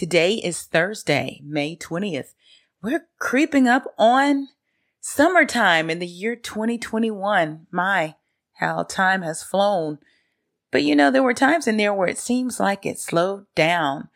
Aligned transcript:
Today 0.00 0.36
is 0.36 0.62
Thursday, 0.62 1.42
May 1.44 1.76
20th. 1.76 2.32
We're 2.82 3.06
creeping 3.18 3.68
up 3.68 3.84
on 3.98 4.48
summertime 4.98 5.90
in 5.90 5.98
the 5.98 6.06
year 6.06 6.36
2021. 6.36 7.66
My, 7.70 8.14
how 8.54 8.84
time 8.84 9.20
has 9.20 9.42
flown. 9.42 9.98
But 10.70 10.84
you 10.84 10.96
know, 10.96 11.10
there 11.10 11.22
were 11.22 11.34
times 11.34 11.66
in 11.66 11.76
there 11.76 11.92
where 11.92 12.08
it 12.08 12.16
seems 12.16 12.58
like 12.58 12.86
it 12.86 12.98
slowed 12.98 13.44
down. 13.54 14.08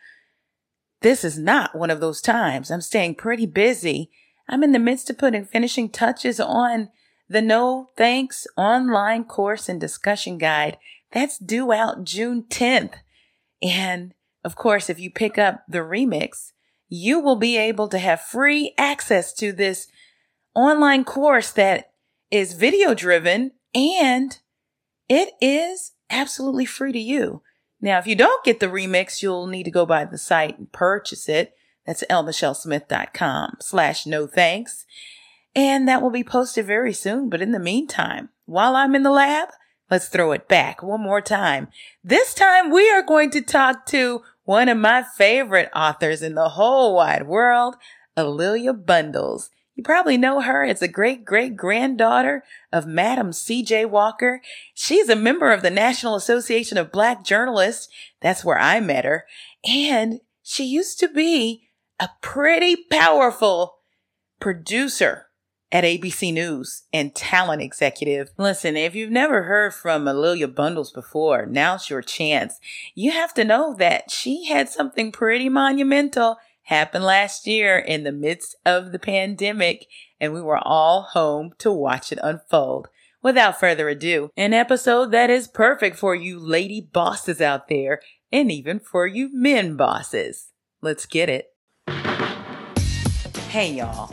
This 1.03 1.23
is 1.23 1.39
not 1.39 1.77
one 1.77 1.91
of 1.91 2.01
those 2.01 2.23
times. 2.23 2.71
I'm 2.71 2.81
staying 2.81 3.17
pretty 3.17 3.45
busy. 3.45 4.11
I'm 4.49 4.63
in 4.63 4.73
the 4.73 4.79
midst 4.79 5.11
of 5.11 5.19
putting 5.19 5.45
finishing 5.45 5.91
touches 5.91 6.41
on 6.41 6.89
the 7.29 7.43
No 7.43 7.91
Thanks 7.95 8.47
online 8.57 9.25
course 9.25 9.69
and 9.69 9.79
discussion 9.79 10.39
guide. 10.39 10.79
That's 11.13 11.37
due 11.37 11.73
out 11.73 12.05
June 12.05 12.45
10th. 12.49 12.95
And 13.61 14.15
of 14.45 14.57
course, 14.57 14.91
if 14.91 15.01
you 15.01 15.11
pick 15.11 15.39
up 15.39 15.65
the 15.69 15.79
remix, 15.79 16.53
you 16.89 17.19
will 17.19 17.37
be 17.37 17.57
able 17.57 17.89
to 17.89 17.99
have 17.99 18.21
free 18.21 18.75
access 18.79 19.33
to 19.35 19.53
this 19.53 19.89
online 20.55 21.05
course 21.05 21.51
that 21.53 21.93
is 22.31 22.53
video 22.53 22.95
driven 22.95 23.53
and 23.75 24.39
it 25.09 25.31
is 25.41 25.93
absolutely 26.11 26.65
free 26.65 26.93
to 26.93 26.99
you. 26.99 27.43
Now, 27.81 27.99
if 27.99 28.07
you 28.07 28.15
don't 28.15 28.45
get 28.45 28.61
the 28.61 28.67
remix, 28.67 29.23
you'll 29.23 29.47
need 29.47 29.65
to 29.65 29.71
go 29.71 29.85
by 29.85 30.05
the 30.05 30.19
site 30.19 30.59
and 30.59 30.73
purchase 30.73 31.29
it. 31.29 31.55
That's 31.87 32.05
lmichellesmith.com 32.09 33.57
slash 33.61 34.07
no 34.07 34.27
thanks. 34.27 34.87
And 35.55 35.87
that 35.89 36.01
will 36.01 36.11
be 36.11 36.25
posted 36.25 36.67
very 36.67 36.93
soon. 36.93 37.29
But 37.29 37.43
in 37.43 37.53
the 37.53 37.59
meantime, 37.59 38.31
while 38.47 38.75
I'm 38.75 38.95
in 38.95 39.03
the 39.03 39.11
lab, 39.11 39.49
let's 39.91 40.09
throw 40.09 40.33
it 40.33 40.49
back 40.49 40.83
one 40.83 41.03
more 41.03 41.21
time. 41.21 41.69
This 42.03 42.35
time 42.35 42.71
we 42.71 42.91
are 42.91 43.03
going 43.03 43.31
to 43.31 43.43
talk 43.43 43.87
to 43.87 44.23
one 44.45 44.69
of 44.69 44.79
my 44.79 45.03
favorite 45.03 45.71
authors 45.75 46.23
in 46.23 46.35
the 46.35 46.51
whole 46.51 46.95
wide 46.95 47.27
world, 47.27 47.77
A'Lelia 48.17 48.75
Bundles. 48.75 49.51
You 49.75 49.83
probably 49.83 50.17
know 50.17 50.41
her 50.41 50.65
as 50.65 50.83
a 50.83 50.89
great 50.89 51.25
great 51.25 51.57
granddaughter 51.57 52.45
of 52.73 52.87
Madam 52.87 53.33
C.J. 53.33 53.87
Walker. 53.87 54.41
She's 54.73 55.09
a 55.09 55.17
member 55.17 55.51
of 55.51 55.63
the 55.63 55.71
National 55.71 56.15
Association 56.15 56.79
of 56.79 56.93
Black 56.93 57.25
Journalists. 57.25 57.89
That's 58.21 58.45
where 58.45 58.59
I 58.59 58.79
met 58.79 59.05
her. 59.05 59.25
And 59.65 60.21
she 60.43 60.65
used 60.65 61.01
to 61.01 61.09
be 61.09 61.69
a 61.99 62.09
pretty 62.21 62.77
powerful 62.89 63.79
producer 64.39 65.24
at 65.75 65.83
ABC 65.83 66.33
News 66.33 66.85
and 66.93 67.13
talent 67.17 67.61
executive. 67.61 68.31
Listen, 68.39 68.77
if 68.77 68.95
you've 68.95 69.11
never 69.11 69.43
heard 69.43 69.75
from 69.75 70.05
A'Lelia 70.05 70.55
Bundles 70.55 70.93
before, 70.93 71.47
now's 71.47 71.91
your 71.91 72.01
chance. 72.01 72.61
You 72.95 73.11
have 73.11 73.35
to 73.35 73.45
know 73.45 73.75
that 73.75 74.09
she 74.09 74.45
had 74.45 74.69
something 74.69 75.11
pretty 75.11 75.49
monumental 75.49 76.37
happen 76.63 77.03
last 77.03 77.49
year 77.49 77.77
in 77.77 78.05
the 78.05 78.13
midst 78.13 78.55
of 78.65 78.93
the 78.93 79.01
pandemic, 79.01 79.87
and 80.21 80.33
we 80.33 80.41
were 80.41 80.61
all 80.63 81.03
home 81.03 81.51
to 81.59 81.73
watch 81.73 82.13
it 82.13 82.21
unfold. 82.23 82.87
Without 83.21 83.59
further 83.59 83.89
ado, 83.89 84.31
an 84.37 84.55
episode 84.55 85.11
that 85.11 85.29
is 85.29 85.49
perfect 85.49 85.97
for 85.97 86.15
you 86.15 86.39
lady 86.39 86.81
bosses 86.81 87.41
out 87.41 87.69
there, 87.69 88.01
and 88.31 88.53
even 88.53 88.79
for 88.79 89.09
you 89.09 89.29
men 89.33 89.77
bosses. 89.77 90.51
Let's 90.81 91.05
get 91.05 91.29
it. 91.29 91.49
Hey, 93.49 93.73
y'all. 93.73 94.13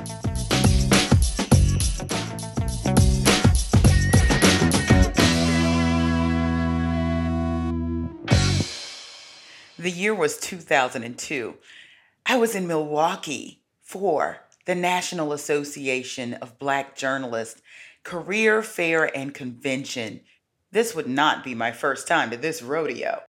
The 9.81 9.89
year 9.89 10.13
was 10.13 10.37
2002. 10.37 11.55
I 12.27 12.37
was 12.37 12.53
in 12.53 12.67
Milwaukee 12.67 13.63
for 13.81 14.41
the 14.67 14.75
National 14.75 15.33
Association 15.33 16.35
of 16.35 16.59
Black 16.59 16.95
Journalists 16.95 17.63
Career 18.03 18.61
Fair 18.61 19.05
and 19.17 19.33
Convention. 19.33 20.21
This 20.71 20.93
would 20.93 21.07
not 21.07 21.43
be 21.43 21.55
my 21.55 21.71
first 21.71 22.07
time 22.07 22.29
to 22.29 22.37
this 22.37 22.61
rodeo. 22.61 23.23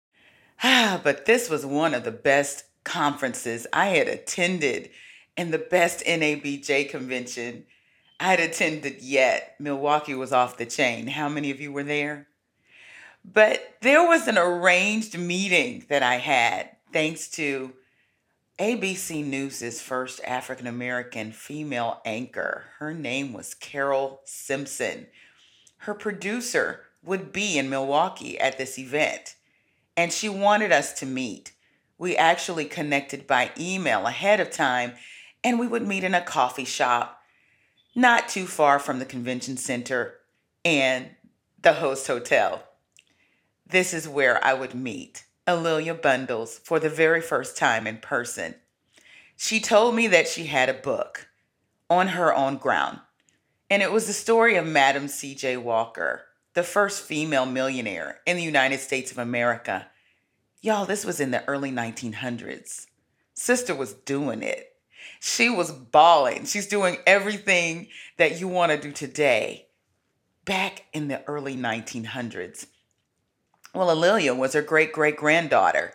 Ah, 0.62 1.00
but 1.01 1.25
this 1.25 1.50
was 1.50 1.66
one 1.66 1.94
of 1.94 2.03
the 2.03 2.12
best 2.12 2.66
conferences 2.83 3.66
I 3.72 3.85
had 3.85 4.09
attended 4.09 4.89
and 5.38 5.53
the 5.53 5.57
best 5.57 6.03
NABJ 6.06 6.89
convention 6.89 7.63
I 8.19 8.25
had 8.25 8.41
attended 8.41 9.01
yet. 9.01 9.56
Milwaukee 9.57 10.16
was 10.16 10.33
off 10.33 10.57
the 10.57 10.66
chain. 10.66 11.07
How 11.07 11.29
many 11.29 11.50
of 11.50 11.62
you 11.62 11.72
were 11.72 11.85
there? 11.85 12.28
But 13.24 13.78
there 13.82 14.06
was 14.06 14.28
an 14.28 14.38
arranged 14.38 15.18
meeting 15.18 15.86
that 15.90 16.04
I 16.04 16.16
had 16.16 16.72
thanks 16.92 17.28
to 17.30 17.74
ABC 18.59 19.26
News' 19.26 19.82
first 19.82 20.22
African 20.24 20.68
American 20.68 21.31
female 21.31 22.02
anchor. 22.06 22.66
Her 22.80 22.94
name 22.94 23.34
was 23.34 23.54
Carol 23.54 24.22
Simpson. 24.26 25.08
Her 25.78 25.94
producer 25.94 26.81
would 27.04 27.31
be 27.31 27.58
in 27.58 27.70
Milwaukee 27.70 28.40
at 28.40 28.58
this 28.58 28.78
event, 28.78 29.36
and 29.98 30.14
she 30.14 30.30
wanted 30.30 30.72
us 30.72 30.94
to 31.00 31.06
meet. 31.06 31.54
We 31.98 32.16
actually 32.16 32.66
connected 32.66 33.26
by 33.26 33.52
email 33.60 34.06
ahead 34.06 34.40
of 34.40 34.52
time, 34.52 34.94
and 35.44 35.60
we 35.60 35.68
would 35.68 35.88
meet 35.88 36.04
in 36.04 36.14
a 36.14 36.22
coffee 36.22 36.66
shop 36.66 37.22
not 37.96 38.30
too 38.30 38.46
far 38.46 38.80
from 38.80 39.00
the 39.00 39.06
convention 39.06 39.58
center 39.58 40.16
and 40.64 41.10
the 41.62 41.74
host 41.74 42.08
hotel. 42.08 42.64
This 43.72 43.94
is 43.94 44.06
where 44.06 44.44
I 44.46 44.54
would 44.54 44.76
meet 44.76 45.24
A'Lelia 45.48 45.94
Bundles 45.94 46.59
for 46.62 46.78
the 46.78 46.90
very 46.90 47.22
first 47.22 47.56
time 47.56 47.88
in 47.88 48.00
person. 48.00 48.56
She 49.38 49.62
told 49.62 49.96
me 49.96 50.08
that 50.08 50.28
she 50.28 50.48
had 50.48 50.68
a 50.68 50.74
book 50.74 51.30
on 51.90 52.10
her 52.10 52.36
own 52.36 52.58
ground, 52.58 53.00
and 53.70 53.81
it 53.81 53.94
was 53.94 54.08
the 54.08 54.14
story 54.14 54.58
of 54.58 54.68
Madam 54.68 55.08
C.J. 55.08 55.56
Walker, 55.56 56.26
the 56.54 56.64
first 56.64 57.04
female 57.04 57.46
millionaire 57.46 58.20
in 58.26 58.36
the 58.36 58.44
United 58.44 58.81
States 58.81 59.10
of 59.10 59.18
America. 59.18 59.88
Y'all, 60.62 60.86
this 60.86 61.06
was 61.06 61.22
in 61.22 61.31
the 61.31 61.48
early 61.48 61.72
1900s. 61.72 62.88
Sister 63.34 63.74
was 63.74 63.94
doing 63.94 64.44
it. 64.44 64.76
She 65.22 65.50
was 65.50 65.72
balling. 65.72 66.44
She's 66.44 66.68
doing 66.68 66.98
everything 67.08 67.88
that 68.18 68.38
you 68.38 68.50
want 68.50 68.74
to 68.74 68.78
do 68.78 68.92
today 68.92 69.68
back 70.44 70.84
in 70.92 71.08
the 71.08 71.24
early 71.26 71.56
1900s. 71.56 72.66
Well, 73.74 73.90
A'Lelia 73.90 74.36
was 74.36 74.54
her 74.54 74.62
great 74.62 74.92
great 74.92 75.16
granddaughter, 75.16 75.94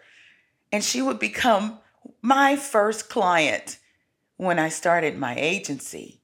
and 0.72 0.82
she 0.82 1.02
would 1.02 1.18
become 1.18 1.78
my 2.22 2.56
first 2.56 3.08
client 3.08 3.78
when 4.36 4.58
I 4.58 4.68
started 4.68 5.18
my 5.18 5.34
agency. 5.36 6.20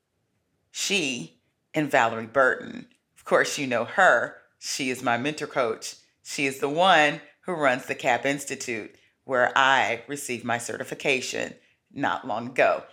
She 0.70 1.40
and 1.74 1.90
Valerie 1.90 2.26
Burton. 2.26 2.86
Of 3.16 3.24
course, 3.24 3.58
you 3.58 3.66
know 3.66 3.84
her. 3.84 4.36
She 4.58 4.90
is 4.90 5.02
my 5.02 5.18
mentor 5.18 5.46
coach. 5.46 5.96
She 6.22 6.46
is 6.46 6.60
the 6.60 6.68
one 6.68 7.20
who 7.42 7.52
runs 7.52 7.86
the 7.86 7.94
CAP 7.94 8.24
Institute, 8.24 8.94
where 9.24 9.52
I 9.56 10.02
received 10.06 10.44
my 10.44 10.58
certification 10.58 11.54
not 11.92 12.26
long 12.26 12.48
ago. 12.48 12.84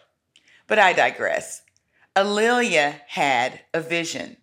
But 0.68 0.80
I 0.80 0.94
digress. 0.94 1.62
A'Lelia 2.16 3.02
had 3.08 3.62
a 3.74 3.82
vision. 3.82 4.38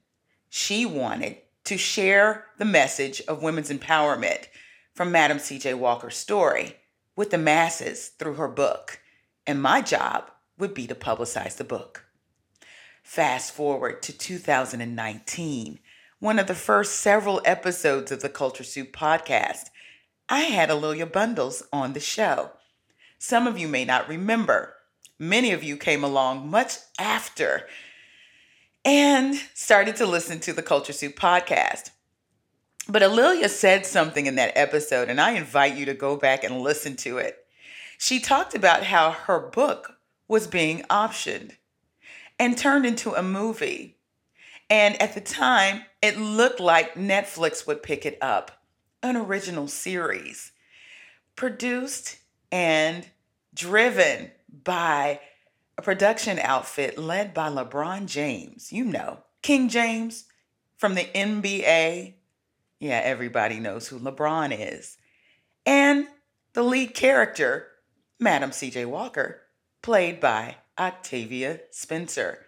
She 0.48 0.86
wanted 0.86 1.38
to 1.66 1.76
share 1.76 2.46
the 2.58 2.64
message 2.64 3.20
of 3.22 3.42
women's 3.42 3.70
empowerment 3.70 4.46
from 4.94 5.12
Madam 5.12 5.38
C.J. 5.38 5.74
Walker's 5.74 6.16
story 6.16 6.76
with 7.16 7.30
the 7.30 7.38
masses 7.38 8.08
through 8.08 8.34
her 8.34 8.48
book. 8.48 9.00
And 9.46 9.60
my 9.60 9.82
job 9.82 10.30
would 10.58 10.74
be 10.74 10.86
to 10.86 10.94
publicize 10.94 11.56
the 11.56 11.64
book. 11.64 12.04
Fast 13.02 13.52
forward 13.52 14.02
to 14.02 14.16
2019, 14.16 15.78
one 16.18 16.38
of 16.38 16.46
the 16.46 16.54
first 16.54 17.00
several 17.00 17.42
episodes 17.44 18.10
of 18.10 18.22
the 18.22 18.28
Culture 18.28 18.64
Soup 18.64 18.92
podcast. 18.92 19.70
I 20.28 20.40
had 20.40 20.70
A'Lelia 20.70 21.06
Bundles 21.10 21.62
on 21.72 21.92
the 21.92 22.00
show. 22.00 22.52
Some 23.18 23.46
of 23.46 23.58
you 23.58 23.68
may 23.68 23.84
not 23.84 24.08
remember. 24.08 24.74
Many 25.18 25.52
of 25.52 25.62
you 25.62 25.76
came 25.76 26.04
along 26.04 26.48
much 26.48 26.76
after 26.98 27.66
and 28.86 29.34
started 29.52 29.96
to 29.96 30.06
listen 30.06 30.38
to 30.38 30.52
the 30.52 30.62
Culture 30.62 30.92
Soup 30.92 31.14
podcast. 31.16 31.90
But 32.88 33.02
A'Lelia 33.02 33.48
said 33.48 33.84
something 33.84 34.26
in 34.26 34.36
that 34.36 34.56
episode, 34.56 35.08
and 35.08 35.20
I 35.20 35.32
invite 35.32 35.76
you 35.76 35.84
to 35.86 35.92
go 35.94 36.16
back 36.16 36.44
and 36.44 36.60
listen 36.60 36.94
to 36.98 37.18
it. 37.18 37.36
She 37.98 38.20
talked 38.20 38.54
about 38.54 38.84
how 38.84 39.10
her 39.10 39.40
book 39.40 39.98
was 40.28 40.46
being 40.46 40.82
optioned 40.82 41.56
and 42.38 42.56
turned 42.56 42.86
into 42.86 43.12
a 43.12 43.24
movie. 43.24 43.96
And 44.70 45.00
at 45.02 45.14
the 45.14 45.20
time, 45.20 45.82
it 46.00 46.16
looked 46.16 46.60
like 46.60 46.94
Netflix 46.94 47.66
would 47.66 47.82
pick 47.82 48.06
it 48.06 48.18
up. 48.22 48.62
An 49.02 49.16
original 49.16 49.66
series 49.66 50.52
produced 51.34 52.18
and 52.52 53.08
driven 53.52 54.30
by 54.62 55.18
a 55.78 55.82
production 55.82 56.38
outfit 56.38 56.98
led 56.98 57.34
by 57.34 57.48
LeBron 57.48 58.06
James. 58.06 58.72
You 58.72 58.84
know, 58.84 59.18
King 59.42 59.68
James 59.68 60.24
from 60.76 60.94
the 60.94 61.04
NBA. 61.04 62.14
Yeah, 62.80 63.00
everybody 63.02 63.58
knows 63.58 63.88
who 63.88 63.98
LeBron 63.98 64.56
is. 64.58 64.98
And 65.64 66.06
the 66.52 66.62
lead 66.62 66.94
character, 66.94 67.68
Madam 68.18 68.50
CJ 68.50 68.86
Walker, 68.86 69.42
played 69.82 70.20
by 70.20 70.56
Octavia 70.78 71.60
Spencer. 71.70 72.46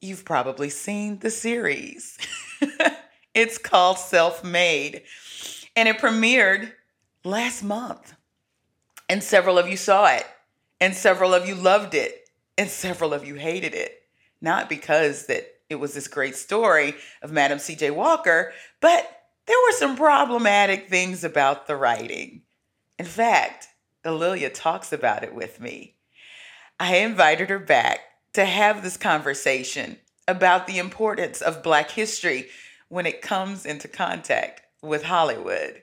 You've 0.00 0.24
probably 0.24 0.70
seen 0.70 1.18
the 1.18 1.30
series. 1.30 2.18
it's 3.34 3.58
called 3.58 3.98
Self 3.98 4.42
Made, 4.42 5.02
and 5.76 5.88
it 5.88 5.98
premiered 5.98 6.72
last 7.24 7.62
month. 7.62 8.14
And 9.08 9.22
several 9.22 9.58
of 9.58 9.68
you 9.68 9.76
saw 9.76 10.06
it, 10.06 10.24
and 10.82 10.96
several 10.96 11.32
of 11.32 11.46
you 11.46 11.54
loved 11.54 11.94
it, 11.94 12.28
and 12.58 12.68
several 12.68 13.14
of 13.14 13.24
you 13.24 13.36
hated 13.36 13.72
it. 13.72 14.02
Not 14.40 14.68
because 14.68 15.26
that 15.26 15.46
it 15.70 15.76
was 15.76 15.94
this 15.94 16.08
great 16.08 16.34
story 16.34 16.96
of 17.22 17.30
Madam 17.30 17.60
C.J. 17.60 17.92
Walker, 17.92 18.52
but 18.80 19.22
there 19.46 19.56
were 19.64 19.76
some 19.76 19.96
problematic 19.96 20.88
things 20.88 21.22
about 21.22 21.68
the 21.68 21.76
writing. 21.76 22.42
In 22.98 23.04
fact, 23.04 23.68
A'Lelia 24.04 24.50
talks 24.52 24.92
about 24.92 25.22
it 25.22 25.32
with 25.32 25.60
me. 25.60 25.94
I 26.80 26.96
invited 26.96 27.48
her 27.48 27.60
back 27.60 28.00
to 28.32 28.44
have 28.44 28.82
this 28.82 28.96
conversation 28.96 29.98
about 30.26 30.66
the 30.66 30.78
importance 30.78 31.40
of 31.40 31.62
Black 31.62 31.92
history 31.92 32.48
when 32.88 33.06
it 33.06 33.22
comes 33.22 33.64
into 33.64 33.86
contact 33.86 34.62
with 34.82 35.04
Hollywood. 35.04 35.82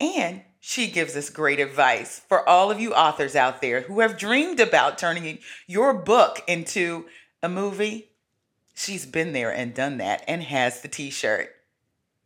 And 0.00 0.42
she 0.68 0.88
gives 0.88 1.14
us 1.14 1.30
great 1.30 1.60
advice 1.60 2.20
for 2.28 2.46
all 2.48 2.72
of 2.72 2.80
you 2.80 2.92
authors 2.92 3.36
out 3.36 3.60
there 3.60 3.82
who 3.82 4.00
have 4.00 4.18
dreamed 4.18 4.58
about 4.58 4.98
turning 4.98 5.38
your 5.68 5.94
book 5.94 6.42
into 6.48 7.06
a 7.40 7.48
movie. 7.48 8.10
She's 8.74 9.06
been 9.06 9.32
there 9.32 9.54
and 9.54 9.72
done 9.72 9.98
that 9.98 10.24
and 10.26 10.42
has 10.42 10.80
the 10.80 10.88
t 10.88 11.08
shirt. 11.08 11.54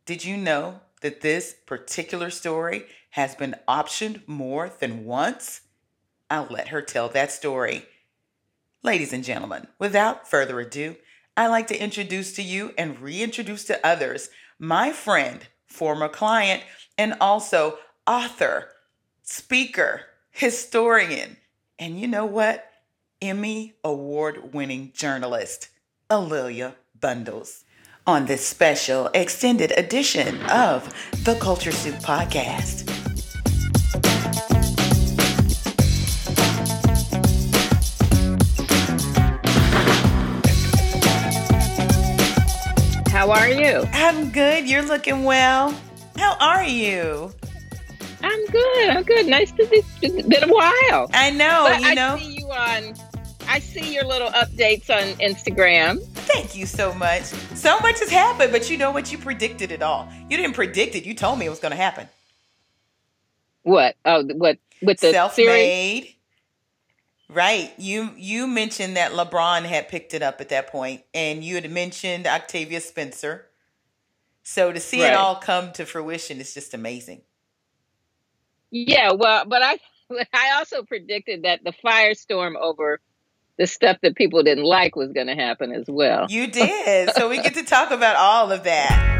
Did 0.07 0.25
you 0.25 0.39
know 0.39 0.81
that 1.03 1.21
this 1.21 1.55
particular 1.67 2.31
story 2.31 2.87
has 3.11 3.35
been 3.35 3.57
optioned 3.69 4.27
more 4.27 4.71
than 4.71 5.05
once? 5.05 5.61
I'll 6.31 6.49
let 6.49 6.69
her 6.69 6.81
tell 6.81 7.11
that 7.11 7.31
story. 7.31 7.85
Ladies 8.83 9.13
and 9.13 9.23
gentlemen, 9.23 9.67
without 9.79 10.31
further 10.31 10.61
ado, 10.61 10.97
I'd 11.37 11.49
like 11.49 11.67
to 11.67 11.79
introduce 11.79 12.33
to 12.37 12.43
you 12.43 12.73
and 12.79 13.01
reintroduce 13.01 13.65
to 13.65 13.87
others 13.87 14.31
my 14.59 14.93
friend, 14.93 15.47
former 15.67 16.09
client, 16.09 16.63
and 16.97 17.15
also 17.21 17.77
author, 18.11 18.69
speaker, 19.23 20.01
historian, 20.33 21.37
and 21.79 22.01
you 22.01 22.09
know 22.09 22.27
what? 22.27 22.69
Emmy 23.23 23.73
award 23.85 24.53
winning 24.53 24.91
journalist, 24.93 25.69
A'Lelia 26.11 26.75
Bundles, 27.01 27.63
on 28.09 28.27
this 28.27 28.45
special 28.45 29.11
extended 29.15 29.71
edition 29.79 30.41
of 30.47 30.93
the 31.25 31.37
Culture 31.37 31.71
Soup 31.71 31.95
Podcast. 32.01 32.89
How 43.09 43.31
are 43.31 43.49
you? 43.49 43.85
I'm 43.93 44.33
good. 44.33 44.69
You're 44.69 44.83
looking 44.83 45.23
well. 45.23 45.73
How 46.17 46.37
are 46.41 46.65
you? 46.65 47.33
I'm 48.23 48.47
good. 48.47 48.89
I'm 48.91 49.03
good. 49.03 49.27
Nice 49.27 49.51
to 49.53 49.67
be. 49.67 49.83
It's 50.03 50.27
been 50.27 50.45
a 50.45 50.53
while. 50.53 51.11
I 51.13 51.31
know. 51.31 51.67
But 51.69 51.81
you 51.81 51.89
I 51.89 51.95
know. 51.95 52.17
see 52.19 52.37
you 52.39 52.47
on. 52.51 52.95
I 53.49 53.59
see 53.59 53.93
your 53.95 54.05
little 54.05 54.29
updates 54.31 54.91
on 54.91 55.19
Instagram. 55.19 56.03
Thank 56.15 56.55
you 56.55 56.67
so 56.67 56.95
much. 56.95 57.25
So 57.25 57.79
much 57.81 57.99
has 58.01 58.11
happened, 58.11 58.53
but 58.53 58.71
you 58.71 58.77
know 58.79 58.93
what? 58.93 59.11
You 59.11 59.19
predicted 59.19 59.73
it 59.73 59.83
all. 59.83 60.09
You 60.29 60.37
didn't 60.37 60.55
predict 60.55 60.95
it. 60.95 61.05
You 61.05 61.15
told 61.15 61.39
me 61.39 61.47
it 61.47 61.51
was 61.51 61.59
going 61.59 61.73
to 61.73 61.77
happen. 61.77 62.09
What? 63.63 63.97
Oh, 64.05 64.23
what 64.25 64.59
with 64.83 65.01
the? 65.01 65.11
Self-made. 65.13 66.15
Right. 67.29 67.73
You 67.79 68.11
you 68.17 68.47
mentioned 68.47 68.97
that 68.97 69.13
LeBron 69.13 69.65
had 69.65 69.89
picked 69.89 70.15
it 70.15 70.23
up 70.23 70.41
at 70.41 70.49
that 70.51 70.69
point, 70.69 71.03
and 71.15 71.43
you 71.45 71.55
had 71.57 71.71
mentioned 71.71 72.27
Octavia 72.27 72.81
Spencer. 72.81 73.47
So 74.43 74.73
to 74.73 74.81
see 74.81 75.03
Right. 75.03 75.13
it 75.13 75.15
all 75.15 75.37
come 75.37 75.73
to 75.73 75.85
fruition 75.87 76.41
is 76.41 76.55
just 76.55 76.75
amazing. 76.75 77.23
Yeah. 78.71 79.13
Well, 79.13 79.45
but 79.47 79.63
I 79.63 79.79
I 80.33 80.53
also 80.59 80.83
predicted 80.83 81.45
that 81.45 81.65
the 81.65 81.73
firestorm 81.85 82.57
over 82.57 83.01
the 83.59 83.67
stuff 83.67 83.99
that 84.03 84.17
people 84.17 84.43
didn't 84.43 84.65
like 84.65 84.97
was 84.97 85.13
going 85.13 85.27
to 85.27 85.35
happen 85.35 85.73
as 85.73 85.85
well. 85.87 86.27
You 86.31 86.47
did. 86.47 87.15
So 87.15 87.29
we 87.29 87.43
get 87.43 87.55
to 87.55 87.63
talk 87.63 87.91
about 87.91 88.17
all 88.17 88.51
of 88.51 88.65
that. 88.65 89.19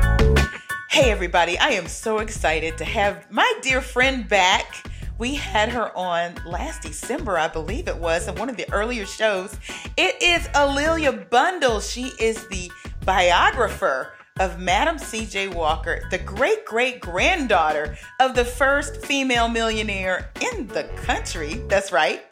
Hey, 0.91 1.11
everybody. 1.11 1.59
I 1.59 1.71
am 1.71 1.87
so 1.87 2.19
excited 2.19 2.79
to 2.79 2.85
have 2.85 3.31
my 3.31 3.53
dear 3.61 3.83
friend 3.83 4.27
back. 4.27 4.87
We 5.19 5.35
had 5.35 5.69
her 5.69 5.95
on 5.97 6.37
last 6.47 6.81
December, 6.81 7.37
I 7.37 7.49
believe 7.49 7.87
it 7.87 7.99
was, 7.99 8.27
in 8.27 8.35
one 8.37 8.49
of 8.49 8.57
the 8.57 8.71
earlier 8.73 9.05
shows. 9.05 9.55
It 9.99 10.23
is 10.23 10.47
A'Lelia 10.55 11.29
Bundle. 11.29 11.81
She 11.81 12.11
is 12.19 12.47
the 12.49 12.73
biographer 13.05 14.15
of 14.41 14.59
Madam 14.59 14.99
C.J. 14.99 15.49
Walker, 15.49 16.03
the 16.11 16.19
great 16.19 16.65
great 16.65 17.01
granddaughter 17.01 17.97
of 18.19 18.35
the 18.35 18.45
first 18.45 19.05
female 19.07 19.47
millionaire 19.49 20.31
in 20.41 20.67
the 20.67 20.85
country. 20.97 21.55
That's 21.69 21.93
right 21.93 22.25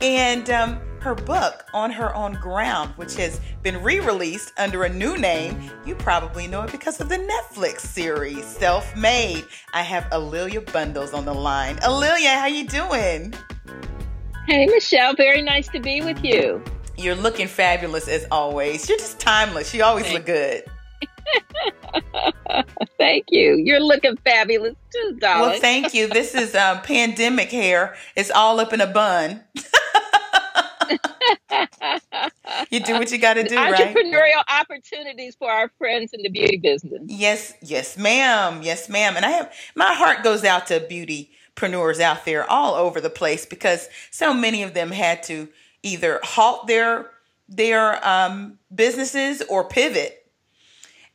and 0.00 0.48
um, 0.50 0.80
her 1.00 1.14
book 1.14 1.64
on 1.74 1.90
her 1.90 2.14
own 2.14 2.34
ground 2.34 2.92
which 2.96 3.16
has 3.16 3.40
been 3.62 3.82
re-released 3.82 4.52
under 4.56 4.84
a 4.84 4.88
new 4.88 5.16
name 5.16 5.60
you 5.84 5.94
probably 5.96 6.46
know 6.46 6.62
it 6.62 6.70
because 6.70 7.00
of 7.00 7.08
the 7.08 7.16
netflix 7.16 7.80
series 7.80 8.44
self-made 8.46 9.44
i 9.74 9.82
have 9.82 10.04
A'Lelia 10.12 10.72
bundles 10.72 11.12
on 11.12 11.24
the 11.24 11.34
line 11.34 11.76
A'Lelia, 11.78 12.34
how 12.36 12.46
you 12.46 12.66
doing 12.68 13.34
Hey, 14.46 14.64
Michelle. 14.66 15.14
Very 15.14 15.42
nice 15.42 15.68
to 15.68 15.80
be 15.80 16.00
with 16.00 16.24
you. 16.24 16.62
you're 16.96 17.14
looking 17.16 17.48
fabulous 17.48 18.06
as 18.08 18.24
always 18.30 18.88
you're 18.88 18.98
just 18.98 19.18
timeless 19.18 19.74
you 19.74 19.82
always 19.82 20.10
look 20.12 20.26
good 20.26 20.62
Thank 22.98 23.26
you. 23.30 23.56
You're 23.56 23.80
looking 23.80 24.16
fabulous 24.24 24.74
too, 24.92 25.16
darling. 25.18 25.50
well 25.50 25.60
thank 25.60 25.94
you 25.94 26.08
this 26.08 26.34
is 26.34 26.54
um, 26.54 26.80
pandemic 26.82 27.50
hair 27.50 27.96
it's 28.16 28.30
all 28.30 28.60
up 28.60 28.72
in 28.72 28.80
a 28.80 28.86
bun 28.86 29.42
you 32.70 32.80
do 32.80 32.94
what 32.94 33.10
you 33.12 33.18
got 33.18 33.34
to 33.34 33.44
do 33.44 33.56
right 33.56 33.94
Entrepreneurial 33.94 34.42
opportunities 34.48 35.36
for 35.36 35.50
our 35.50 35.70
friends 35.78 36.12
in 36.12 36.22
the 36.22 36.30
beauty 36.30 36.56
business. 36.56 37.02
Yes, 37.06 37.54
yes, 37.62 37.96
ma'am. 37.96 38.60
Yes, 38.62 38.88
ma'am. 38.88 39.16
And 39.16 39.24
I 39.24 39.30
have 39.30 39.52
my 39.74 39.94
heart 39.94 40.22
goes 40.22 40.44
out 40.44 40.66
to 40.68 40.80
beautypreneurs 40.80 42.00
out 42.00 42.24
there 42.24 42.48
all 42.50 42.74
over 42.74 43.00
the 43.00 43.10
place 43.10 43.46
because 43.46 43.88
so 44.10 44.32
many 44.32 44.62
of 44.62 44.74
them 44.74 44.90
had 44.90 45.22
to 45.24 45.48
either 45.82 46.20
halt 46.22 46.66
their 46.66 47.10
their 47.48 48.06
um, 48.06 48.58
businesses 48.74 49.42
or 49.48 49.64
pivot. 49.64 50.17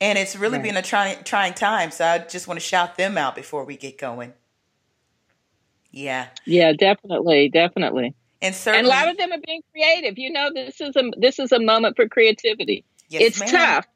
And 0.02 0.18
it's 0.18 0.36
really 0.36 0.60
Right. 0.60 0.64
been 0.64 0.78
a 0.78 0.82
trying 0.82 1.24
trying 1.24 1.54
time. 1.54 1.92
So 1.92 2.06
I 2.06 2.20
just 2.20 2.48
want 2.48 2.60
to 2.60 2.66
shout 2.66 2.98
them 2.98 3.18
out 3.18 3.36
before 3.36 3.66
we 3.66 3.78
get 3.78 3.98
going. 3.98 4.34
Yeah. 5.92 6.30
Yeah, 6.46 6.74
definitely, 6.74 7.50
definitely. 7.50 8.16
And 8.42 8.56
And 8.74 8.86
a 8.86 8.90
lot 8.90 9.10
of 9.10 9.18
them 9.18 9.32
are 9.34 9.40
being 9.46 9.62
creative. 9.72 10.18
You 10.18 10.32
know, 10.32 10.52
this 10.54 10.82
is 10.82 10.96
a 10.96 11.04
this 11.18 11.40
is 11.40 11.52
a 11.52 11.60
moment 11.60 11.96
for 11.96 12.08
creativity. 12.10 12.86
yes, 13.10 13.22
it's 13.24 13.40
ma'am. 13.40 13.50
tough, 13.52 13.88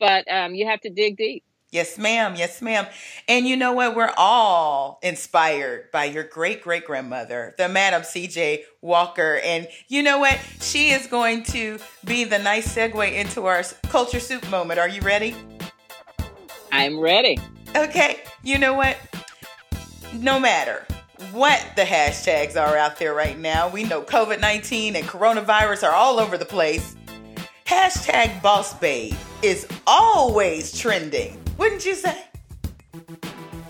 but 0.00 0.30
um, 0.30 0.54
you 0.54 0.66
have 0.66 0.80
to 0.82 0.90
dig 0.90 1.16
deep. 1.16 1.44
Yes, 1.70 1.98
ma'am. 1.98 2.34
Yes, 2.36 2.60
ma'am. 2.60 2.86
And 3.28 3.46
you 3.46 3.56
know 3.56 3.72
what? 3.72 3.94
We're 3.94 4.12
all 4.16 4.98
inspired 5.02 5.90
by 5.92 6.06
your 6.06 6.24
great 6.24 6.62
great 6.62 6.84
grandmother, 6.84 7.54
the 7.58 7.68
Madam 7.68 8.02
C.J. 8.02 8.64
Walker. 8.80 9.40
And 9.44 9.68
you 9.88 10.02
know 10.02 10.18
what? 10.18 10.38
She 10.60 10.90
is 10.90 11.06
going 11.06 11.44
to 11.44 11.78
be 12.04 12.24
the 12.24 12.38
nice 12.38 12.74
segue 12.74 13.14
into 13.14 13.46
our 13.46 13.62
culture 13.88 14.20
soup 14.20 14.48
moment. 14.50 14.80
Are 14.80 14.88
you 14.88 15.00
ready? 15.02 15.36
I'm 16.72 16.98
ready. 16.98 17.38
Okay. 17.76 18.22
You 18.42 18.58
know 18.58 18.74
what? 18.74 18.96
No 20.14 20.40
matter 20.40 20.86
what 21.32 21.64
the 21.76 21.82
hashtags 21.82 22.60
are 22.60 22.76
out 22.76 22.98
there 22.98 23.14
right 23.14 23.38
now, 23.38 23.68
we 23.68 23.84
know 23.84 24.02
COVID 24.02 24.40
19 24.40 24.96
and 24.96 25.06
coronavirus 25.06 25.84
are 25.84 25.92
all 25.92 26.18
over 26.18 26.36
the 26.36 26.44
place. 26.44 26.96
Hashtag 27.64 28.42
Boss 28.42 28.74
Babe 28.74 29.14
is 29.42 29.66
always 29.86 30.76
trending, 30.76 31.40
wouldn't 31.60 31.84
you 31.84 31.94
say? 31.94 32.24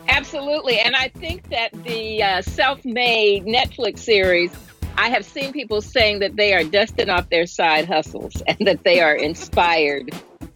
Absolutely, 0.08 0.78
and 0.78 0.94
I 0.94 1.08
think 1.08 1.50
that 1.50 1.72
the 1.84 2.22
uh, 2.22 2.42
self-made 2.42 3.44
Netflix 3.44 3.98
series, 3.98 4.52
I 4.96 5.08
have 5.08 5.24
seen 5.24 5.52
people 5.52 5.82
saying 5.82 6.20
that 6.20 6.36
they 6.36 6.54
are 6.54 6.62
dusting 6.62 7.10
off 7.10 7.28
their 7.30 7.46
side 7.46 7.86
hustles 7.86 8.42
and 8.46 8.58
that 8.66 8.84
they 8.84 9.00
are 9.00 9.14
inspired 9.14 10.10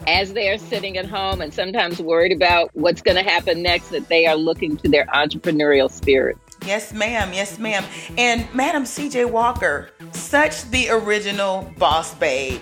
as 0.06 0.32
they 0.34 0.48
are 0.50 0.58
sitting 0.58 0.96
at 0.96 1.06
home 1.06 1.40
and 1.40 1.52
sometimes 1.52 2.00
worried 2.00 2.32
about 2.32 2.70
what's 2.74 3.02
going 3.02 3.16
to 3.16 3.28
happen 3.28 3.62
next, 3.62 3.88
that 3.88 4.08
they 4.08 4.26
are 4.26 4.36
looking 4.36 4.76
to 4.76 4.88
their 4.88 5.06
entrepreneurial 5.06 5.90
spirit. 5.90 6.36
Yes, 6.64 6.92
ma'am. 6.92 7.32
Yes, 7.32 7.58
ma'am. 7.58 7.84
And 8.16 8.46
Madam 8.54 8.84
CJ 8.84 9.30
Walker, 9.30 9.90
such 10.12 10.70
the 10.70 10.88
original 10.90 11.72
boss 11.78 12.14
babe. 12.14 12.60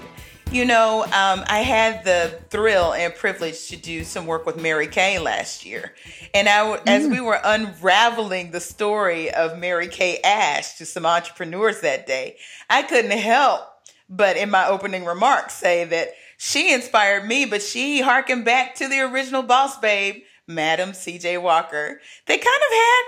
You 0.52 0.66
know, 0.66 1.02
um, 1.04 1.44
I 1.48 1.64
had 1.64 2.04
the 2.04 2.38
thrill 2.50 2.92
and 2.92 3.14
privilege 3.14 3.68
to 3.68 3.76
do 3.76 4.04
some 4.04 4.26
work 4.26 4.44
with 4.44 4.60
Mary 4.60 4.86
Kay 4.86 5.18
last 5.18 5.64
year. 5.64 5.94
And 6.34 6.48
I, 6.48 6.76
mm. 6.76 6.82
as 6.86 7.08
we 7.08 7.20
were 7.20 7.40
unraveling 7.42 8.50
the 8.50 8.60
story 8.60 9.30
of 9.30 9.58
Mary 9.58 9.88
Kay 9.88 10.20
Ash 10.22 10.76
to 10.76 10.84
some 10.84 11.06
entrepreneurs 11.06 11.80
that 11.80 12.06
day, 12.06 12.36
I 12.68 12.82
couldn't 12.82 13.12
help 13.12 13.72
but 14.12 14.36
in 14.36 14.50
my 14.50 14.66
opening 14.68 15.06
remarks 15.06 15.54
say 15.54 15.84
that 15.84 16.10
she 16.36 16.72
inspired 16.72 17.26
me, 17.26 17.46
but 17.46 17.62
she 17.62 18.02
harkened 18.02 18.44
back 18.44 18.74
to 18.76 18.88
the 18.88 19.00
original 19.00 19.42
boss 19.42 19.78
babe, 19.78 20.22
Madam 20.46 20.90
CJ 20.90 21.40
Walker. 21.40 22.00
They 22.26 22.36
kind 22.36 22.46
of 22.46 22.76
had 22.76 23.02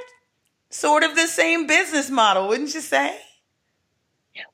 sort 0.70 1.02
of 1.04 1.14
the 1.14 1.26
same 1.26 1.66
business 1.66 2.08
model, 2.08 2.48
wouldn't 2.48 2.74
you 2.74 2.80
say? 2.80 3.20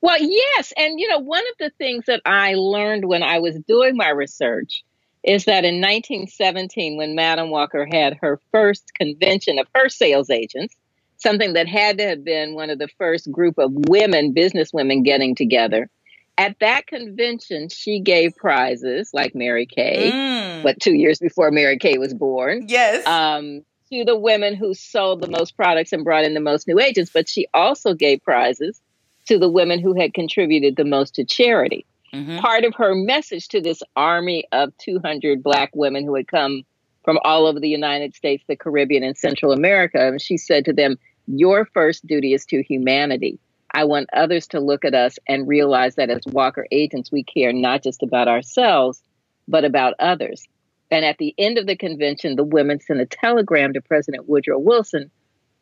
Well, 0.01 0.17
yes. 0.19 0.73
And, 0.77 0.99
you 0.99 1.07
know, 1.07 1.19
one 1.19 1.43
of 1.51 1.55
the 1.59 1.71
things 1.77 2.05
that 2.05 2.21
I 2.25 2.53
learned 2.55 3.05
when 3.05 3.23
I 3.23 3.39
was 3.39 3.57
doing 3.67 3.95
my 3.95 4.09
research 4.09 4.83
is 5.23 5.45
that 5.45 5.65
in 5.65 5.75
1917, 5.75 6.97
when 6.97 7.15
Madam 7.15 7.49
Walker 7.49 7.87
had 7.89 8.17
her 8.21 8.39
first 8.51 8.93
convention 8.95 9.59
of 9.59 9.67
her 9.75 9.89
sales 9.89 10.29
agents, 10.29 10.75
something 11.17 11.53
that 11.53 11.67
had 11.67 11.99
to 11.99 12.07
have 12.07 12.23
been 12.23 12.55
one 12.55 12.69
of 12.69 12.79
the 12.79 12.87
first 12.97 13.31
group 13.31 13.57
of 13.59 13.71
women, 13.87 14.33
business 14.33 14.73
women 14.73 15.03
getting 15.03 15.35
together, 15.35 15.89
at 16.37 16.57
that 16.59 16.87
convention, 16.87 17.69
she 17.69 17.99
gave 17.99 18.35
prizes 18.35 19.11
like 19.13 19.35
Mary 19.35 19.67
Kay, 19.67 20.11
mm. 20.11 20.63
but 20.63 20.79
two 20.79 20.93
years 20.93 21.19
before 21.19 21.51
Mary 21.51 21.77
Kay 21.77 21.97
was 21.99 22.13
born. 22.13 22.65
Yes. 22.67 23.05
Um, 23.05 23.63
to 23.91 24.05
the 24.05 24.17
women 24.17 24.55
who 24.55 24.73
sold 24.73 25.21
the 25.21 25.27
most 25.27 25.55
products 25.55 25.91
and 25.91 26.03
brought 26.03 26.23
in 26.23 26.33
the 26.33 26.39
most 26.39 26.67
new 26.67 26.79
agents, 26.79 27.11
but 27.13 27.27
she 27.27 27.47
also 27.53 27.93
gave 27.93 28.23
prizes 28.23 28.81
to 29.27 29.37
the 29.37 29.49
women 29.49 29.79
who 29.79 29.93
had 29.93 30.13
contributed 30.13 30.75
the 30.75 30.85
most 30.85 31.15
to 31.15 31.25
charity. 31.25 31.85
Mm-hmm. 32.13 32.39
Part 32.39 32.65
of 32.65 32.75
her 32.75 32.93
message 32.93 33.47
to 33.49 33.61
this 33.61 33.81
army 33.95 34.45
of 34.51 34.75
200 34.77 35.41
Black 35.41 35.71
women 35.73 36.03
who 36.03 36.15
had 36.15 36.27
come 36.27 36.63
from 37.03 37.19
all 37.23 37.47
over 37.47 37.59
the 37.59 37.69
United 37.69 38.15
States, 38.15 38.43
the 38.47 38.55
Caribbean, 38.55 39.03
and 39.03 39.17
Central 39.17 39.51
America, 39.51 40.07
and 40.07 40.21
she 40.21 40.37
said 40.37 40.65
to 40.65 40.73
them, 40.73 40.97
Your 41.27 41.65
first 41.65 42.05
duty 42.05 42.33
is 42.33 42.45
to 42.47 42.61
humanity. 42.61 43.39
I 43.73 43.85
want 43.85 44.09
others 44.13 44.47
to 44.47 44.59
look 44.59 44.83
at 44.83 44.93
us 44.93 45.17
and 45.27 45.47
realize 45.47 45.95
that 45.95 46.09
as 46.09 46.21
Walker 46.27 46.67
agents, 46.71 47.11
we 47.11 47.23
care 47.23 47.53
not 47.53 47.81
just 47.83 48.03
about 48.03 48.27
ourselves, 48.27 49.01
but 49.47 49.63
about 49.63 49.93
others. 49.99 50.45
And 50.91 51.05
at 51.05 51.17
the 51.17 51.33
end 51.37 51.57
of 51.57 51.67
the 51.67 51.77
convention, 51.77 52.35
the 52.35 52.43
women 52.43 52.81
sent 52.81 52.99
a 52.99 53.05
telegram 53.05 53.71
to 53.73 53.81
President 53.81 54.27
Woodrow 54.27 54.59
Wilson 54.59 55.09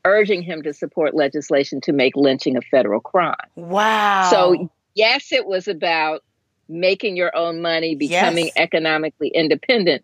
urging 0.05 0.41
him 0.41 0.63
to 0.63 0.73
support 0.73 1.13
legislation 1.13 1.81
to 1.81 1.93
make 1.93 2.15
lynching 2.15 2.57
a 2.57 2.61
federal 2.61 2.99
crime. 2.99 3.35
Wow. 3.55 4.29
So, 4.29 4.69
yes, 4.95 5.31
it 5.31 5.45
was 5.45 5.67
about 5.67 6.23
making 6.67 7.17
your 7.17 7.35
own 7.35 7.61
money, 7.61 7.95
becoming 7.95 8.45
yes. 8.45 8.53
economically 8.55 9.29
independent. 9.29 10.03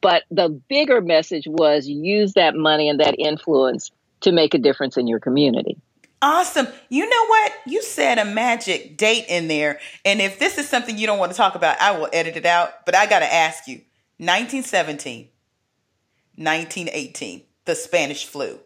But 0.00 0.24
the 0.30 0.48
bigger 0.48 1.00
message 1.00 1.46
was 1.46 1.86
use 1.86 2.34
that 2.34 2.54
money 2.54 2.88
and 2.88 3.00
that 3.00 3.18
influence 3.18 3.90
to 4.22 4.32
make 4.32 4.52
a 4.52 4.58
difference 4.58 4.96
in 4.96 5.06
your 5.06 5.20
community. 5.20 5.78
Awesome. 6.22 6.68
You 6.90 7.08
know 7.08 7.26
what? 7.26 7.52
You 7.66 7.82
said 7.82 8.18
a 8.18 8.26
magic 8.26 8.98
date 8.98 9.24
in 9.28 9.48
there. 9.48 9.80
And 10.04 10.20
if 10.20 10.38
this 10.38 10.58
is 10.58 10.68
something 10.68 10.98
you 10.98 11.06
don't 11.06 11.18
want 11.18 11.32
to 11.32 11.36
talk 11.36 11.54
about, 11.54 11.80
I 11.80 11.96
will 11.96 12.08
edit 12.12 12.36
it 12.36 12.44
out. 12.44 12.84
But 12.84 12.94
I 12.94 13.06
got 13.06 13.20
to 13.20 13.32
ask 13.32 13.66
you 13.66 13.76
1917, 14.18 15.30
1918, 16.36 17.42
the 17.64 17.74
Spanish 17.74 18.26
flu. 18.26 18.60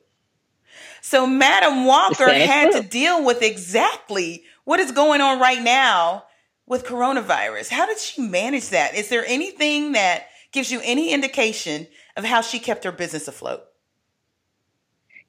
So 1.04 1.26
Madam 1.26 1.84
Walker 1.84 2.32
had 2.32 2.72
to 2.72 2.82
deal 2.82 3.22
with 3.22 3.42
exactly 3.42 4.42
what 4.64 4.80
is 4.80 4.90
going 4.90 5.20
on 5.20 5.38
right 5.38 5.60
now 5.60 6.24
with 6.66 6.86
coronavirus. 6.86 7.68
How 7.68 7.84
did 7.84 7.98
she 7.98 8.22
manage 8.22 8.70
that? 8.70 8.94
Is 8.94 9.10
there 9.10 9.22
anything 9.26 9.92
that 9.92 10.28
gives 10.50 10.72
you 10.72 10.80
any 10.82 11.12
indication 11.12 11.86
of 12.16 12.24
how 12.24 12.40
she 12.40 12.58
kept 12.58 12.84
her 12.84 12.90
business 12.90 13.28
afloat? 13.28 13.64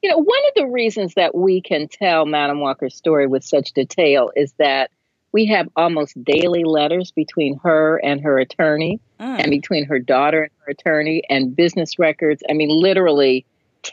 You 0.02 0.08
know, 0.08 0.16
one 0.16 0.40
of 0.48 0.54
the 0.56 0.66
reasons 0.66 1.12
that 1.12 1.34
we 1.34 1.60
can 1.60 1.88
tell 1.88 2.24
Madam 2.24 2.60
Walker's 2.60 2.96
story 2.96 3.26
with 3.26 3.44
such 3.44 3.72
detail 3.72 4.32
is 4.34 4.54
that 4.54 4.90
we 5.32 5.44
have 5.44 5.68
almost 5.76 6.24
daily 6.24 6.64
letters 6.64 7.10
between 7.10 7.58
her 7.58 7.98
and 7.98 8.22
her 8.22 8.38
attorney, 8.38 8.98
mm. 9.20 9.38
and 9.38 9.50
between 9.50 9.84
her 9.84 9.98
daughter 9.98 10.44
and 10.44 10.52
her 10.64 10.70
attorney, 10.70 11.22
and 11.28 11.54
business 11.54 11.98
records. 11.98 12.42
I 12.48 12.54
mean, 12.54 12.70
literally 12.70 13.44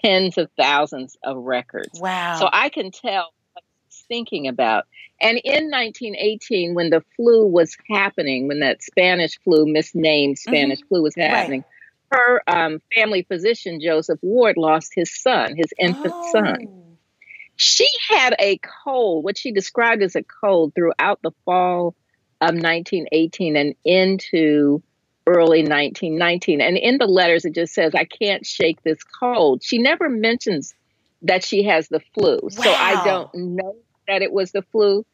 tens 0.04 0.38
of 0.38 0.50
thousands 0.58 1.18
of 1.24 1.38
records. 1.38 2.00
Wow. 2.00 2.38
So 2.40 2.50
I 2.52 2.70
can 2.70 2.92
tell 2.92 3.34
what 3.54 3.64
she's 3.90 4.04
thinking 4.08 4.48
about. 4.48 4.86
And 5.22 5.40
in 5.44 5.70
1918, 5.70 6.74
when 6.74 6.90
the 6.90 7.04
flu 7.16 7.48
was 7.48 7.76
happening, 7.90 8.48
when 8.48 8.60
that 8.60 8.84
Spanish 8.84 9.40
flu, 9.44 9.66
misnamed 9.66 10.38
Spanish 10.38 10.80
mm-hmm. 10.80 10.88
flu, 10.88 11.04
was 11.04 11.16
happening, 11.16 11.62
right 11.62 11.70
her 12.14 12.44
um, 12.48 12.80
family 12.96 13.24
physician, 13.24 13.80
Joseph 13.82 14.20
Ward, 14.22 14.56
lost 14.58 14.92
his 14.96 15.12
son, 15.20 15.56
his 15.56 15.74
infant 15.80 16.14
oh. 16.14 16.32
son. 16.32 16.98
She 17.56 17.88
had 18.10 18.36
a 18.40 18.60
cold, 18.84 19.24
what 19.24 19.38
she 19.38 19.52
described 19.52 20.02
as 20.02 20.16
a 20.16 20.24
cold, 20.24 20.74
throughout 20.76 21.20
the 21.22 21.32
fall 21.46 21.96
of 22.42 22.56
1918 22.56 23.56
and 23.56 23.76
into 23.84 24.82
early 25.28 25.62
1919. 25.62 26.62
And 26.62 26.78
in 26.78 26.98
the 26.98 27.06
letters, 27.06 27.46
it 27.46 27.56
just 27.56 27.74
says, 27.74 27.94
I 27.96 28.06
can't 28.06 28.46
shake 28.46 28.82
this 28.84 29.04
cold. 29.04 29.64
She 29.64 29.78
never 29.78 30.10
mentions 30.10 30.74
that 31.22 31.44
she 31.44 31.64
has 31.64 31.88
the 31.88 32.02
flu. 32.14 32.40
Wow. 32.42 32.50
So 32.50 32.72
I 32.72 33.04
don't 33.06 33.34
know 33.34 33.76
that 34.08 34.22
it 34.22 34.32
was 34.32 34.52
the 34.52 34.64
flu, 34.72 35.06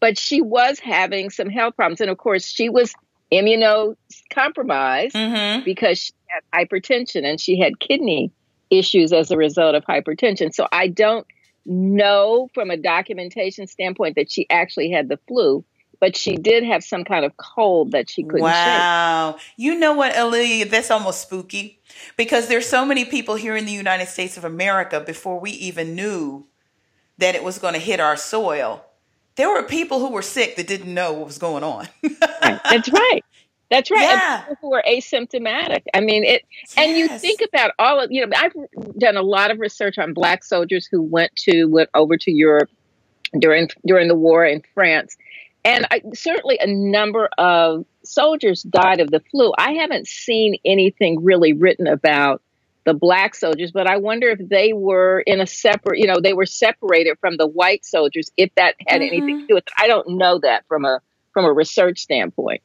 but 0.00 0.18
she 0.18 0.40
was 0.40 0.78
having 0.80 1.30
some 1.30 1.48
health 1.48 1.76
problems. 1.76 2.00
And 2.00 2.10
of 2.10 2.18
course, 2.18 2.44
she 2.46 2.68
was 2.68 2.92
immunocompromised 3.32 5.12
mm-hmm. 5.12 5.64
because 5.64 5.98
she 5.98 6.12
had 6.26 6.42
hypertension 6.52 7.24
and 7.24 7.40
she 7.40 7.60
had 7.60 7.78
kidney 7.78 8.32
issues 8.70 9.12
as 9.12 9.30
a 9.30 9.36
result 9.36 9.74
of 9.74 9.84
hypertension. 9.84 10.52
So 10.52 10.66
I 10.70 10.88
don't 10.88 11.26
know 11.64 12.48
from 12.54 12.70
a 12.70 12.76
documentation 12.76 13.66
standpoint 13.66 14.16
that 14.16 14.30
she 14.30 14.48
actually 14.50 14.90
had 14.90 15.08
the 15.08 15.18
flu, 15.28 15.64
but 16.00 16.16
she 16.16 16.36
did 16.36 16.64
have 16.64 16.84
some 16.84 17.04
kind 17.04 17.24
of 17.24 17.36
cold 17.36 17.92
that 17.92 18.08
she 18.08 18.22
couldn't 18.22 18.38
shake. 18.38 18.44
wow. 18.44 19.36
Shake. 19.38 19.52
You 19.56 19.78
know 19.78 19.94
what, 19.94 20.14
A'Lelia? 20.14 20.68
That's 20.68 20.90
almost 20.90 21.22
spooky 21.22 21.80
because 22.16 22.48
there's 22.48 22.68
so 22.68 22.84
many 22.84 23.04
people 23.04 23.34
here 23.34 23.56
in 23.56 23.66
the 23.66 23.72
United 23.72 24.08
States 24.08 24.36
of 24.36 24.44
America 24.44 25.00
before 25.00 25.40
we 25.40 25.50
even 25.52 25.94
knew 25.94 26.46
that 27.18 27.34
it 27.34 27.42
was 27.42 27.58
going 27.58 27.74
to 27.74 27.80
hit 27.80 28.00
our 28.00 28.16
soil. 28.16 28.84
There 29.36 29.48
were 29.48 29.62
people 29.62 30.00
who 30.00 30.10
were 30.10 30.22
sick 30.22 30.56
that 30.56 30.66
didn't 30.66 30.92
know 30.92 31.12
what 31.12 31.26
was 31.26 31.38
going 31.38 31.62
on. 31.62 31.88
That's 32.40 32.90
right. 32.90 33.24
That's 33.70 33.90
right. 33.90 34.00
Yeah. 34.00 34.40
people 34.40 34.56
who 34.60 34.74
are 34.74 34.84
asymptomatic. 34.88 35.82
I 35.92 36.00
mean, 36.00 36.24
it, 36.24 36.42
yes. 36.62 36.74
and 36.76 36.96
you 36.96 37.08
think 37.08 37.40
about 37.46 37.72
all 37.78 38.00
of, 38.00 38.10
you 38.10 38.26
know, 38.26 38.34
I've 38.36 38.54
done 38.98 39.16
a 39.16 39.22
lot 39.22 39.50
of 39.50 39.58
research 39.58 39.98
on 39.98 40.14
black 40.14 40.42
soldiers 40.42 40.86
who 40.90 41.02
went 41.02 41.34
to, 41.36 41.66
went 41.66 41.90
over 41.94 42.16
to 42.16 42.30
Europe 42.30 42.70
during, 43.38 43.68
during 43.86 44.08
the 44.08 44.14
war 44.14 44.44
in 44.44 44.62
France. 44.74 45.16
And 45.64 45.86
I, 45.90 46.02
certainly 46.14 46.58
a 46.60 46.66
number 46.66 47.28
of 47.36 47.84
soldiers 48.04 48.62
died 48.62 49.00
of 49.00 49.10
the 49.10 49.20
flu. 49.30 49.52
I 49.58 49.72
haven't 49.72 50.06
seen 50.06 50.56
anything 50.64 51.22
really 51.22 51.52
written 51.52 51.86
about 51.86 52.42
the 52.84 52.94
black 52.94 53.34
soldiers, 53.34 53.70
but 53.70 53.86
I 53.86 53.98
wonder 53.98 54.28
if 54.28 54.38
they 54.48 54.72
were 54.72 55.20
in 55.20 55.40
a 55.40 55.46
separate, 55.46 55.98
you 55.98 56.06
know, 56.06 56.20
they 56.22 56.32
were 56.32 56.46
separated 56.46 57.18
from 57.20 57.36
the 57.36 57.46
white 57.46 57.84
soldiers, 57.84 58.30
if 58.36 58.54
that 58.54 58.76
had 58.86 59.02
mm-hmm. 59.02 59.14
anything 59.14 59.40
to 59.40 59.46
do 59.46 59.54
with 59.54 59.66
it. 59.66 59.72
I 59.76 59.88
don't 59.88 60.16
know 60.16 60.38
that 60.38 60.64
from 60.68 60.84
a 60.84 61.00
from 61.34 61.44
a 61.44 61.52
research 61.52 61.98
standpoint. 61.98 62.62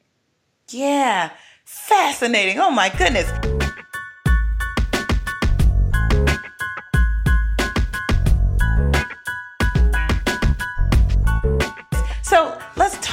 Yeah, 0.70 1.30
fascinating. 1.64 2.58
Oh 2.58 2.70
my 2.70 2.88
goodness. 2.88 3.30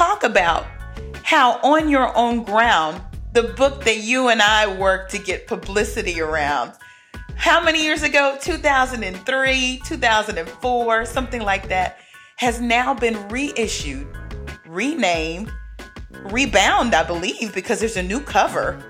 Talk 0.01 0.23
about 0.23 0.65
how, 1.23 1.59
on 1.61 1.87
your 1.87 2.11
own 2.17 2.43
ground, 2.43 2.99
the 3.33 3.43
book 3.43 3.83
that 3.83 3.97
you 3.97 4.29
and 4.29 4.41
I 4.41 4.65
worked 4.79 5.11
to 5.11 5.19
get 5.19 5.45
publicity 5.45 6.19
around. 6.19 6.71
How 7.35 7.63
many 7.63 7.83
years 7.83 8.01
ago? 8.01 8.35
2003, 8.41 9.81
2004, 9.85 11.05
something 11.05 11.43
like 11.43 11.69
that, 11.69 11.99
has 12.37 12.59
now 12.59 12.95
been 12.95 13.15
reissued, 13.29 14.07
renamed, 14.65 15.51
rebound, 16.31 16.95
I 16.95 17.03
believe, 17.03 17.53
because 17.53 17.79
there's 17.79 17.97
a 17.97 18.01
new 18.01 18.21
cover 18.21 18.83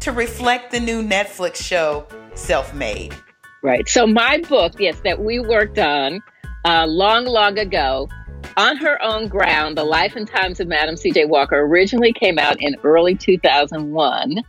to 0.00 0.12
reflect 0.12 0.70
the 0.70 0.80
new 0.80 1.02
Netflix 1.02 1.56
show, 1.56 2.06
Self 2.32 2.72
Made. 2.72 3.14
Right. 3.62 3.86
So, 3.86 4.06
my 4.06 4.38
book, 4.48 4.72
yes, 4.78 4.98
that 5.04 5.20
we 5.20 5.40
worked 5.40 5.78
on 5.78 6.22
uh, 6.64 6.86
long, 6.86 7.26
long 7.26 7.58
ago, 7.58 8.08
On 8.56 8.76
Her 8.76 9.02
Own 9.02 9.28
Ground, 9.28 9.76
The 9.76 9.84
Life 9.84 10.14
and 10.16 10.28
Times 10.28 10.60
of 10.60 10.68
Madam 10.68 10.96
C.J. 10.96 11.24
Walker 11.24 11.58
originally 11.58 12.12
came 12.12 12.38
out 12.38 12.60
in 12.60 12.76
early 12.84 13.16
2001, 13.16 14.42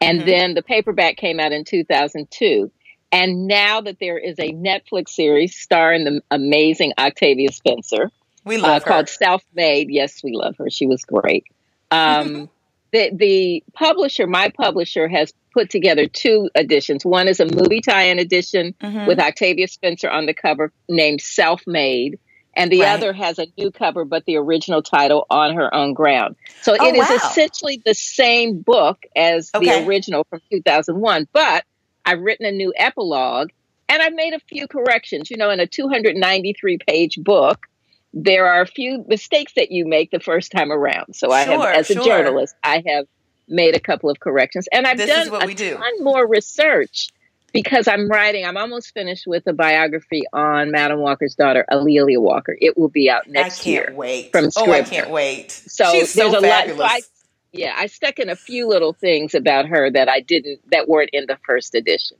and 0.00 0.18
mm-hmm. 0.18 0.26
then 0.26 0.54
the 0.54 0.62
paperback 0.62 1.16
came 1.16 1.38
out 1.38 1.52
in 1.52 1.64
2002. 1.64 2.70
And 3.12 3.46
now 3.46 3.82
that 3.82 3.98
there 4.00 4.18
is 4.18 4.38
a 4.38 4.52
Netflix 4.52 5.10
series 5.10 5.54
starring 5.54 6.04
the 6.04 6.22
amazing 6.30 6.94
Octavia 6.98 7.52
Spencer, 7.52 8.10
we 8.44 8.56
love 8.56 8.82
uh, 8.82 8.84
called 8.84 9.08
Self 9.08 9.44
Made. 9.54 9.90
Yes, 9.90 10.22
we 10.24 10.32
love 10.32 10.56
her. 10.58 10.70
She 10.70 10.86
was 10.86 11.04
great. 11.04 11.44
Um, 11.90 12.48
the 12.92 13.10
the 13.14 13.64
publisher, 13.74 14.26
my 14.26 14.48
publisher, 14.48 15.08
has 15.08 15.32
put 15.52 15.70
together 15.70 16.06
two 16.06 16.48
editions. 16.56 17.04
One 17.04 17.28
is 17.28 17.38
a 17.38 17.44
movie 17.44 17.80
tie-in 17.80 18.18
edition 18.18 18.74
mm-hmm. 18.80 19.06
with 19.06 19.20
Octavia 19.20 19.68
Spencer 19.68 20.10
on 20.10 20.26
the 20.26 20.34
cover, 20.34 20.72
named 20.88 21.20
Self 21.20 21.62
Made, 21.66 22.18
and 22.54 22.70
the 22.70 22.80
right. 22.80 22.90
other 22.90 23.12
has 23.12 23.38
a 23.38 23.46
new 23.56 23.70
cover, 23.70 24.04
but 24.04 24.24
the 24.24 24.36
original 24.36 24.82
title 24.82 25.26
on 25.30 25.54
her 25.54 25.74
own 25.74 25.94
ground. 25.94 26.36
So 26.60 26.76
oh, 26.78 26.86
it 26.86 26.94
is 26.94 27.08
wow. 27.08 27.16
essentially 27.16 27.82
the 27.84 27.94
same 27.94 28.60
book 28.60 29.02
as 29.16 29.50
okay. 29.54 29.80
the 29.80 29.86
original 29.86 30.24
from 30.24 30.40
2001, 30.50 31.28
but 31.32 31.64
I've 32.04 32.20
written 32.20 32.46
a 32.46 32.52
new 32.52 32.72
epilogue 32.76 33.50
and 33.88 34.02
I've 34.02 34.14
made 34.14 34.34
a 34.34 34.40
few 34.40 34.68
corrections. 34.68 35.30
You 35.30 35.36
know, 35.36 35.50
in 35.50 35.60
a 35.60 35.66
293 35.66 36.78
page 36.86 37.18
book, 37.18 37.66
there 38.14 38.46
are 38.46 38.62
a 38.62 38.66
few 38.66 39.04
mistakes 39.08 39.52
that 39.56 39.70
you 39.70 39.86
make 39.86 40.10
the 40.10 40.20
first 40.20 40.52
time 40.52 40.70
around. 40.70 41.14
So 41.14 41.30
I 41.30 41.42
have, 41.42 41.60
as 41.60 41.90
a 41.90 41.94
journalist, 41.94 42.54
I 42.62 42.82
have 42.86 43.06
made 43.48 43.74
a 43.74 43.80
couple 43.80 44.10
of 44.10 44.20
corrections, 44.20 44.68
and 44.72 44.86
I've 44.86 44.98
this 44.98 45.08
done 45.08 45.42
a 45.42 45.54
do. 45.54 45.76
ton 45.76 46.04
more 46.04 46.26
research 46.26 47.08
because 47.52 47.88
I'm 47.88 48.08
writing. 48.08 48.44
I'm 48.44 48.56
almost 48.56 48.92
finished 48.94 49.26
with 49.26 49.46
a 49.46 49.52
biography 49.52 50.22
on 50.32 50.70
Madam 50.70 51.00
Walker's 51.00 51.34
daughter, 51.34 51.64
A'Lelia 51.70 52.20
Walker. 52.20 52.56
It 52.60 52.76
will 52.78 52.88
be 52.88 53.10
out 53.10 53.28
next 53.28 53.66
year. 53.66 53.82
I 53.82 53.84
can't 53.86 53.96
wait. 53.96 54.32
From 54.32 54.50
Scribner. 54.50 54.72
Oh, 54.72 54.76
I 54.76 54.82
can't 54.82 55.10
wait. 55.10 55.50
So 55.50 55.84
She's 55.92 56.14
there's 56.14 56.32
so 56.32 56.38
a 56.38 56.42
fabulous. 56.42 56.78
lot. 56.78 56.90
So 56.90 56.96
I, 56.96 57.00
yeah, 57.52 57.74
I 57.76 57.86
stuck 57.86 58.18
in 58.18 58.30
a 58.30 58.36
few 58.36 58.66
little 58.66 58.94
things 58.94 59.34
about 59.34 59.66
her 59.66 59.90
that 59.90 60.08
I 60.08 60.20
didn't 60.20 60.60
that 60.70 60.88
weren't 60.88 61.10
in 61.12 61.26
the 61.26 61.38
first 61.46 61.74
edition. 61.74 62.16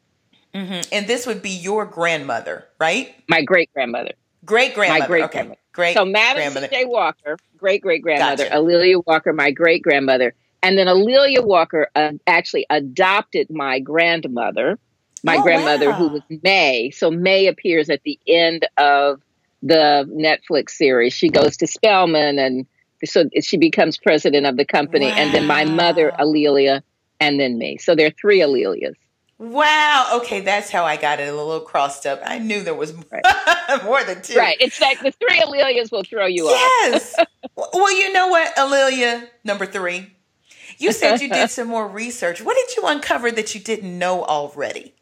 Mm-hmm. 0.54 0.80
And 0.92 1.06
this 1.06 1.26
would 1.26 1.40
be 1.40 1.50
your 1.50 1.86
grandmother, 1.86 2.66
right? 2.78 3.14
My 3.28 3.42
great 3.42 3.72
grandmother. 3.72 4.12
Great 4.44 4.74
grandmother. 4.74 5.00
My 5.00 5.06
great 5.06 5.30
grandmother. 5.30 5.50
Okay. 5.52 5.58
Great. 5.72 5.94
So 5.94 6.04
Madam 6.04 6.52
C.J. 6.52 6.84
Walker, 6.84 7.38
great 7.56 7.80
great 7.80 8.02
grandmother. 8.02 8.44
Gotcha. 8.44 8.58
A'Lelia 8.58 9.02
Walker, 9.06 9.32
my 9.32 9.50
great 9.50 9.82
grandmother, 9.82 10.34
and 10.62 10.76
then 10.76 10.86
A'Lelia 10.86 11.42
Walker 11.42 11.88
uh, 11.94 12.12
actually 12.26 12.66
adopted 12.68 13.48
my 13.48 13.78
grandmother, 13.78 14.78
my 15.22 15.36
oh, 15.36 15.42
grandmother 15.42 15.90
wow. 15.90 15.96
who 15.96 16.08
was 16.08 16.22
May. 16.42 16.90
So 16.90 17.10
May 17.10 17.46
appears 17.46 17.90
at 17.90 18.02
the 18.02 18.18
end 18.26 18.66
of 18.76 19.20
the 19.62 20.08
Netflix 20.10 20.70
series. 20.70 21.12
She 21.12 21.28
goes 21.28 21.56
to 21.58 21.66
Spelman, 21.66 22.38
and 22.38 22.66
so 23.04 23.28
she 23.40 23.56
becomes 23.56 23.96
president 23.96 24.46
of 24.46 24.56
the 24.56 24.64
company. 24.64 25.06
Wow. 25.06 25.16
And 25.16 25.34
then 25.34 25.46
my 25.46 25.64
mother, 25.64 26.12
A'Lelia, 26.18 26.82
and 27.20 27.38
then 27.38 27.58
me. 27.58 27.78
So 27.78 27.94
there 27.94 28.08
are 28.08 28.14
three 28.20 28.40
A'Lelias. 28.40 28.94
Wow. 29.38 30.18
Okay, 30.20 30.40
that's 30.40 30.70
how 30.70 30.84
I 30.84 30.96
got 30.96 31.18
it 31.18 31.28
a 31.28 31.36
little 31.36 31.60
crossed 31.60 32.06
up. 32.06 32.20
I 32.24 32.38
knew 32.38 32.62
there 32.62 32.74
was 32.74 32.92
right. 33.10 33.24
more 33.84 34.02
than 34.04 34.22
two. 34.22 34.38
Right. 34.38 34.56
It's 34.60 34.80
like 34.80 35.00
the 35.00 35.10
three 35.10 35.40
A'Lelias 35.40 35.90
will 35.90 36.04
throw 36.04 36.26
you 36.26 36.48
yes. 36.48 37.14
off. 37.18 37.26
Yes. 37.56 37.70
well, 37.74 37.92
you 37.96 38.12
know 38.12 38.28
what, 38.28 38.54
A'Lelia 38.56 39.28
number 39.44 39.66
three? 39.66 40.12
You 40.78 40.92
said 40.92 41.20
you 41.20 41.28
did 41.28 41.50
some 41.50 41.68
more 41.68 41.88
research. 41.88 42.42
What 42.42 42.56
did 42.56 42.76
you 42.76 42.88
uncover 42.88 43.30
that 43.30 43.54
you 43.54 43.60
didn't 43.60 43.98
know 43.98 44.24
already? 44.24 44.94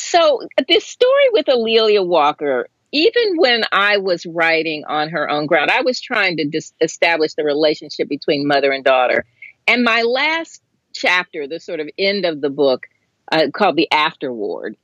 So, 0.00 0.42
this 0.68 0.86
story 0.86 1.30
with 1.32 1.46
A'Lelia 1.46 2.06
Walker, 2.06 2.68
even 2.92 3.36
when 3.36 3.64
I 3.72 3.96
was 3.96 4.24
writing 4.24 4.84
on 4.86 5.08
her 5.08 5.28
own 5.28 5.46
ground, 5.46 5.72
I 5.72 5.82
was 5.82 6.00
trying 6.00 6.36
to 6.36 6.44
dis- 6.44 6.72
establish 6.80 7.34
the 7.34 7.42
relationship 7.42 8.08
between 8.08 8.46
mother 8.46 8.70
and 8.70 8.84
daughter. 8.84 9.26
And 9.66 9.82
my 9.82 10.02
last 10.02 10.62
chapter, 10.94 11.48
the 11.48 11.58
sort 11.58 11.80
of 11.80 11.88
end 11.98 12.24
of 12.24 12.40
the 12.40 12.48
book, 12.48 12.86
uh, 13.32 13.48
called 13.52 13.74
The 13.74 13.90
Afterward. 13.90 14.76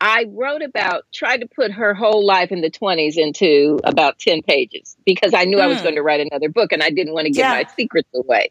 I 0.00 0.24
wrote 0.30 0.62
about, 0.62 1.04
tried 1.12 1.42
to 1.42 1.48
put 1.54 1.70
her 1.72 1.92
whole 1.92 2.24
life 2.26 2.50
in 2.50 2.62
the 2.62 2.70
20s 2.70 3.18
into 3.18 3.78
about 3.84 4.18
10 4.20 4.40
pages 4.40 4.96
because 5.04 5.34
I 5.34 5.44
knew 5.44 5.58
mm. 5.58 5.62
I 5.62 5.66
was 5.66 5.78
hmm. 5.78 5.84
going 5.84 5.94
to 5.96 6.02
write 6.02 6.20
another 6.20 6.48
book 6.48 6.72
and 6.72 6.82
I 6.82 6.88
didn't 6.88 7.12
want 7.12 7.26
to 7.26 7.30
give 7.30 7.44
yeah. 7.44 7.62
my 7.62 7.66
secrets 7.76 8.08
away. 8.14 8.50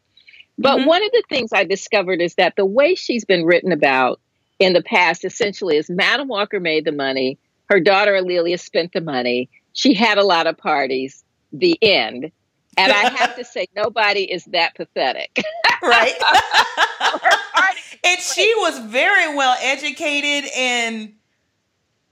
But 0.60 0.78
mm-hmm. 0.78 0.88
one 0.88 1.04
of 1.04 1.12
the 1.12 1.24
things 1.30 1.50
I 1.52 1.64
discovered 1.64 2.22
is 2.22 2.36
that 2.36 2.56
the 2.56 2.66
way 2.66 2.94
she's 2.94 3.26
been 3.26 3.44
written 3.44 3.72
about 3.72 4.22
in 4.62 4.74
the 4.74 4.84
past 4.84 5.26
essentially 5.26 5.76
is 5.76 5.90
Madam 5.90 6.28
Walker 6.28 6.60
made 6.60 6.86
the 6.86 6.92
money, 6.92 7.40
her 7.66 7.80
daughter 7.80 8.14
A'Lelia 8.14 8.60
spent 8.60 8.94
the 8.94 9.02
money, 9.02 9.50
she 9.74 9.96
had 9.96 10.20
a 10.20 10.24
lot 10.24 10.46
of 10.46 10.56
parties, 10.56 11.24
the 11.52 11.78
end. 11.82 12.32
And 12.78 12.92
I 12.92 13.10
have 13.10 13.36
to 13.38 13.44
say, 13.44 13.68
nobody 13.76 14.32
is 14.32 14.46
that 14.46 14.76
pathetic. 14.76 15.44
right? 15.82 16.14
and 18.06 18.20
she 18.20 18.54
was 18.58 18.78
very 18.80 19.36
well 19.36 19.58
educated 19.62 20.50
and 20.56 21.14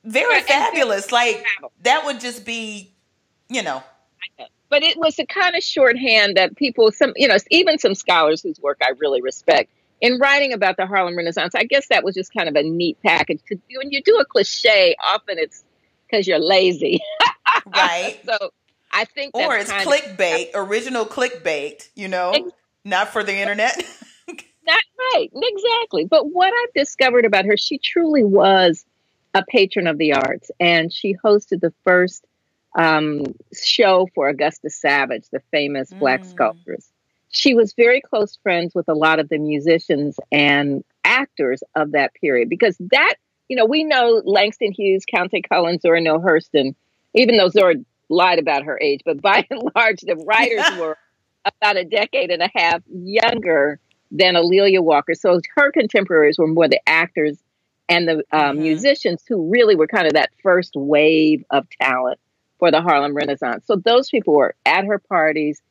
very 0.03 0.33
right, 0.33 0.43
fabulous. 0.43 1.03
And 1.03 1.12
like 1.13 1.45
that 1.83 2.03
would 2.03 2.19
just 2.19 2.45
be, 2.45 2.91
you 3.47 3.62
know. 3.62 3.83
But 4.69 4.83
it 4.83 4.97
was 4.97 5.19
a 5.19 5.25
kind 5.25 5.55
of 5.55 5.63
shorthand 5.63 6.35
that 6.35 6.55
people, 6.55 6.91
some, 6.91 7.13
you 7.15 7.27
know, 7.27 7.38
even 7.51 7.77
some 7.77 7.95
scholars 7.95 8.41
whose 8.41 8.59
work 8.59 8.79
I 8.83 8.93
really 8.97 9.21
respect, 9.21 9.71
in 10.01 10.17
writing 10.19 10.53
about 10.53 10.77
the 10.77 10.85
Harlem 10.85 11.17
Renaissance, 11.17 11.55
I 11.55 11.63
guess 11.63 11.88
that 11.88 12.03
was 12.03 12.15
just 12.15 12.33
kind 12.33 12.47
of 12.47 12.55
a 12.55 12.63
neat 12.63 12.97
package. 13.03 13.39
Because 13.47 13.62
when 13.75 13.91
you 13.91 14.01
do 14.01 14.17
a 14.17 14.25
cliche, 14.25 14.95
often 15.05 15.38
it's 15.38 15.63
because 16.05 16.27
you're 16.27 16.39
lazy. 16.39 16.99
right. 17.75 18.19
so 18.25 18.51
I 18.91 19.05
think, 19.05 19.35
or 19.35 19.55
it's 19.55 19.71
clickbait, 19.71 20.53
of, 20.53 20.67
original 20.69 21.05
clickbait. 21.05 21.89
You 21.95 22.07
know, 22.07 22.51
not 22.85 23.09
for 23.09 23.23
the 23.23 23.35
internet. 23.35 23.77
not 24.27 24.83
right, 25.13 25.29
exactly. 25.33 26.05
But 26.05 26.31
what 26.31 26.53
I've 26.53 26.73
discovered 26.73 27.25
about 27.25 27.45
her, 27.45 27.57
she 27.57 27.77
truly 27.77 28.23
was 28.23 28.85
a 29.33 29.43
patron 29.43 29.88
of 29.88 29.97
the 29.97 30.13
arts, 30.13 30.49
and 30.59 30.91
she 30.91 31.15
hosted 31.23 31.62
the 31.62 31.73
first 31.83 32.25
um, 32.75 33.35
show 33.53 34.07
for 34.15 34.29
Augusta 34.29 34.69
Savage, 34.69 35.29
the 35.31 35.41
famous 35.51 35.91
mm. 35.91 35.99
black 35.99 36.23
sculptress. 36.25 36.88
She 37.31 37.53
was 37.53 37.73
very 37.73 38.01
close 38.01 38.37
friends 38.41 38.73
with 38.73 38.89
a 38.89 38.93
lot 38.93 39.19
of 39.19 39.29
the 39.29 39.37
musicians 39.37 40.17
and 40.31 40.83
actors 41.03 41.61
of 41.75 41.91
that 41.91 42.13
period 42.15 42.49
because 42.49 42.75
that, 42.91 43.15
you 43.47 43.55
know, 43.55 43.65
we 43.65 43.83
know 43.83 44.21
Langston 44.25 44.71
Hughes, 44.71 45.03
Countee 45.05 45.47
Cullen, 45.47 45.79
Zora 45.79 46.01
Neale 46.01 46.19
Hurston, 46.19 46.75
even 47.13 47.37
though 47.37 47.49
Zora 47.49 47.75
lied 48.09 48.39
about 48.39 48.63
her 48.63 48.79
age, 48.81 49.01
but 49.05 49.21
by 49.21 49.45
and 49.49 49.61
large, 49.75 50.01
the 50.01 50.15
writers 50.15 50.79
were 50.79 50.97
about 51.45 51.77
a 51.77 51.85
decade 51.85 52.31
and 52.31 52.41
a 52.41 52.49
half 52.53 52.81
younger 52.91 53.79
than 54.11 54.35
A'Lelia 54.35 54.81
Walker. 54.81 55.13
So 55.13 55.39
her 55.55 55.71
contemporaries 55.71 56.37
were 56.39 56.47
more 56.47 56.67
the 56.67 56.81
actors 56.87 57.37
and 57.87 58.07
the 58.07 58.17
um, 58.17 58.21
mm-hmm. 58.31 58.61
musicians 58.61 59.23
who 59.27 59.49
really 59.49 59.75
were 59.75 59.87
kind 59.87 60.07
of 60.07 60.13
that 60.13 60.29
first 60.41 60.75
wave 60.75 61.43
of 61.49 61.67
talent 61.81 62.19
for 62.59 62.71
the 62.71 62.81
Harlem 62.81 63.15
Renaissance. 63.15 63.65
So 63.65 63.75
those 63.75 64.09
people 64.09 64.33
were 64.33 64.55
at 64.65 64.85
her 64.85 64.99
parties, 64.99 65.61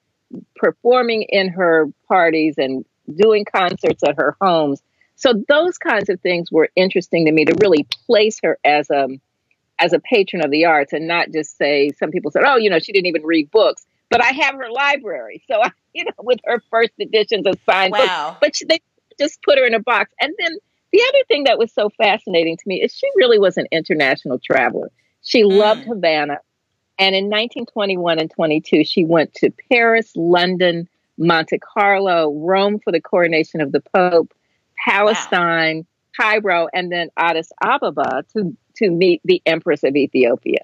performing 0.57 1.23
in 1.23 1.49
her 1.49 1.87
parties, 2.07 2.55
and 2.59 2.85
doing 3.17 3.45
concerts 3.45 4.03
at 4.03 4.17
her 4.17 4.37
homes. 4.41 4.83
So 5.17 5.33
those 5.49 5.79
kinds 5.79 6.09
of 6.09 6.21
things 6.21 6.53
were 6.53 6.69
interesting 6.77 7.27
to 7.27 7.33
me 7.33 7.45
to 7.45 7.55
really 7.61 7.87
place 8.07 8.39
her 8.43 8.59
as 8.65 8.89
a 8.91 9.09
as 9.81 9.93
a 9.93 10.01
patron 10.01 10.45
of 10.45 10.51
the 10.51 10.65
arts 10.65 10.93
and 10.93 11.07
not 11.07 11.31
just 11.33 11.57
say 11.57 11.91
some 11.91 12.11
people 12.11 12.31
said, 12.31 12.43
oh, 12.45 12.57
you 12.57 12.69
know, 12.69 12.79
she 12.79 12.93
didn't 12.93 13.07
even 13.07 13.23
read 13.25 13.51
books. 13.51 13.87
But 14.11 14.25
I 14.25 14.31
have 14.31 14.55
her 14.55 14.71
library, 14.71 15.43
so 15.49 15.63
I, 15.63 15.71
you 15.95 16.05
know, 16.05 16.13
with 16.19 16.41
her 16.45 16.63
first 16.71 16.93
editions 16.99 17.47
of 17.47 17.59
signed 17.65 17.93
wow. 17.93 18.31
books. 18.31 18.39
But 18.41 18.57
she, 18.57 18.65
they 18.65 18.81
just 19.19 19.43
put 19.43 19.59
her 19.59 19.67
in 19.67 19.75
a 19.75 19.81
box. 19.81 20.13
And 20.21 20.35
then 20.39 20.57
the 20.93 21.03
other 21.09 21.25
thing 21.29 21.45
that 21.45 21.59
was 21.59 21.73
so 21.73 21.91
fascinating 21.91 22.57
to 22.57 22.63
me 22.67 22.83
is 22.83 22.93
she 22.93 23.07
really 23.17 23.39
was 23.39 23.57
an 23.57 23.67
international 23.71 24.39
traveler. 24.39 24.91
She 25.23 25.43
mm. 25.43 25.57
loved 25.57 25.83
Havana, 25.83 26.39
and 26.99 27.15
in 27.15 27.27
1921 27.27 28.19
and 28.19 28.31
22, 28.31 28.85
she 28.85 29.05
went 29.05 29.33
to 29.35 29.53
Paris, 29.71 30.11
London, 30.17 30.89
Monte 31.17 31.59
Carlo, 31.59 32.33
Rome 32.33 32.81
for 32.81 32.93
the 32.93 33.01
coronation 33.01 33.61
of 33.61 33.73
the 33.73 33.81
Pope, 33.81 34.33
Palestine, 34.85 35.79
wow. 35.79 35.85
Cairo, 36.17 36.69
and 36.73 36.91
then 36.91 37.11
Addis 37.17 37.53
Ababa 37.63 38.25
to 38.35 38.57
to 38.77 38.91
meet 38.91 39.21
the 39.25 39.43
Empress 39.47 39.83
of 39.83 39.97
Ethiopia. 39.97 40.61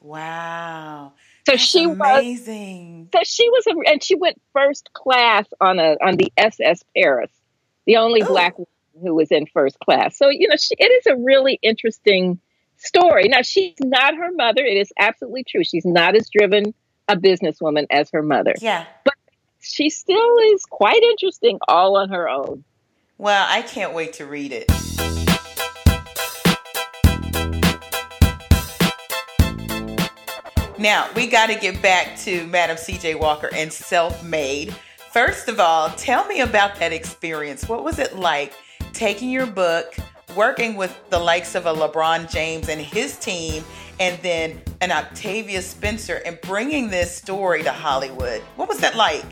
Wow. 0.00 1.12
So 1.46 1.52
That's 1.52 1.62
she 1.62 1.84
amazing. 1.84 3.08
was. 3.12 3.20
So 3.20 3.20
she 3.24 3.48
was, 3.50 3.66
a, 3.68 3.90
and 3.90 4.02
she 4.02 4.16
went 4.16 4.40
first 4.52 4.92
class 4.92 5.46
on 5.60 5.78
a 5.78 5.96
on 6.02 6.16
the 6.16 6.32
SS 6.36 6.82
Paris, 6.96 7.30
the 7.86 7.96
only 7.96 8.22
Ooh. 8.22 8.26
black 8.26 8.58
woman 8.58 8.68
who 9.00 9.14
was 9.14 9.30
in 9.30 9.46
first 9.46 9.78
class. 9.80 10.16
So 10.16 10.28
you 10.28 10.48
know, 10.48 10.56
she, 10.56 10.74
it 10.78 10.84
is 10.84 11.06
a 11.06 11.16
really 11.16 11.58
interesting 11.62 12.40
story. 12.86 13.28
Now 13.28 13.42
she's 13.42 13.76
not 13.80 14.16
her 14.16 14.30
mother. 14.32 14.62
It 14.64 14.76
is 14.76 14.92
absolutely 14.98 15.44
true. 15.44 15.64
She's 15.64 15.84
not 15.84 16.14
as 16.16 16.28
driven 16.28 16.74
a 17.08 17.16
businesswoman 17.16 17.86
as 17.90 18.10
her 18.10 18.22
mother. 18.22 18.54
Yeah, 18.60 18.84
but 19.04 19.14
she 19.60 19.90
still 19.90 20.38
is 20.52 20.64
quite 20.64 21.02
interesting 21.02 21.58
all 21.68 21.96
on 21.96 22.10
her 22.10 22.28
own. 22.28 22.64
Well, 23.18 23.46
I 23.48 23.62
can't 23.62 23.94
wait 23.94 24.14
to 24.14 24.26
read 24.26 24.52
it. 24.52 24.70
Now, 30.78 31.08
we 31.16 31.26
got 31.26 31.46
to 31.46 31.54
get 31.54 31.80
back 31.80 32.18
to 32.18 32.46
Madam 32.48 32.76
CJ 32.76 33.18
Walker 33.18 33.48
and 33.54 33.72
Self 33.72 34.22
Made. 34.22 34.74
First 35.10 35.48
of 35.48 35.58
all, 35.58 35.88
tell 35.90 36.26
me 36.26 36.40
about 36.40 36.76
that 36.76 36.92
experience. 36.92 37.66
What 37.66 37.82
was 37.82 37.98
it 37.98 38.16
like 38.16 38.52
taking 38.92 39.30
your 39.30 39.46
book, 39.46 39.96
working 40.36 40.76
with 40.76 40.96
the 41.10 41.18
likes 41.18 41.54
of 41.54 41.66
a 41.66 41.72
LeBron 41.72 42.30
James 42.30 42.68
and 42.68 42.80
his 42.80 43.18
team, 43.18 43.64
and 43.98 44.20
then 44.22 44.60
an 44.80 44.92
Octavia 44.92 45.62
Spencer, 45.62 46.22
and 46.24 46.38
bringing 46.42 46.90
this 46.90 47.16
story 47.16 47.62
to 47.62 47.72
Hollywood? 47.72 48.40
What 48.56 48.68
was 48.68 48.78
that 48.80 48.94
like? 48.94 49.24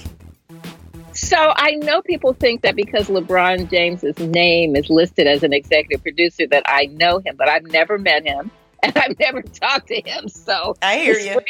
So 1.12 1.52
I 1.56 1.72
know 1.76 2.02
people 2.02 2.32
think 2.32 2.62
that 2.62 2.74
because 2.74 3.06
LeBron 3.06 3.70
James's 3.70 4.18
name 4.18 4.74
is 4.74 4.90
listed 4.90 5.28
as 5.28 5.44
an 5.44 5.52
executive 5.52 6.02
producer 6.02 6.46
that 6.48 6.64
I 6.66 6.86
know 6.86 7.20
him, 7.20 7.36
but 7.36 7.48
I've 7.48 7.64
never 7.64 7.98
met 7.98 8.26
him 8.26 8.50
and 8.82 8.96
I've 8.96 9.18
never 9.18 9.42
talked 9.42 9.88
to 9.88 10.00
him. 10.00 10.28
So 10.28 10.76
I 10.82 10.98
hear 10.98 11.18
you. 11.18 11.40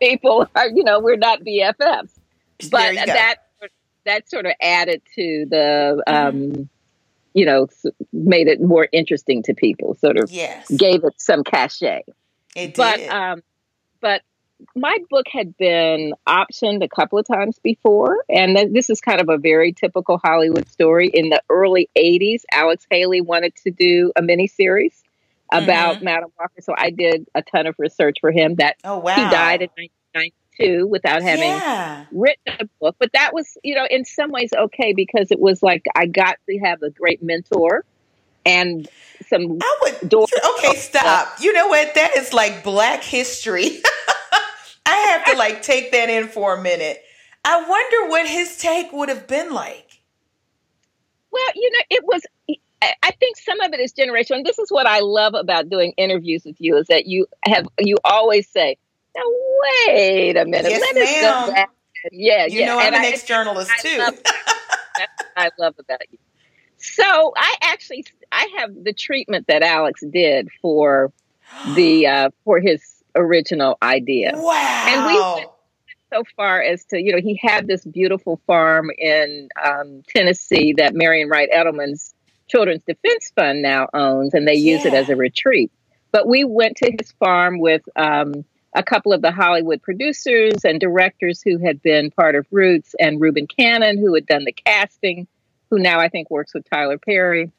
People, 0.00 0.48
are, 0.54 0.68
you 0.74 0.82
know, 0.82 1.00
we're 1.00 1.16
not 1.16 1.40
BFFs, 1.40 2.10
but 2.70 2.94
that 2.94 3.36
that 4.04 4.28
sort 4.28 4.44
of 4.44 4.52
added 4.60 5.00
to 5.14 5.46
the, 5.48 6.02
um. 6.06 6.68
You 7.34 7.44
know, 7.44 7.68
made 8.12 8.46
it 8.46 8.60
more 8.62 8.88
interesting 8.92 9.42
to 9.42 9.54
people. 9.54 9.94
Sort 9.94 10.16
of 10.16 10.30
yes. 10.30 10.70
gave 10.70 11.04
it 11.04 11.14
some 11.18 11.44
cachet. 11.44 12.02
It 12.56 12.74
did. 12.74 12.76
But 12.76 13.00
um, 13.08 13.42
but 14.00 14.22
my 14.76 14.96
book 15.10 15.26
had 15.30 15.56
been 15.56 16.14
optioned 16.26 16.82
a 16.82 16.88
couple 16.88 17.18
of 17.18 17.26
times 17.26 17.58
before, 17.58 18.24
and 18.28 18.74
this 18.74 18.88
is 18.88 19.00
kind 19.00 19.20
of 19.20 19.28
a 19.28 19.36
very 19.36 19.72
typical 19.72 20.18
Hollywood 20.24 20.68
story. 20.68 21.10
In 21.12 21.28
the 21.28 21.42
early 21.50 21.90
'80s, 21.98 22.42
Alex 22.52 22.86
Haley 22.90 23.20
wanted 23.20 23.54
to 23.64 23.70
do 23.70 24.12
a 24.16 24.22
miniseries 24.22 25.02
about 25.52 25.96
mm-hmm. 25.96 26.04
Madam 26.04 26.30
Walker. 26.38 26.60
So 26.60 26.74
I 26.76 26.90
did 26.90 27.26
a 27.34 27.42
ton 27.42 27.66
of 27.66 27.74
research 27.78 28.18
for 28.20 28.30
him. 28.30 28.54
That 28.56 28.76
oh 28.84 28.98
wow, 28.98 29.16
he 29.16 29.22
died 29.22 29.62
in 29.62 29.68
1992 30.58 30.86
without 30.86 31.22
having 31.22 31.50
yeah. 31.50 32.06
written 32.12 32.54
a 32.60 32.64
book. 32.80 32.96
But 32.98 33.10
that 33.12 33.32
was, 33.32 33.56
you 33.62 33.74
know, 33.74 33.86
in 33.90 34.04
some 34.04 34.30
ways 34.30 34.50
okay 34.56 34.92
because 34.92 35.30
it 35.30 35.40
was 35.40 35.62
like 35.62 35.84
I 35.94 36.06
got 36.06 36.36
to 36.48 36.58
have 36.58 36.82
a 36.82 36.90
great 36.90 37.22
mentor 37.22 37.84
and 38.44 38.88
some. 39.28 39.58
I 39.60 39.78
would. 39.82 40.08
Doors. 40.08 40.30
Okay, 40.58 40.76
stop. 40.76 41.36
You 41.40 41.52
know 41.52 41.68
what? 41.68 41.94
That 41.94 42.16
is 42.16 42.32
like 42.32 42.62
Black 42.62 43.02
history. 43.02 43.80
I 44.86 44.96
have 45.10 45.24
to 45.32 45.36
like 45.38 45.62
take 45.62 45.92
that 45.92 46.10
in 46.10 46.28
for 46.28 46.56
a 46.56 46.62
minute. 46.62 47.02
I 47.44 47.66
wonder 47.68 48.10
what 48.10 48.26
his 48.26 48.56
take 48.58 48.92
would 48.92 49.08
have 49.08 49.26
been 49.26 49.52
like. 49.52 50.00
Well, 51.30 51.50
you 51.54 51.70
know, 51.70 51.78
it 51.90 52.04
was 52.04 52.22
I 53.02 53.10
think 53.12 53.36
some 53.36 53.60
of 53.60 53.72
it 53.72 53.80
is 53.80 53.92
generational. 53.92 54.36
And 54.36 54.46
this 54.46 54.58
is 54.58 54.70
what 54.70 54.86
I 54.86 55.00
love 55.00 55.34
about 55.34 55.68
doing 55.68 55.92
interviews 55.96 56.42
with 56.44 56.56
you 56.58 56.76
is 56.76 56.86
that 56.88 57.06
you 57.06 57.26
have 57.44 57.66
you 57.78 57.96
always 58.04 58.48
say, 58.48 58.76
"Now 59.14 59.22
wait 59.86 60.36
a 60.36 60.44
minute, 60.44 60.70
yes, 60.70 60.80
let 60.80 60.94
ma'am. 60.94 61.04
us 61.04 61.46
go 61.46 61.52
back." 61.52 61.70
Yeah, 62.12 62.46
you 62.46 62.60
yeah. 62.60 62.66
know, 62.66 62.78
I'm 62.78 62.94
and 62.94 62.96
an 62.96 63.12
ex 63.12 63.24
journalist 63.24 63.70
too. 63.80 63.98
Love 63.98 64.18
That's 64.24 65.12
what 65.18 65.28
I 65.36 65.50
love 65.58 65.74
about 65.78 66.00
you. 66.10 66.18
So 66.78 67.32
I 67.36 67.54
actually 67.62 68.04
I 68.30 68.48
have 68.58 68.70
the 68.84 68.92
treatment 68.92 69.46
that 69.48 69.62
Alex 69.62 70.02
did 70.10 70.48
for 70.60 71.12
the 71.74 72.06
uh, 72.06 72.30
for 72.44 72.60
his 72.60 72.82
original 73.14 73.78
idea. 73.82 74.32
Wow! 74.34 74.84
And 74.86 75.06
we 75.06 75.20
went 75.20 75.50
so 76.12 76.22
far 76.36 76.62
as 76.62 76.84
to 76.86 77.00
you 77.00 77.12
know 77.12 77.20
he 77.20 77.38
had 77.40 77.66
this 77.66 77.84
beautiful 77.84 78.40
farm 78.46 78.90
in 78.98 79.48
um, 79.62 80.02
Tennessee 80.08 80.74
that 80.76 80.94
Marian 80.94 81.28
Wright 81.28 81.48
Edelman's 81.52 82.14
Children's 82.48 82.82
Defense 82.86 83.32
Fund 83.34 83.62
now 83.62 83.88
owns, 83.94 84.34
and 84.34 84.46
they 84.46 84.54
yeah. 84.54 84.76
use 84.76 84.84
it 84.84 84.94
as 84.94 85.08
a 85.08 85.16
retreat. 85.16 85.72
But 86.12 86.28
we 86.28 86.44
went 86.44 86.76
to 86.76 86.94
his 86.96 87.10
farm 87.12 87.58
with 87.58 87.82
um, 87.96 88.44
a 88.74 88.82
couple 88.82 89.12
of 89.12 89.22
the 89.22 89.30
Hollywood 89.30 89.82
producers 89.82 90.64
and 90.64 90.80
directors 90.80 91.40
who 91.42 91.58
had 91.58 91.80
been 91.82 92.10
part 92.10 92.34
of 92.34 92.46
Roots, 92.50 92.94
and 92.98 93.20
Reuben 93.20 93.46
Cannon, 93.46 93.98
who 93.98 94.14
had 94.14 94.26
done 94.26 94.44
the 94.44 94.52
casting, 94.52 95.26
who 95.70 95.78
now 95.78 96.00
I 96.00 96.08
think 96.08 96.30
works 96.30 96.52
with 96.54 96.68
Tyler 96.68 96.98
Perry, 96.98 97.50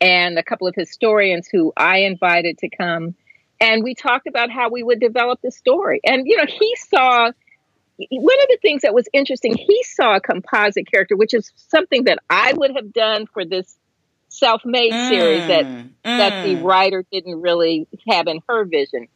and 0.00 0.38
a 0.38 0.42
couple 0.42 0.66
of 0.66 0.74
historians 0.74 1.48
who 1.50 1.72
I 1.76 1.98
invited 1.98 2.58
to 2.58 2.68
come. 2.68 3.14
And 3.60 3.82
we 3.82 3.94
talked 3.94 4.26
about 4.26 4.50
how 4.50 4.68
we 4.68 4.82
would 4.82 5.00
develop 5.00 5.40
the 5.42 5.50
story. 5.50 6.00
And, 6.04 6.26
you 6.26 6.36
know, 6.36 6.46
he 6.46 6.76
saw 6.76 7.32
one 8.10 8.38
of 8.42 8.48
the 8.48 8.58
things 8.62 8.82
that 8.82 8.94
was 8.94 9.08
interesting, 9.12 9.56
he 9.56 9.82
saw 9.82 10.16
a 10.16 10.20
composite 10.20 10.88
character, 10.90 11.16
which 11.16 11.34
is 11.34 11.50
something 11.56 12.04
that 12.04 12.20
I 12.30 12.52
would 12.52 12.76
have 12.76 12.92
done 12.92 13.26
for 13.26 13.44
this 13.44 13.76
self-made 14.28 14.92
mm, 14.92 15.08
series 15.08 15.46
that 15.48 15.64
mm. 15.64 15.90
that 16.04 16.44
the 16.44 16.56
mm. 16.56 16.62
writer 16.62 17.04
didn't 17.10 17.40
really 17.40 17.88
have 18.08 18.28
in 18.28 18.40
her 18.48 18.64
vision. 18.64 19.08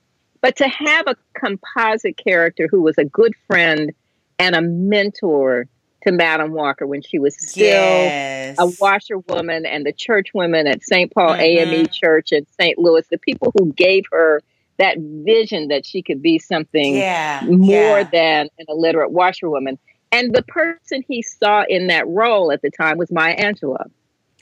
But 0.42 0.56
to 0.56 0.68
have 0.68 1.06
a 1.06 1.16
composite 1.34 2.18
character 2.18 2.68
who 2.70 2.82
was 2.82 2.98
a 2.98 3.04
good 3.04 3.32
friend 3.46 3.92
and 4.38 4.54
a 4.54 4.60
mentor 4.60 5.68
to 6.02 6.12
Madam 6.12 6.52
Walker 6.52 6.84
when 6.84 7.00
she 7.00 7.20
was 7.20 7.36
still 7.38 7.64
yes. 7.64 8.56
a 8.58 8.66
washerwoman 8.80 9.64
and 9.64 9.86
the 9.86 9.92
church 9.92 10.30
women 10.34 10.66
at 10.66 10.82
St. 10.82 11.14
Paul 11.14 11.30
mm-hmm. 11.30 11.74
AME 11.74 11.86
Church 11.86 12.32
in 12.32 12.44
St. 12.60 12.76
Louis, 12.76 13.06
the 13.08 13.18
people 13.18 13.52
who 13.56 13.72
gave 13.72 14.02
her 14.10 14.42
that 14.78 14.96
vision 14.98 15.68
that 15.68 15.86
she 15.86 16.02
could 16.02 16.20
be 16.20 16.40
something 16.40 16.96
yeah. 16.96 17.40
more 17.46 18.00
yeah. 18.00 18.02
than 18.10 18.48
an 18.58 18.66
illiterate 18.68 19.12
washerwoman. 19.12 19.78
And 20.10 20.34
the 20.34 20.42
person 20.42 21.04
he 21.06 21.22
saw 21.22 21.64
in 21.68 21.86
that 21.86 22.06
role 22.08 22.50
at 22.50 22.62
the 22.62 22.70
time 22.70 22.98
was 22.98 23.12
Maya 23.12 23.36
Angelou. 23.36 23.88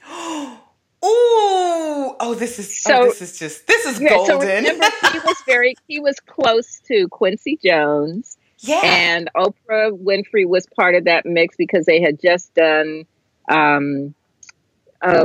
Ooh, 1.03 2.15
oh, 2.21 2.37
this 2.39 2.59
is 2.59 2.83
oh, 2.87 2.91
so. 2.91 3.01
Oh, 3.01 3.05
this 3.07 3.23
is 3.23 3.39
just 3.39 3.67
this 3.67 3.87
is 3.87 4.01
yeah, 4.01 4.11
golden. 4.11 4.27
So 4.27 4.39
remember, 4.39 4.87
he 5.13 5.19
was 5.21 5.37
very 5.47 5.75
he 5.89 6.01
was 6.01 6.21
close 6.21 6.81
to 6.89 7.09
Quincy 7.09 7.59
Jones. 7.63 8.37
Yeah, 8.59 8.81
and 8.85 9.31
Oprah 9.35 9.99
Winfrey 9.99 10.47
was 10.47 10.67
part 10.77 10.95
of 10.95 11.05
that 11.05 11.25
mix 11.25 11.57
because 11.57 11.87
they 11.87 12.03
had 12.03 12.21
just 12.21 12.53
done 12.55 13.07
um, 13.49 14.15
uh, 15.01 15.25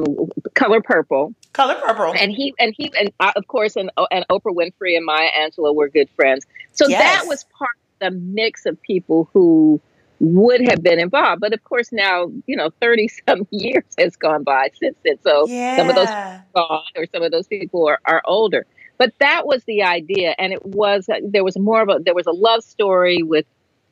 Color 0.54 0.82
Purple. 0.82 1.34
Color 1.52 1.76
Purple, 1.86 2.14
and 2.14 2.32
he 2.32 2.54
and 2.58 2.74
he 2.78 2.94
and 2.98 3.12
uh, 3.20 3.34
of 3.36 3.48
course, 3.48 3.76
and 3.76 3.92
and 4.12 4.26
Oprah 4.30 4.56
Winfrey 4.56 4.96
and 4.96 5.06
Maya 5.06 5.30
Angelou 5.38 5.76
were 5.76 5.90
good 5.90 6.10
friends. 6.12 6.46
So 6.72 6.88
yes. 6.88 7.02
that 7.02 7.28
was 7.28 7.44
part 7.58 7.72
of 7.76 8.14
the 8.14 8.18
mix 8.18 8.66
of 8.66 8.82
people 8.82 9.30
who 9.34 9.82
would 10.20 10.62
have 10.62 10.82
been 10.82 11.00
involved. 11.00 11.42
But 11.42 11.54
of 11.54 11.64
course, 11.64 11.92
now, 11.92 12.32
you 12.46 12.56
know, 12.56 12.70
30 12.82 13.10
some 13.28 13.48
years 13.52 13.84
has 13.98 14.16
gone 14.16 14.44
by 14.44 14.70
since 14.80 14.96
then. 15.04 15.18
So 15.24 15.48
yeah. 15.48 15.78
some 15.78 15.90
of 15.90 15.96
those 15.96 16.10
gone 16.56 16.84
or 16.96 17.06
some 17.14 17.24
of 17.24 17.32
those 17.32 17.48
people 17.48 17.88
are, 17.88 18.00
are 18.06 18.22
older. 18.26 18.66
But 18.98 19.14
that 19.20 19.46
was 19.46 19.64
the 19.66 19.84
idea. 19.84 20.36
And 20.38 20.54
it 20.54 20.66
was, 20.66 21.10
there 21.22 21.44
was 21.44 21.58
more 21.58 21.82
of 21.82 21.90
a, 21.90 22.00
there 22.04 22.14
was 22.14 22.28
a 22.28 22.32
love 22.32 22.64
story 22.64 23.24
with 23.24 23.46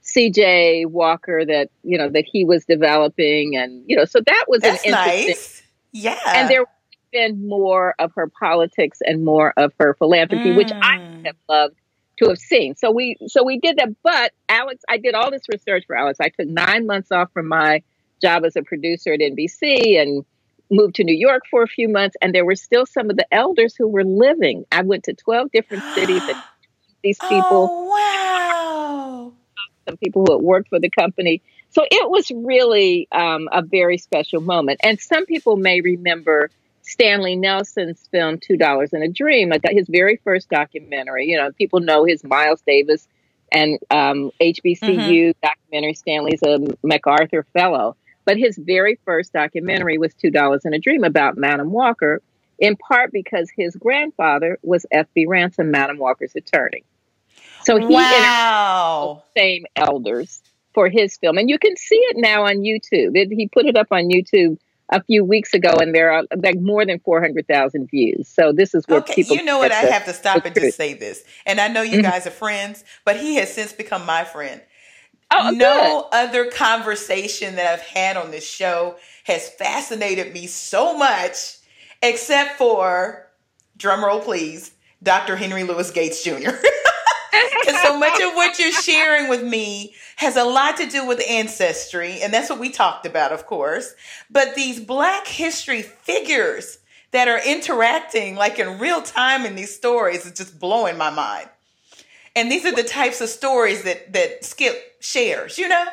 CJ 0.03 0.85
Walker 0.87 1.45
that, 1.45 1.69
you 1.83 1.97
know, 1.97 2.09
that 2.09 2.25
he 2.25 2.45
was 2.45 2.63
developing. 2.65 3.57
And, 3.57 3.83
you 3.85 3.97
know, 3.97 4.05
so 4.05 4.19
that 4.25 4.45
was 4.47 4.61
That's 4.61 4.83
an 4.83 4.89
interesting. 4.89 5.27
Nice. 5.27 5.63
Yeah. 5.91 6.19
And 6.25 6.49
there 6.49 6.65
been 7.13 7.47
more 7.47 7.95
of 7.99 8.11
her 8.15 8.27
politics 8.27 8.99
and 9.05 9.23
more 9.23 9.53
of 9.55 9.71
her 9.79 9.93
philanthropy, 9.93 10.49
mm. 10.49 10.57
which 10.57 10.71
I 10.73 10.97
mm. 10.97 11.25
have 11.25 11.35
loved 11.47 11.75
to 12.17 12.29
have 12.29 12.37
seen. 12.37 12.75
So 12.75 12.91
we 12.91 13.17
so 13.27 13.43
we 13.43 13.59
did 13.59 13.77
that. 13.77 13.89
But 14.03 14.31
Alex, 14.49 14.83
I 14.89 14.97
did 14.97 15.15
all 15.15 15.31
this 15.31 15.43
research 15.51 15.85
for 15.87 15.95
Alex. 15.95 16.19
I 16.21 16.29
took 16.29 16.47
nine 16.47 16.85
months 16.85 17.11
off 17.11 17.31
from 17.33 17.47
my 17.47 17.83
job 18.21 18.45
as 18.45 18.55
a 18.55 18.61
producer 18.61 19.13
at 19.13 19.19
NBC 19.19 20.01
and 20.01 20.25
moved 20.71 20.95
to 20.95 21.03
New 21.03 21.15
York 21.15 21.43
for 21.49 21.63
a 21.63 21.67
few 21.67 21.89
months. 21.89 22.15
And 22.21 22.33
there 22.33 22.45
were 22.45 22.55
still 22.55 22.85
some 22.85 23.09
of 23.09 23.17
the 23.17 23.27
elders 23.33 23.75
who 23.75 23.87
were 23.87 24.03
living. 24.03 24.65
I 24.71 24.81
went 24.81 25.03
to 25.05 25.13
twelve 25.13 25.51
different 25.51 25.83
cities 25.95 26.23
and 26.23 26.37
these 27.03 27.19
people. 27.19 27.67
Oh, 27.71 27.89
wow. 27.89 29.33
Some 29.87 29.97
people 29.97 30.25
who 30.25 30.33
had 30.33 30.41
worked 30.41 30.69
for 30.69 30.79
the 30.79 30.89
company. 30.89 31.41
So 31.71 31.83
it 31.89 32.09
was 32.09 32.31
really 32.31 33.07
um, 33.11 33.49
a 33.51 33.63
very 33.63 33.97
special 33.97 34.39
moment. 34.41 34.79
And 34.83 35.01
some 35.01 35.25
people 35.25 35.57
may 35.57 35.81
remember 35.81 36.51
Stanley 36.83 37.35
Nelson's 37.35 38.07
film 38.11 38.39
Two 38.39 38.57
Dollars 38.57 38.93
and 38.93 39.03
a 39.03 39.07
Dream, 39.07 39.51
his 39.69 39.87
very 39.87 40.19
first 40.23 40.49
documentary. 40.49 41.27
You 41.27 41.37
know, 41.37 41.51
people 41.51 41.79
know 41.79 42.05
his 42.05 42.23
Miles 42.23 42.61
Davis 42.61 43.07
and 43.51 43.79
um, 43.89 44.31
HBCU 44.41 44.79
mm-hmm. 44.81 45.31
documentary. 45.41 45.93
Stanley's 45.93 46.43
a 46.43 46.59
MacArthur 46.83 47.45
Fellow, 47.53 47.95
but 48.25 48.37
his 48.37 48.57
very 48.57 48.99
first 49.05 49.31
documentary 49.33 49.97
was 49.97 50.13
Two 50.13 50.29
Dollars 50.29 50.65
and 50.65 50.75
a 50.75 50.79
Dream 50.79 51.03
about 51.03 51.37
Madam 51.37 51.71
Walker, 51.71 52.21
in 52.59 52.75
part 52.75 53.11
because 53.11 53.49
his 53.55 53.75
grandfather 53.75 54.59
was 54.61 54.85
F.B. 54.91 55.25
Ransom, 55.25 55.71
Madam 55.71 55.97
Walker's 55.97 56.35
attorney. 56.35 56.83
So 57.63 57.77
he 57.77 57.93
wow. 57.93 59.23
same 59.37 59.65
elders 59.77 60.41
for 60.73 60.89
his 60.89 61.15
film, 61.17 61.37
and 61.37 61.49
you 61.49 61.57
can 61.57 61.77
see 61.77 61.95
it 61.95 62.17
now 62.17 62.43
on 62.43 62.57
YouTube. 62.57 63.15
It, 63.15 63.31
he 63.31 63.47
put 63.47 63.67
it 63.67 63.77
up 63.77 63.87
on 63.91 64.09
YouTube 64.09 64.57
a 64.89 65.03
few 65.03 65.23
weeks 65.23 65.53
ago, 65.53 65.71
and 65.79 65.93
there 65.93 66.11
are 66.11 66.23
like 66.35 66.59
more 66.59 66.85
than 66.85 66.99
four 66.99 67.21
hundred 67.21 67.47
thousand 67.47 67.89
views. 67.89 68.27
So 68.27 68.51
this 68.51 68.75
is 68.75 68.85
what 68.87 69.03
okay, 69.03 69.15
people. 69.15 69.35
You 69.35 69.43
know 69.43 69.57
what? 69.57 69.71
I 69.71 69.81
have 69.81 70.05
to 70.05 70.13
stop 70.13 70.45
and 70.45 70.53
just 70.53 70.77
say 70.77 70.93
this, 70.93 71.23
and 71.45 71.59
I 71.59 71.67
know 71.67 71.81
you 71.81 71.99
mm-hmm. 71.99 72.11
guys 72.11 72.27
are 72.27 72.31
friends, 72.31 72.83
but 73.05 73.17
he 73.17 73.35
has 73.35 73.53
since 73.53 73.73
become 73.73 74.05
my 74.05 74.23
friend. 74.23 74.61
Oh, 75.35 75.49
no 75.49 76.07
good. 76.11 76.17
other 76.17 76.51
conversation 76.51 77.55
that 77.55 77.73
I've 77.73 77.81
had 77.81 78.17
on 78.17 78.31
this 78.31 78.47
show 78.47 78.97
has 79.23 79.49
fascinated 79.49 80.33
me 80.33 80.47
so 80.47 80.95
much, 80.95 81.57
except 82.01 82.57
for 82.57 83.31
drumroll 83.77 84.23
please, 84.23 84.71
Dr. 85.01 85.35
Henry 85.35 85.63
Louis 85.63 85.89
Gates 85.91 86.23
Jr. 86.23 86.51
Because 87.61 87.81
so 87.81 87.97
much 87.97 88.21
of 88.21 88.33
what 88.33 88.59
you're 88.59 88.71
sharing 88.71 89.27
with 89.27 89.43
me 89.43 89.95
has 90.17 90.35
a 90.35 90.43
lot 90.43 90.77
to 90.77 90.85
do 90.85 91.05
with 91.05 91.21
ancestry, 91.27 92.21
and 92.21 92.33
that's 92.33 92.49
what 92.49 92.59
we 92.59 92.69
talked 92.69 93.05
about, 93.05 93.31
of 93.31 93.45
course. 93.45 93.95
But 94.29 94.55
these 94.55 94.79
Black 94.79 95.27
history 95.27 95.81
figures 95.81 96.77
that 97.11 97.27
are 97.27 97.39
interacting 97.45 98.35
like 98.35 98.59
in 98.59 98.79
real 98.79 99.01
time 99.01 99.45
in 99.45 99.55
these 99.55 99.73
stories 99.73 100.25
is 100.25 100.33
just 100.33 100.59
blowing 100.59 100.97
my 100.97 101.09
mind. 101.09 101.49
And 102.35 102.51
these 102.51 102.65
are 102.65 102.75
the 102.75 102.83
types 102.83 103.21
of 103.21 103.29
stories 103.29 103.83
that 103.83 104.13
that 104.13 104.43
Skip 104.43 104.75
shares, 104.99 105.57
you 105.57 105.67
know? 105.67 105.85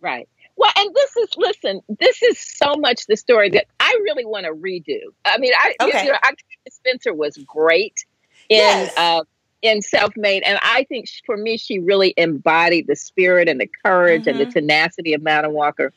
Right. 0.00 0.28
Well, 0.56 0.72
and 0.76 0.94
this 0.94 1.16
is 1.16 1.28
listen, 1.36 1.80
this 1.88 2.22
is 2.22 2.38
so 2.38 2.76
much 2.76 3.06
the 3.06 3.16
story 3.16 3.50
that 3.50 3.66
I 3.78 3.98
really 4.02 4.24
want 4.24 4.46
to 4.46 4.52
redo. 4.52 5.00
I 5.24 5.38
mean, 5.38 5.52
I 5.54 5.74
okay. 5.82 6.04
you 6.04 6.12
know, 6.12 6.16
Octavia 6.16 6.70
Spencer 6.70 7.14
was 7.14 7.36
great 7.38 8.04
in 8.48 8.58
yes. 8.58 8.92
uh, 8.96 9.22
in 9.62 9.82
self 9.82 10.16
made, 10.16 10.42
and 10.42 10.58
I 10.62 10.84
think 10.84 11.06
for 11.26 11.36
me, 11.36 11.56
she 11.56 11.78
really 11.78 12.14
embodied 12.16 12.86
the 12.86 12.96
spirit 12.96 13.48
and 13.48 13.60
the 13.60 13.70
courage 13.84 14.22
mm-hmm. 14.22 14.30
and 14.30 14.40
the 14.40 14.44
mm-hmm. 14.44 14.52
tenacity 14.52 15.14
of 15.14 15.22
Madam 15.22 15.52
Walker. 15.52 15.92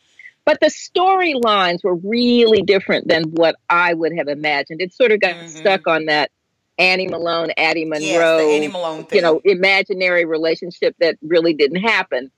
But 0.45 0.59
the 0.59 0.67
storylines 0.67 1.83
were 1.83 1.95
really 1.95 2.61
different 2.61 3.07
than 3.07 3.23
what 3.31 3.55
I 3.69 3.93
would 3.93 4.13
have 4.17 4.27
imagined. 4.27 4.81
It 4.81 4.93
sort 4.93 5.11
of 5.11 5.21
got 5.21 5.35
mm-hmm. 5.35 5.47
stuck 5.47 5.87
on 5.87 6.05
that 6.05 6.31
Annie 6.77 7.07
Malone, 7.07 7.51
Addie 7.57 7.85
Monroe, 7.85 8.39
yes, 8.39 8.55
Annie 8.55 8.67
Malone 8.67 9.05
thing. 9.05 9.17
you 9.17 9.21
know, 9.21 9.41
imaginary 9.45 10.25
relationship 10.25 10.95
that 10.99 11.17
really 11.21 11.53
didn't 11.53 11.81
happen 11.81 12.31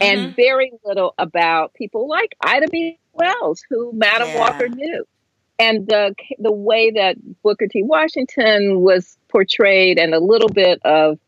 and 0.00 0.20
mm-hmm. 0.20 0.36
very 0.36 0.72
little 0.84 1.14
about 1.18 1.72
people 1.74 2.08
like 2.08 2.34
Ida 2.40 2.66
B. 2.70 2.98
Wells, 3.12 3.62
who 3.68 3.92
Madam 3.94 4.28
yeah. 4.28 4.38
Walker 4.38 4.68
knew. 4.68 5.06
And 5.58 5.86
the 5.86 6.14
the 6.38 6.52
way 6.52 6.90
that 6.90 7.16
Booker 7.42 7.66
T. 7.66 7.82
Washington 7.82 8.80
was 8.80 9.16
portrayed, 9.28 9.98
and 9.98 10.14
a 10.14 10.20
little 10.20 10.50
bit 10.50 10.80
of 10.84 11.18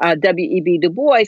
uh, 0.00 0.14
W.E.B. 0.14 0.78
Du 0.78 0.90
Bois, 0.90 1.24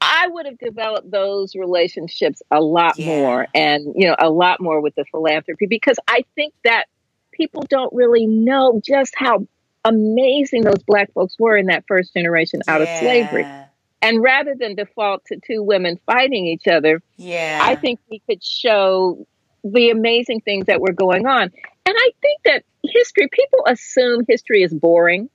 I 0.00 0.28
would 0.28 0.44
have 0.44 0.58
developed 0.58 1.10
those 1.10 1.54
relationships 1.54 2.42
a 2.50 2.60
lot 2.60 2.98
yeah. 2.98 3.06
more, 3.06 3.46
and 3.54 3.86
you 3.96 4.06
know, 4.06 4.16
a 4.18 4.28
lot 4.28 4.60
more 4.60 4.80
with 4.80 4.94
the 4.96 5.04
philanthropy, 5.10 5.66
because 5.66 5.98
I 6.06 6.24
think 6.34 6.52
that 6.64 6.84
people 7.32 7.64
don't 7.68 7.92
really 7.94 8.26
know 8.26 8.80
just 8.84 9.14
how 9.16 9.46
amazing 9.84 10.62
those 10.62 10.82
Black 10.86 11.12
folks 11.12 11.36
were 11.38 11.56
in 11.56 11.66
that 11.66 11.84
first 11.86 12.14
generation 12.14 12.60
out 12.68 12.80
yeah. 12.80 12.94
of 12.94 13.00
slavery. 13.00 13.46
And 14.02 14.22
rather 14.22 14.54
than 14.54 14.74
default 14.74 15.24
to 15.26 15.40
two 15.46 15.62
women 15.62 15.98
fighting 16.04 16.46
each 16.46 16.68
other, 16.68 17.00
yeah, 17.16 17.60
I 17.62 17.74
think 17.74 18.00
we 18.10 18.20
could 18.28 18.44
show 18.44 19.26
the 19.64 19.88
amazing 19.88 20.40
things 20.42 20.66
that 20.66 20.80
were 20.80 20.92
going 20.92 21.26
on. 21.26 21.50
And 21.86 21.94
I 21.98 22.10
think 22.20 22.40
that 22.44 22.64
history, 22.82 23.28
people 23.30 23.64
assume 23.66 24.24
history 24.26 24.62
is 24.62 24.72
boring 24.72 25.28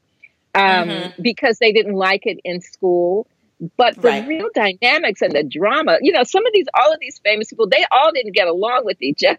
um, 0.56 0.64
mm-hmm. 0.64 1.22
because 1.22 1.60
they 1.60 1.72
didn't 1.72 1.94
like 1.94 2.26
it 2.26 2.40
in 2.44 2.62
school. 2.62 3.28
But 3.78 3.96
the 3.96 4.08
right. 4.08 4.28
real 4.28 4.50
dynamics 4.56 5.22
and 5.22 5.34
the 5.34 5.44
drama, 5.44 5.98
you 6.02 6.14
know, 6.14 6.24
some 6.24 6.46
of 6.46 6.54
these, 6.54 6.68
all 6.74 6.94
of 6.94 7.00
these 7.02 7.20
famous 7.24 7.50
people, 7.50 7.68
they 7.68 7.86
all 7.92 8.12
didn't 8.14 8.34
get 8.34 8.48
along 8.48 8.86
with 8.86 9.02
each 9.02 9.22
other. 9.24 9.38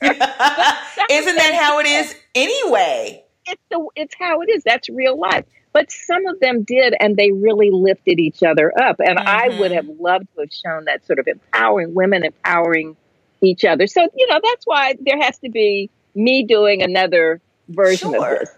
Isn't 0.02 1.36
that 1.36 1.58
how 1.60 1.80
it 1.80 1.86
is 1.86 2.14
anyway? 2.34 3.24
It's 3.46 3.62
the, 3.70 3.86
it's 3.96 4.14
how 4.18 4.42
it 4.42 4.48
is. 4.48 4.62
That's 4.62 4.88
real 4.88 5.18
life. 5.18 5.44
But 5.72 5.90
some 5.90 6.26
of 6.26 6.40
them 6.40 6.62
did, 6.62 6.94
and 6.98 7.16
they 7.16 7.30
really 7.30 7.70
lifted 7.70 8.18
each 8.18 8.42
other 8.42 8.72
up. 8.80 9.00
And 9.00 9.18
mm-hmm. 9.18 9.28
I 9.28 9.58
would 9.58 9.72
have 9.72 9.86
loved 10.00 10.26
to 10.34 10.42
have 10.42 10.52
shown 10.52 10.84
that 10.84 11.04
sort 11.06 11.18
of 11.18 11.26
empowering 11.26 11.94
women, 11.94 12.24
empowering 12.24 12.96
each 13.42 13.64
other. 13.64 13.86
So, 13.86 14.08
you 14.16 14.26
know, 14.28 14.40
that's 14.42 14.64
why 14.66 14.94
there 15.00 15.20
has 15.20 15.38
to 15.38 15.50
be 15.50 15.90
me 16.14 16.44
doing 16.44 16.82
another 16.82 17.40
version 17.68 18.10
sure. 18.10 18.34
of 18.34 18.38
this. 18.40 18.50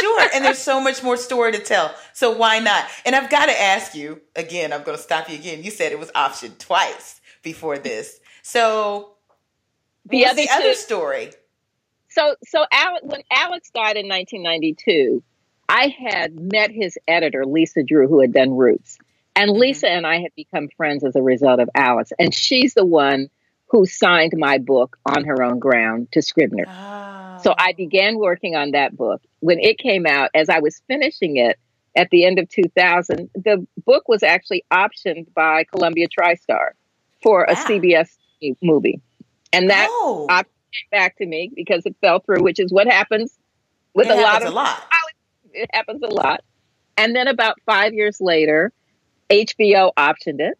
sure. 0.00 0.28
And 0.34 0.44
there's 0.44 0.58
so 0.58 0.80
much 0.80 1.02
more 1.02 1.16
story 1.16 1.52
to 1.52 1.58
tell. 1.58 1.94
So 2.12 2.30
why 2.30 2.58
not? 2.58 2.86
And 3.04 3.14
I've 3.14 3.30
got 3.30 3.46
to 3.46 3.60
ask 3.60 3.94
you 3.94 4.20
again, 4.36 4.72
I'm 4.72 4.82
going 4.82 4.96
to 4.96 5.02
stop 5.02 5.28
you 5.28 5.36
again. 5.36 5.62
You 5.62 5.70
said 5.70 5.92
it 5.92 5.98
was 5.98 6.10
optioned 6.12 6.58
twice 6.58 7.20
before 7.42 7.78
this. 7.78 8.20
So 8.42 9.14
the 10.06 10.26
other, 10.26 10.42
the 10.42 10.48
other 10.50 10.74
story? 10.74 11.30
So, 12.08 12.34
so 12.44 12.64
Alex, 12.72 13.04
when 13.04 13.22
Alex 13.30 13.70
died 13.70 13.96
in 13.96 14.08
1992, 14.08 15.22
I 15.68 15.88
had 15.88 16.34
met 16.34 16.72
his 16.72 16.98
editor, 17.06 17.46
Lisa 17.46 17.82
Drew, 17.84 18.08
who 18.08 18.20
had 18.20 18.32
done 18.32 18.56
Roots. 18.56 18.98
And 19.36 19.50
mm-hmm. 19.52 19.60
Lisa 19.60 19.88
and 19.88 20.06
I 20.06 20.20
had 20.20 20.34
become 20.34 20.68
friends 20.76 21.04
as 21.04 21.14
a 21.14 21.22
result 21.22 21.60
of 21.60 21.70
Alex. 21.74 22.12
And 22.18 22.34
she's 22.34 22.74
the 22.74 22.84
one 22.84 23.30
who 23.70 23.86
signed 23.86 24.32
my 24.36 24.58
book 24.58 24.98
on 25.06 25.24
her 25.24 25.42
own 25.42 25.58
ground 25.58 26.10
to 26.12 26.22
Scribner. 26.22 26.64
Oh. 26.68 27.38
So 27.42 27.54
I 27.56 27.72
began 27.72 28.18
working 28.18 28.56
on 28.56 28.72
that 28.72 28.96
book. 28.96 29.22
When 29.38 29.60
it 29.60 29.78
came 29.78 30.06
out, 30.06 30.30
as 30.34 30.48
I 30.48 30.58
was 30.58 30.82
finishing 30.88 31.36
it 31.36 31.58
at 31.96 32.10
the 32.10 32.24
end 32.24 32.38
of 32.38 32.48
2000, 32.48 33.30
the 33.34 33.66
book 33.84 34.08
was 34.08 34.22
actually 34.22 34.64
optioned 34.72 35.32
by 35.34 35.64
Columbia 35.64 36.08
TriStar 36.08 36.70
for 37.22 37.44
a 37.44 37.52
ah. 37.52 37.66
CBS 37.66 38.10
movie. 38.60 39.00
And 39.52 39.70
that 39.70 39.86
oh. 39.90 40.26
option 40.28 40.52
came 40.72 40.98
back 40.98 41.16
to 41.18 41.26
me 41.26 41.52
because 41.54 41.86
it 41.86 41.94
fell 42.00 42.20
through, 42.20 42.42
which 42.42 42.58
is 42.58 42.72
what 42.72 42.88
happens 42.88 43.36
with 43.94 44.08
it 44.08 44.18
a 44.18 44.20
lot 44.20 44.42
of 44.42 44.48
a 44.48 44.54
lot 44.54 44.82
it 45.52 45.70
happens 45.72 46.02
a 46.02 46.08
lot. 46.08 46.42
And 46.96 47.14
then 47.14 47.28
about 47.28 47.60
five 47.66 47.94
years 47.94 48.20
later, 48.20 48.72
HBO 49.30 49.92
optioned 49.96 50.40
it. 50.40 50.58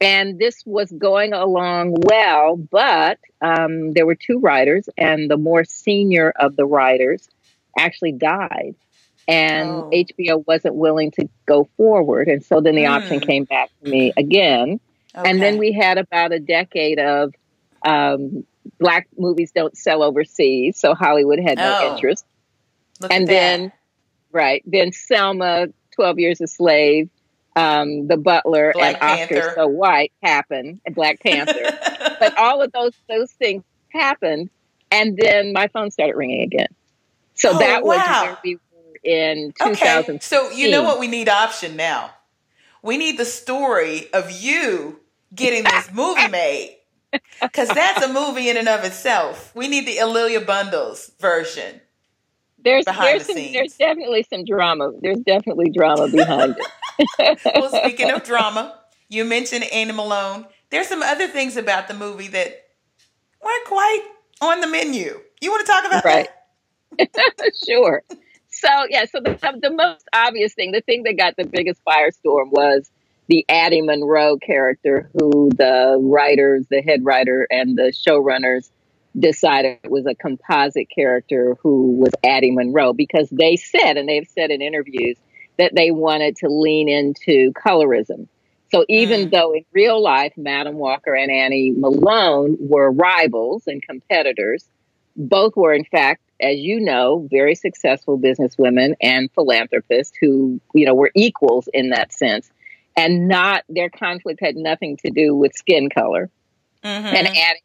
And 0.00 0.38
this 0.38 0.62
was 0.64 0.92
going 0.92 1.32
along 1.32 1.96
well, 2.02 2.56
but 2.56 3.18
um, 3.40 3.92
there 3.94 4.06
were 4.06 4.14
two 4.14 4.38
writers, 4.38 4.88
and 4.96 5.28
the 5.28 5.36
more 5.36 5.64
senior 5.64 6.32
of 6.38 6.54
the 6.54 6.66
writers 6.66 7.28
actually 7.76 8.12
died. 8.12 8.76
And 9.26 9.68
oh. 9.68 9.90
HBO 9.92 10.46
wasn't 10.46 10.76
willing 10.76 11.10
to 11.12 11.28
go 11.46 11.68
forward. 11.76 12.28
And 12.28 12.42
so 12.44 12.60
then 12.60 12.76
the 12.76 12.84
mm. 12.84 12.90
option 12.90 13.20
came 13.20 13.44
back 13.44 13.70
to 13.82 13.90
me 13.90 14.12
again. 14.16 14.80
Okay. 15.14 15.28
And 15.28 15.42
then 15.42 15.58
we 15.58 15.72
had 15.72 15.98
about 15.98 16.32
a 16.32 16.38
decade 16.38 16.98
of 16.98 17.34
um, 17.84 18.46
black 18.78 19.06
movies 19.18 19.52
don't 19.52 19.76
sell 19.76 20.02
overseas. 20.02 20.78
So 20.78 20.94
Hollywood 20.94 21.40
had 21.40 21.58
no 21.58 21.78
oh. 21.82 21.94
interest. 21.94 22.24
Look 23.00 23.12
and 23.12 23.28
then 23.28 23.72
Right. 24.32 24.62
Then 24.66 24.92
Selma, 24.92 25.68
12 25.94 26.18
Years 26.18 26.40
a 26.40 26.46
Slave, 26.46 27.08
um, 27.56 28.06
The 28.06 28.16
Butler, 28.16 28.72
Black 28.74 29.02
and 29.02 29.22
Oscar 29.22 29.52
So 29.54 29.66
White 29.66 30.12
happened, 30.22 30.80
and 30.84 30.94
Black 30.94 31.20
Panther. 31.24 31.78
but 32.20 32.36
all 32.38 32.62
of 32.62 32.72
those 32.72 32.94
those 33.08 33.30
things 33.32 33.62
happened, 33.90 34.50
and 34.90 35.16
then 35.16 35.52
my 35.52 35.68
phone 35.68 35.90
started 35.90 36.16
ringing 36.16 36.42
again. 36.42 36.68
So 37.34 37.52
oh, 37.54 37.58
that 37.58 37.84
wow. 37.84 37.88
was 37.88 38.26
where 38.26 38.38
we 38.44 38.54
were 38.56 38.98
in 39.04 39.52
2000. 39.60 40.16
Okay. 40.16 40.18
So 40.20 40.50
you 40.50 40.70
know 40.70 40.82
what 40.82 40.98
we 40.98 41.08
need 41.08 41.28
option 41.28 41.76
now? 41.76 42.10
We 42.82 42.96
need 42.96 43.18
the 43.18 43.24
story 43.24 44.12
of 44.12 44.30
you 44.30 45.00
getting 45.34 45.64
this 45.64 45.92
movie 45.92 46.28
made. 46.30 46.76
Because 47.40 47.68
that's 47.68 48.04
a 48.04 48.12
movie 48.12 48.50
in 48.50 48.58
and 48.58 48.68
of 48.68 48.84
itself. 48.84 49.54
We 49.54 49.66
need 49.66 49.86
the 49.86 49.96
A'Lelia 49.96 50.44
Bundles 50.46 51.10
version 51.18 51.80
there's 52.64 52.84
there's 52.84 53.26
the 53.26 53.34
some, 53.34 53.52
there's 53.52 53.76
definitely 53.76 54.26
some 54.28 54.44
drama. 54.44 54.92
There's 55.00 55.18
definitely 55.20 55.70
drama 55.70 56.08
behind 56.08 56.56
it. 56.58 57.40
well, 57.54 57.70
speaking 57.70 58.10
of 58.10 58.24
drama, 58.24 58.78
you 59.08 59.24
mentioned 59.24 59.64
Annie 59.72 59.92
Malone. 59.92 60.46
There's 60.70 60.88
some 60.88 61.02
other 61.02 61.28
things 61.28 61.56
about 61.56 61.88
the 61.88 61.94
movie 61.94 62.28
that 62.28 62.68
weren't 63.42 63.66
quite 63.66 64.06
on 64.40 64.60
the 64.60 64.66
menu. 64.66 65.20
You 65.40 65.50
want 65.50 65.66
to 65.66 65.72
talk 65.72 65.86
about 65.86 66.04
right. 66.04 66.28
that? 66.98 67.52
sure. 67.68 68.02
So 68.50 68.68
yeah, 68.90 69.04
so 69.04 69.20
the 69.20 69.38
um, 69.48 69.60
the 69.60 69.70
most 69.70 70.08
obvious 70.12 70.54
thing, 70.54 70.72
the 70.72 70.80
thing 70.80 71.04
that 71.04 71.16
got 71.16 71.36
the 71.36 71.46
biggest 71.46 71.80
firestorm 71.84 72.50
was 72.50 72.90
the 73.28 73.44
Addie 73.48 73.82
Monroe 73.82 74.38
character, 74.38 75.10
who 75.12 75.50
the 75.56 75.98
writers, 76.00 76.66
the 76.70 76.82
head 76.82 77.04
writer, 77.04 77.46
and 77.50 77.78
the 77.78 77.92
showrunners 77.92 78.70
decided 79.18 79.78
it 79.82 79.90
was 79.90 80.06
a 80.06 80.14
composite 80.14 80.88
character 80.94 81.56
who 81.62 81.96
was 81.96 82.12
Addie 82.24 82.50
Monroe 82.50 82.92
because 82.92 83.28
they 83.30 83.56
said, 83.56 83.96
and 83.96 84.08
they've 84.08 84.28
said 84.28 84.50
in 84.50 84.62
interviews, 84.62 85.16
that 85.58 85.74
they 85.74 85.90
wanted 85.90 86.36
to 86.36 86.48
lean 86.48 86.88
into 86.88 87.52
colorism. 87.52 88.28
So 88.70 88.84
even 88.88 89.26
mm. 89.26 89.30
though 89.30 89.52
in 89.52 89.64
real 89.72 90.00
life, 90.02 90.32
Madam 90.36 90.76
Walker 90.76 91.14
and 91.14 91.30
Annie 91.30 91.72
Malone 91.76 92.56
were 92.60 92.90
rivals 92.90 93.64
and 93.66 93.82
competitors, 93.82 94.64
both 95.16 95.56
were, 95.56 95.72
in 95.72 95.84
fact, 95.84 96.22
as 96.40 96.58
you 96.58 96.78
know, 96.78 97.26
very 97.30 97.54
successful 97.54 98.18
businesswomen 98.18 98.94
and 99.00 99.30
philanthropists 99.32 100.16
who, 100.20 100.60
you 100.74 100.86
know, 100.86 100.94
were 100.94 101.10
equals 101.16 101.68
in 101.72 101.90
that 101.90 102.12
sense. 102.12 102.48
And 102.96 103.26
not 103.26 103.64
their 103.68 103.90
conflict 103.90 104.40
had 104.40 104.56
nothing 104.56 104.96
to 104.98 105.10
do 105.10 105.34
with 105.34 105.54
skin 105.54 105.88
color. 105.88 106.30
Mm-hmm. 106.84 107.06
And 107.06 107.26
Addie 107.26 107.62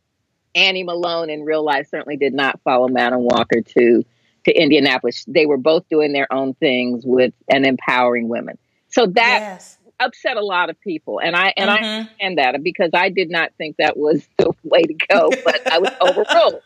Annie 0.55 0.83
Malone 0.83 1.29
in 1.29 1.43
real 1.43 1.63
life 1.63 1.87
certainly 1.89 2.17
did 2.17 2.33
not 2.33 2.59
follow 2.63 2.87
Madam 2.87 3.21
Walker 3.21 3.61
to 3.61 4.05
to 4.45 4.51
Indianapolis. 4.51 5.23
They 5.27 5.45
were 5.45 5.57
both 5.57 5.87
doing 5.89 6.13
their 6.13 6.31
own 6.31 6.53
things 6.55 7.03
with 7.05 7.33
and 7.49 7.65
empowering 7.65 8.27
women. 8.27 8.57
So 8.89 9.07
that 9.07 9.39
yes. 9.41 9.77
upset 9.99 10.37
a 10.37 10.45
lot 10.45 10.69
of 10.69 10.79
people, 10.81 11.19
and 11.19 11.35
I 11.35 11.53
and 11.57 11.69
mm-hmm. 11.69 11.83
I 11.83 11.97
understand 11.97 12.37
that 12.37 12.63
because 12.63 12.91
I 12.93 13.09
did 13.09 13.29
not 13.29 13.51
think 13.57 13.77
that 13.77 13.97
was 13.97 14.27
the 14.37 14.51
way 14.63 14.83
to 14.83 14.93
go, 15.09 15.29
but 15.43 15.71
I 15.71 15.79
was 15.79 15.91
overruled. 16.01 16.61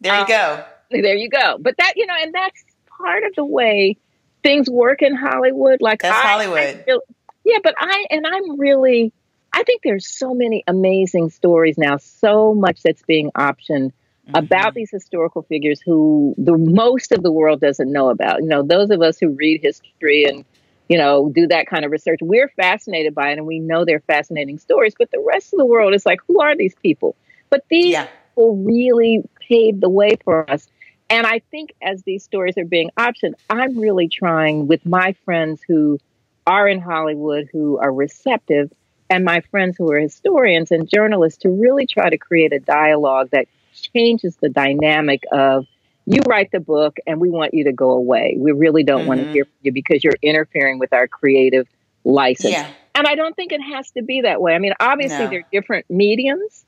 There 0.00 0.14
you 0.14 0.20
um, 0.20 0.26
go. 0.26 0.64
There 0.90 1.14
you 1.14 1.30
go. 1.30 1.56
But 1.60 1.76
that 1.78 1.94
you 1.96 2.06
know, 2.06 2.14
and 2.20 2.34
that's 2.34 2.64
part 2.98 3.24
of 3.24 3.34
the 3.36 3.44
way 3.44 3.96
things 4.42 4.68
work 4.68 5.02
in 5.02 5.14
Hollywood. 5.14 5.80
Like 5.80 6.02
that's 6.02 6.16
I, 6.16 6.28
Hollywood. 6.28 6.84
I, 6.88 6.98
Yeah, 7.44 7.58
but 7.62 7.74
I 7.78 8.06
and 8.10 8.26
I'm 8.26 8.58
really 8.58 9.12
I 9.54 9.62
think 9.64 9.82
there's 9.82 10.06
so 10.06 10.34
many 10.34 10.64
amazing 10.66 11.30
stories 11.30 11.76
now, 11.76 11.98
so 11.98 12.54
much 12.54 12.82
that's 12.82 13.02
being 13.02 13.30
optioned 13.32 13.92
mm-hmm. 14.26 14.36
about 14.36 14.74
these 14.74 14.90
historical 14.90 15.42
figures 15.42 15.80
who 15.80 16.34
the 16.38 16.56
most 16.56 17.12
of 17.12 17.22
the 17.22 17.30
world 17.30 17.60
doesn't 17.60 17.90
know 17.90 18.08
about. 18.08 18.42
You 18.42 18.48
know, 18.48 18.62
those 18.62 18.90
of 18.90 19.02
us 19.02 19.18
who 19.18 19.30
read 19.30 19.60
history 19.62 20.24
and 20.24 20.44
you 20.88 20.98
know 20.98 21.30
do 21.34 21.46
that 21.48 21.66
kind 21.66 21.84
of 21.84 21.90
research, 21.90 22.20
we're 22.22 22.48
fascinated 22.48 23.14
by 23.14 23.30
it 23.30 23.38
and 23.38 23.46
we 23.46 23.58
know 23.58 23.84
they're 23.84 24.00
fascinating 24.00 24.58
stories. 24.58 24.94
But 24.98 25.10
the 25.10 25.22
rest 25.26 25.52
of 25.52 25.58
the 25.58 25.66
world 25.66 25.94
is 25.94 26.06
like, 26.06 26.20
who 26.26 26.40
are 26.40 26.56
these 26.56 26.74
people? 26.82 27.14
But 27.50 27.64
these 27.68 27.92
yeah. 27.92 28.06
people 28.30 28.56
really 28.56 29.22
paved 29.48 29.80
the 29.82 29.90
way 29.90 30.16
for 30.24 30.50
us. 30.50 30.68
And 31.10 31.26
I 31.26 31.40
think 31.50 31.74
as 31.82 32.02
these 32.04 32.24
stories 32.24 32.56
are 32.56 32.64
being 32.64 32.90
optioned, 32.98 33.34
I'm 33.50 33.78
really 33.78 34.08
trying 34.08 34.66
with 34.66 34.86
my 34.86 35.14
friends 35.26 35.60
who 35.68 35.98
are 36.46 36.66
in 36.66 36.80
Hollywood, 36.80 37.50
who 37.52 37.78
are 37.78 37.92
receptive, 37.92 38.72
and 39.12 39.26
my 39.26 39.42
friends 39.50 39.76
who 39.76 39.92
are 39.92 39.98
historians 39.98 40.70
and 40.70 40.88
journalists 40.88 41.42
to 41.42 41.50
really 41.50 41.86
try 41.86 42.08
to 42.08 42.16
create 42.16 42.54
a 42.54 42.58
dialogue 42.58 43.28
that 43.30 43.46
changes 43.94 44.36
the 44.36 44.48
dynamic 44.48 45.22
of 45.30 45.66
you 46.06 46.22
write 46.26 46.50
the 46.50 46.60
book 46.60 46.96
and 47.06 47.20
we 47.20 47.28
want 47.28 47.52
you 47.52 47.64
to 47.64 47.72
go 47.72 47.90
away. 47.90 48.36
We 48.38 48.52
really 48.52 48.84
don't 48.84 49.00
mm-hmm. 49.00 49.08
want 49.08 49.20
to 49.20 49.30
hear 49.30 49.44
from 49.44 49.52
you 49.60 49.72
because 49.72 50.02
you're 50.02 50.16
interfering 50.22 50.78
with 50.78 50.94
our 50.94 51.06
creative 51.06 51.68
license. 52.04 52.54
Yeah. 52.54 52.70
And 52.94 53.06
I 53.06 53.14
don't 53.14 53.36
think 53.36 53.52
it 53.52 53.60
has 53.60 53.90
to 53.92 54.02
be 54.02 54.22
that 54.22 54.40
way. 54.40 54.54
I 54.54 54.58
mean, 54.58 54.72
obviously, 54.80 55.24
no. 55.24 55.28
there 55.28 55.40
are 55.40 55.48
different 55.52 55.90
mediums, 55.90 56.64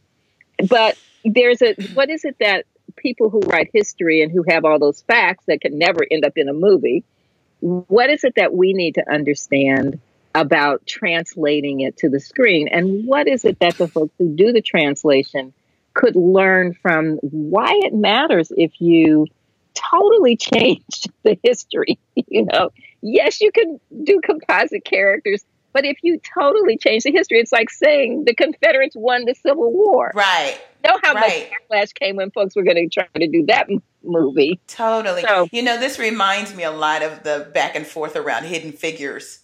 but 0.69 0.99
there's 1.25 1.63
a 1.63 1.75
what 1.95 2.11
is 2.11 2.27
it 2.27 2.37
that 2.41 2.67
people 2.97 3.31
who 3.31 3.41
write 3.41 3.71
history 3.73 4.21
and 4.21 4.31
who 4.31 4.45
have 4.47 4.67
all 4.67 4.79
those 4.79 5.01
facts 5.03 5.45
that 5.47 5.63
can 5.63 5.79
never 5.79 6.07
end 6.11 6.27
up 6.27 6.37
in 6.37 6.51
a 6.51 6.53
movie, 6.53 7.05
what 7.61 8.11
is 8.11 8.23
it 8.23 8.35
that 8.37 8.55
we 8.55 8.75
need 8.75 8.97
to 8.97 9.11
understand 9.11 9.99
about 10.35 10.87
translating 10.87 11.81
it 11.81 11.97
to 11.99 12.09
the 12.09 12.20
screen? 12.20 12.68
And 12.68 13.07
what 13.07 13.29
is 13.29 13.44
it 13.44 13.61
that 13.61 13.77
the 13.77 13.88
folks 13.88 14.14
who 14.18 14.35
do 14.35 14.53
the 14.53 14.62
translation 14.62 15.53
could 15.94 16.16
learn 16.16 16.75
from 16.75 17.16
why 17.23 17.81
it 17.85 17.94
matters 17.94 18.53
if 18.57 18.81
you 18.81 19.27
totally 19.75 20.37
changed 20.55 21.11
the 21.23 21.38
history. 21.42 21.99
You 22.14 22.47
know, 22.53 22.70
yes, 23.01 23.40
you 23.40 23.51
can 23.53 23.81
do 24.03 24.20
composite 24.23 24.85
characters, 24.85 25.44
but 25.73 25.85
if 25.85 25.99
you 26.03 26.20
totally 26.38 26.77
change 26.77 27.05
the 27.05 27.12
history, 27.12 27.40
it's 27.40 27.53
like 27.53 27.70
saying 27.70 28.25
the 28.27 28.35
Confederates 28.35 28.94
won 28.97 29.25
the 29.25 29.35
Civil 29.35 29.73
War. 29.73 30.12
Right. 30.14 30.59
You 30.85 30.90
know 30.92 30.99
how 31.03 31.14
right. 31.14 31.51
much 31.70 31.88
backlash 31.88 31.94
came 31.94 32.16
when 32.16 32.31
folks 32.31 32.55
were 32.55 32.62
going 32.62 32.77
to 32.77 32.88
try 32.88 33.09
to 33.20 33.27
do 33.27 33.47
that 33.47 33.68
movie. 34.03 34.61
Totally. 34.66 35.23
So, 35.23 35.49
you 35.51 35.62
know, 35.62 35.79
this 35.79 35.99
reminds 35.99 36.55
me 36.55 36.62
a 36.62 36.70
lot 36.70 37.03
of 37.03 37.23
the 37.23 37.51
back 37.55 37.75
and 37.75 37.87
forth 37.87 38.16
around 38.16 38.44
Hidden 38.44 38.73
Figures 38.73 39.40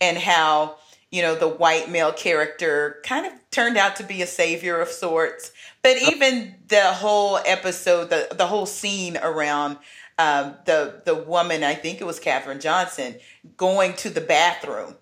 and 0.00 0.18
how 0.18 0.76
you 1.10 1.22
know 1.22 1.34
the 1.34 1.48
white 1.48 1.90
male 1.90 2.12
character 2.12 3.00
kind 3.04 3.26
of 3.26 3.32
turned 3.50 3.76
out 3.76 3.96
to 3.96 4.04
be 4.04 4.22
a 4.22 4.26
savior 4.26 4.80
of 4.80 4.88
sorts 4.88 5.52
but 5.82 5.96
even 6.02 6.54
the 6.68 6.82
whole 6.82 7.38
episode, 7.38 8.10
the 8.10 8.28
the 8.34 8.46
whole 8.46 8.66
scene 8.66 9.16
around 9.16 9.78
um, 10.18 10.54
the 10.66 11.02
the 11.04 11.14
woman, 11.14 11.64
I 11.64 11.74
think 11.74 12.00
it 12.00 12.04
was 12.04 12.20
Katherine 12.20 12.60
Johnson, 12.60 13.14
going 13.56 13.94
to 13.94 14.10
the 14.10 14.20
bathroom, 14.20 14.96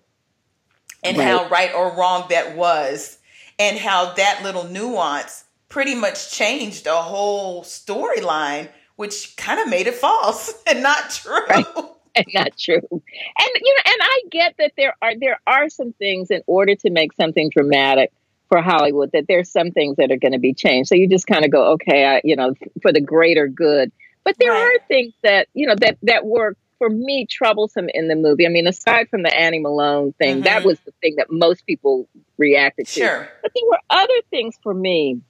and 1.03 1.17
right. 1.17 1.25
how 1.25 1.49
right 1.49 1.73
or 1.73 1.95
wrong 1.97 2.27
that 2.29 2.55
was, 2.55 3.17
and 3.57 3.77
how 3.77 4.13
that 4.13 4.41
little 4.41 4.63
nuance 4.65 5.43
pretty 5.67 5.95
much 5.95 6.31
changed 6.31 6.87
a 6.87 7.01
whole 7.01 7.63
storyline, 7.63 8.69
which 8.95 9.35
kind 9.35 9.59
of 9.59 9.67
made 9.67 9.87
it 9.87 9.95
false 9.95 10.63
and 10.67 10.81
not 10.81 11.09
true. 11.09 11.45
Right. 11.49 11.65
And 12.15 12.25
not 12.33 12.57
true. 12.57 12.75
And 12.75 12.91
you 12.91 13.75
know, 13.75 13.83
and 13.85 13.97
I 14.01 14.21
get 14.31 14.55
that 14.57 14.73
there 14.77 14.95
are 15.01 15.13
there 15.19 15.39
are 15.45 15.69
some 15.69 15.93
things 15.93 16.31
in 16.31 16.41
order 16.47 16.75
to 16.75 16.89
make 16.89 17.13
something 17.13 17.49
dramatic 17.49 18.11
for 18.49 18.61
Hollywood 18.61 19.11
that 19.13 19.25
there's 19.27 19.49
some 19.49 19.71
things 19.71 19.97
that 19.97 20.11
are 20.11 20.17
going 20.17 20.31
to 20.31 20.39
be 20.39 20.53
changed. 20.53 20.89
So 20.89 20.95
you 20.95 21.07
just 21.07 21.27
kind 21.27 21.45
of 21.45 21.51
go, 21.51 21.73
okay, 21.73 22.05
I, 22.05 22.21
you 22.23 22.35
know, 22.35 22.55
for 22.81 22.91
the 22.91 22.99
greater 22.99 23.47
good. 23.47 23.91
But 24.23 24.37
there 24.39 24.51
right. 24.51 24.79
are 24.81 24.87
things 24.87 25.13
that 25.21 25.47
you 25.53 25.67
know 25.67 25.75
that 25.75 25.97
that 26.03 26.25
were 26.25 26.55
for 26.79 26.89
me 26.89 27.25
troublesome 27.25 27.89
in 27.93 28.07
the 28.07 28.15
movie. 28.15 28.45
I 28.45 28.49
mean, 28.49 28.65
aside 28.65 29.09
from 29.09 29.21
the 29.23 29.37
Annie 29.37 29.59
Malone 29.59 30.13
thing, 30.13 30.37
mm-hmm. 30.37 30.43
that 30.43 30.63
was 30.63 30.79
the 30.79 30.91
thing 31.01 31.15
that 31.17 31.27
most 31.29 31.65
people 31.67 32.07
reacted 32.37 32.87
to. 32.87 32.99
Sure. 33.01 33.29
But 33.41 33.51
there 33.53 33.63
were 33.69 33.79
other 33.89 34.21
things 34.31 34.55
for 34.63 34.73
me. 34.73 35.21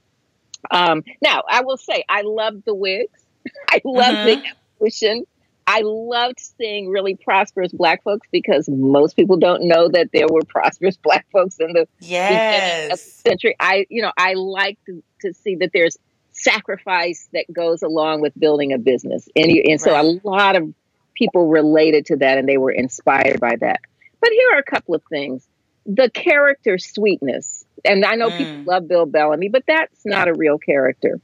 Um, 0.72 1.04
now, 1.22 1.44
I 1.50 1.62
will 1.62 1.78
say, 1.78 2.04
I 2.08 2.22
loved 2.22 2.64
the 2.66 2.76
wigs. 2.76 3.26
I 3.70 3.82
loved 3.84 4.18
mm-hmm. 4.18 4.42
the 4.42 4.48
evolution. 4.78 5.26
I 5.72 5.82
loved 5.84 6.40
seeing 6.40 6.90
really 6.90 7.14
prosperous 7.14 7.72
black 7.72 8.02
folks 8.02 8.28
because 8.32 8.68
most 8.68 9.16
people 9.16 9.38
don't 9.38 9.68
know 9.68 9.88
that 9.88 10.10
there 10.12 10.26
were 10.28 10.42
prosperous 10.44 10.98
black 11.04 11.28
folks 11.32 11.58
in 11.60 11.74
the 11.74 11.88
yes. 12.00 13.04
century. 13.04 13.56
I, 13.60 13.86
you 13.88 14.02
know, 14.02 14.12
I 14.18 14.34
like 14.34 14.80
to, 14.88 15.04
to, 15.22 15.32
see 15.32 15.58
that 15.58 15.70
there's 15.72 15.96
sacrifice 16.32 17.30
that 17.34 17.46
goes 17.54 17.84
along 17.84 18.22
with 18.22 18.34
building 18.40 18.74
a 18.74 18.80
business. 18.80 19.30
And, 19.36 19.52
and 19.52 19.80
so 19.80 19.92
right. 19.92 20.06
a 20.06 20.28
lot 20.28 20.56
of 20.56 20.74
people 21.14 21.50
related 21.50 22.08
to 22.08 22.16
that 22.16 22.40
and 22.40 22.50
they 22.50 22.58
were 22.58 22.72
inspired 22.72 23.40
by 23.40 23.56
that. 23.58 23.82
But 24.22 24.32
here 24.32 24.56
are 24.56 24.60
a 24.60 24.64
couple 24.64 24.96
of 24.96 25.04
things. 25.08 25.48
The 25.86 26.10
character 26.10 26.80
sweetness. 26.80 27.64
And 27.86 28.04
I 28.06 28.16
know 28.16 28.32
mm. 28.32 28.38
people 28.40 28.64
love 28.64 28.88
Bill 28.88 29.06
Bellamy, 29.06 29.50
but 29.50 29.66
that's 29.68 30.04
not 30.04 30.28
a 30.28 30.34
real 30.34 30.58
character. 30.58 31.22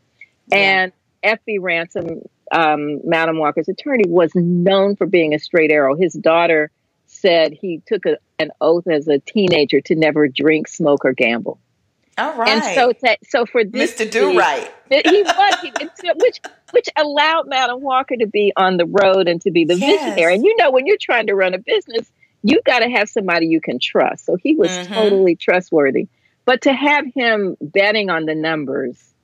Yeah. 0.51 0.57
And 0.57 0.91
F.B. 1.23 1.57
Ransom 1.57 2.21
um, 2.51 2.99
Madam 3.03 3.39
Walker's 3.39 3.69
attorney, 3.69 4.05
was 4.07 4.31
known 4.35 4.95
for 4.95 5.07
being 5.07 5.33
a 5.33 5.39
straight 5.39 5.71
arrow. 5.71 5.95
His 5.95 6.13
daughter 6.13 6.71
said 7.05 7.53
he 7.53 7.81
took 7.85 8.05
a, 8.05 8.17
an 8.39 8.51
oath 8.61 8.87
as 8.87 9.07
a 9.07 9.19
teenager 9.19 9.81
to 9.81 9.95
never 9.95 10.27
drink, 10.27 10.67
smoke, 10.67 11.05
or 11.05 11.13
gamble. 11.13 11.59
All 12.17 12.33
right. 12.37 12.49
And 12.49 12.63
so, 12.75 12.93
to, 12.93 13.17
so 13.27 13.45
for 13.45 13.63
this, 13.63 13.95
Mr. 13.95 14.09
Do 14.09 14.37
Right, 14.37 14.71
he 14.89 15.23
was, 15.23 15.55
he, 15.61 15.71
which 16.15 16.39
which 16.71 16.89
allowed 16.95 17.47
Madam 17.47 17.81
Walker 17.81 18.15
to 18.15 18.27
be 18.27 18.53
on 18.55 18.77
the 18.77 18.85
road 18.85 19.27
and 19.27 19.41
to 19.41 19.51
be 19.51 19.65
the 19.65 19.75
yes. 19.75 20.01
visionary. 20.01 20.35
And 20.35 20.43
you 20.43 20.55
know, 20.57 20.71
when 20.71 20.85
you're 20.85 20.97
trying 20.99 21.27
to 21.27 21.35
run 21.35 21.53
a 21.53 21.57
business, 21.57 22.09
you 22.41 22.61
got 22.65 22.79
to 22.79 22.89
have 22.89 23.09
somebody 23.09 23.47
you 23.47 23.59
can 23.59 23.79
trust. 23.79 24.25
So 24.25 24.35
he 24.35 24.55
was 24.55 24.69
mm-hmm. 24.69 24.93
totally 24.93 25.35
trustworthy. 25.35 26.07
But 26.45 26.61
to 26.61 26.73
have 26.73 27.05
him 27.13 27.57
betting 27.59 28.09
on 28.09 28.25
the 28.25 28.35
numbers 28.35 29.14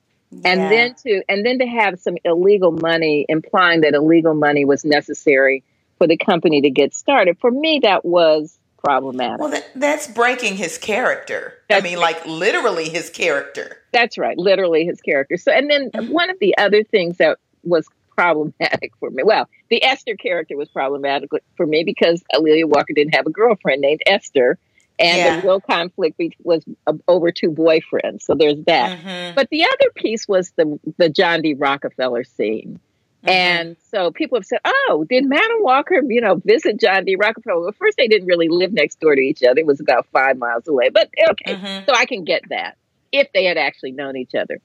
and 0.44 0.60
then 0.60 0.94
to 0.94 1.22
and 1.28 1.44
then 1.44 1.58
to 1.58 1.66
have 1.66 2.00
some 2.00 2.16
illegal 2.24 2.72
money 2.72 3.26
implying 3.28 3.82
that 3.82 3.94
illegal 3.94 4.34
money 4.34 4.64
was 4.64 4.84
necessary 4.84 5.62
for 5.98 6.06
the 6.06 6.16
company 6.16 6.60
to 6.62 6.70
get 6.70 6.94
started 6.94 7.38
for 7.38 7.50
me 7.50 7.80
that 7.82 8.04
was 8.04 8.58
problematic. 8.78 9.38
Well 9.38 9.50
that, 9.50 9.66
that's 9.76 10.08
breaking 10.08 10.56
his 10.56 10.78
character. 10.78 11.54
That's, 11.68 11.84
i 11.84 11.88
mean 11.88 11.98
like 11.98 12.24
literally 12.26 12.88
his 12.88 13.10
character. 13.10 13.78
That's 13.92 14.18
right 14.18 14.36
literally 14.38 14.84
his 14.84 15.00
character. 15.00 15.36
So 15.36 15.52
and 15.52 15.70
then 15.70 15.90
mm-hmm. 15.90 16.12
one 16.12 16.30
of 16.30 16.38
the 16.40 16.56
other 16.58 16.82
things 16.82 17.18
that 17.18 17.38
was 17.62 17.86
problematic 18.14 18.92
for 19.00 19.08
me 19.08 19.22
well 19.22 19.48
the 19.70 19.82
esther 19.82 20.14
character 20.16 20.54
was 20.54 20.68
problematic 20.68 21.30
for 21.56 21.66
me 21.66 21.82
because 21.82 22.22
A'Lelia 22.34 22.66
Walker 22.66 22.92
didn't 22.92 23.14
have 23.14 23.26
a 23.26 23.30
girlfriend 23.30 23.80
named 23.80 24.02
esther 24.06 24.58
and 24.98 25.16
yeah. 25.16 25.40
the 25.40 25.46
real 25.46 25.60
conflict 25.60 26.20
was 26.42 26.64
over 27.08 27.32
two 27.32 27.50
boyfriends. 27.50 28.22
So 28.22 28.34
there's 28.34 28.62
that. 28.66 28.98
Mm-hmm. 28.98 29.34
But 29.34 29.48
the 29.50 29.64
other 29.64 29.90
piece 29.94 30.28
was 30.28 30.52
the 30.56 30.78
the 30.98 31.08
John 31.08 31.42
D. 31.42 31.54
Rockefeller 31.54 32.24
scene. 32.24 32.78
Mm-hmm. 33.22 33.28
And 33.28 33.76
so 33.90 34.10
people 34.10 34.38
have 34.38 34.44
said, 34.44 34.60
"Oh, 34.64 35.06
did 35.08 35.24
Madam 35.24 35.58
Walker, 35.60 36.02
you 36.06 36.20
know, 36.20 36.36
visit 36.44 36.80
John 36.80 37.04
D. 37.04 37.16
Rockefeller?" 37.16 37.60
Well, 37.60 37.72
first 37.78 37.96
they 37.96 38.08
didn't 38.08 38.26
really 38.26 38.48
live 38.48 38.72
next 38.72 39.00
door 39.00 39.14
to 39.14 39.20
each 39.20 39.42
other; 39.42 39.60
it 39.60 39.66
was 39.66 39.80
about 39.80 40.06
five 40.12 40.36
miles 40.38 40.66
away. 40.66 40.88
But 40.88 41.10
okay, 41.30 41.54
mm-hmm. 41.54 41.84
so 41.86 41.94
I 41.94 42.06
can 42.06 42.24
get 42.24 42.48
that 42.48 42.76
if 43.12 43.32
they 43.32 43.44
had 43.44 43.58
actually 43.58 43.92
known 43.92 44.16
each 44.16 44.34
other. 44.34 44.60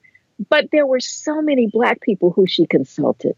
But 0.48 0.70
there 0.72 0.86
were 0.86 1.00
so 1.00 1.40
many 1.40 1.68
black 1.68 2.00
people 2.00 2.30
who 2.30 2.46
she 2.46 2.66
consulted. 2.66 3.36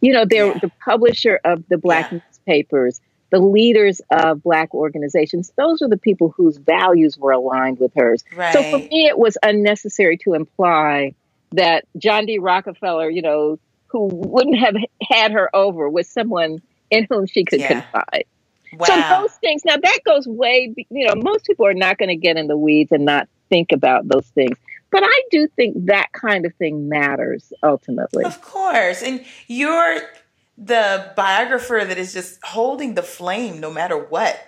You 0.00 0.12
know, 0.12 0.24
there 0.24 0.46
yeah. 0.48 0.58
the 0.58 0.70
publisher 0.84 1.40
of 1.44 1.64
the 1.68 1.78
black 1.78 2.10
yeah. 2.10 2.18
newspapers, 2.18 3.00
the 3.32 3.40
leaders 3.40 4.00
of 4.10 4.42
black 4.42 4.72
organizations 4.74 5.52
those 5.56 5.82
are 5.82 5.88
the 5.88 5.96
people 5.96 6.32
whose 6.36 6.58
values 6.58 7.18
were 7.18 7.32
aligned 7.32 7.80
with 7.80 7.92
hers 7.96 8.22
right. 8.36 8.52
so 8.52 8.62
for 8.62 8.78
me 8.78 9.06
it 9.06 9.18
was 9.18 9.36
unnecessary 9.42 10.16
to 10.16 10.34
imply 10.34 11.12
that 11.50 11.84
john 11.96 12.26
d 12.26 12.38
rockefeller 12.38 13.10
you 13.10 13.22
know 13.22 13.58
who 13.86 14.06
wouldn't 14.12 14.58
have 14.58 14.76
had 15.10 15.32
her 15.32 15.54
over 15.56 15.88
was 15.88 16.06
someone 16.06 16.62
in 16.90 17.06
whom 17.10 17.26
she 17.26 17.44
could 17.44 17.60
yeah. 17.60 17.80
confide 17.80 18.24
wow. 18.74 18.86
so 18.86 19.20
those 19.20 19.32
things 19.36 19.64
now 19.64 19.76
that 19.76 19.98
goes 20.04 20.26
way 20.28 20.72
you 20.90 21.06
know 21.06 21.14
most 21.16 21.46
people 21.46 21.66
are 21.66 21.74
not 21.74 21.98
going 21.98 22.10
to 22.10 22.16
get 22.16 22.36
in 22.36 22.46
the 22.46 22.56
weeds 22.56 22.92
and 22.92 23.04
not 23.04 23.28
think 23.48 23.72
about 23.72 24.06
those 24.06 24.26
things 24.28 24.56
but 24.90 25.02
I 25.02 25.22
do 25.30 25.48
think 25.56 25.86
that 25.86 26.12
kind 26.12 26.44
of 26.44 26.54
thing 26.56 26.86
matters 26.86 27.50
ultimately. 27.62 28.26
Of 28.26 28.42
course. 28.42 29.02
And 29.02 29.24
you're 29.48 30.02
the 30.56 31.12
biographer 31.16 31.84
that 31.84 31.98
is 31.98 32.12
just 32.12 32.38
holding 32.44 32.94
the 32.94 33.02
flame 33.02 33.60
no 33.60 33.72
matter 33.72 33.96
what. 33.96 34.38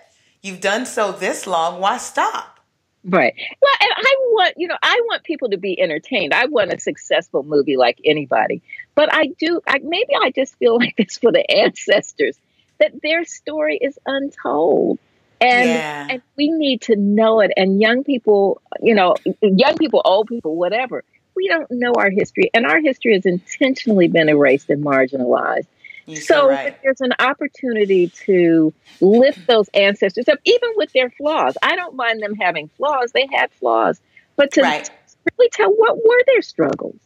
You've 0.41 0.61
done 0.61 0.85
so 0.85 1.11
this 1.11 1.47
long, 1.47 1.79
why 1.79 1.97
stop? 1.97 2.59
Right. 3.03 3.35
Well, 3.61 3.73
and 3.81 3.91
I 3.95 4.15
want, 4.31 4.55
you 4.57 4.67
know, 4.67 4.77
I 4.81 5.01
want 5.05 5.23
people 5.23 5.49
to 5.49 5.57
be 5.57 5.79
entertained. 5.79 6.33
I 6.33 6.45
want 6.45 6.73
a 6.73 6.79
successful 6.79 7.43
movie 7.43 7.77
like 7.77 7.99
anybody. 8.03 8.63
But 8.95 9.13
I 9.13 9.27
do, 9.39 9.61
I, 9.67 9.79
maybe 9.83 10.13
I 10.19 10.31
just 10.31 10.57
feel 10.57 10.77
like 10.79 10.95
this 10.97 11.17
for 11.17 11.31
the 11.31 11.49
ancestors 11.49 12.37
that 12.79 12.91
their 13.01 13.23
story 13.25 13.77
is 13.81 13.97
untold. 14.05 14.99
And, 15.39 15.69
yeah. 15.69 16.07
and 16.09 16.21
we 16.37 16.49
need 16.49 16.81
to 16.83 16.95
know 16.95 17.41
it. 17.41 17.51
And 17.55 17.79
young 17.79 18.03
people, 18.03 18.61
you 18.81 18.95
know, 18.95 19.15
young 19.41 19.77
people, 19.77 20.01
old 20.03 20.27
people, 20.27 20.55
whatever, 20.55 21.03
we 21.35 21.47
don't 21.47 21.69
know 21.69 21.93
our 21.95 22.09
history. 22.09 22.49
And 22.53 22.65
our 22.65 22.79
history 22.79 23.13
has 23.13 23.25
intentionally 23.25 24.07
been 24.07 24.29
erased 24.29 24.69
and 24.69 24.83
marginalized. 24.83 25.67
You're 26.07 26.21
so 26.21 26.49
right. 26.49 26.77
there's 26.83 27.01
an 27.01 27.13
opportunity 27.19 28.09
to 28.25 28.71
lift 29.01 29.47
those 29.47 29.67
ancestors 29.73 30.27
up, 30.27 30.37
even 30.45 30.69
with 30.75 30.93
their 30.93 31.09
flaws. 31.09 31.57
I 31.63 31.75
don't 31.75 31.95
mind 31.95 32.21
them 32.21 32.35
having 32.35 32.69
flaws; 32.77 33.11
they 33.11 33.27
had 33.31 33.51
flaws, 33.51 33.99
but 34.35 34.51
to 34.53 34.61
right. 34.61 34.89
really 35.37 35.49
tell 35.49 35.71
what 35.71 35.97
were 35.97 36.23
their 36.27 36.43
struggles. 36.43 36.97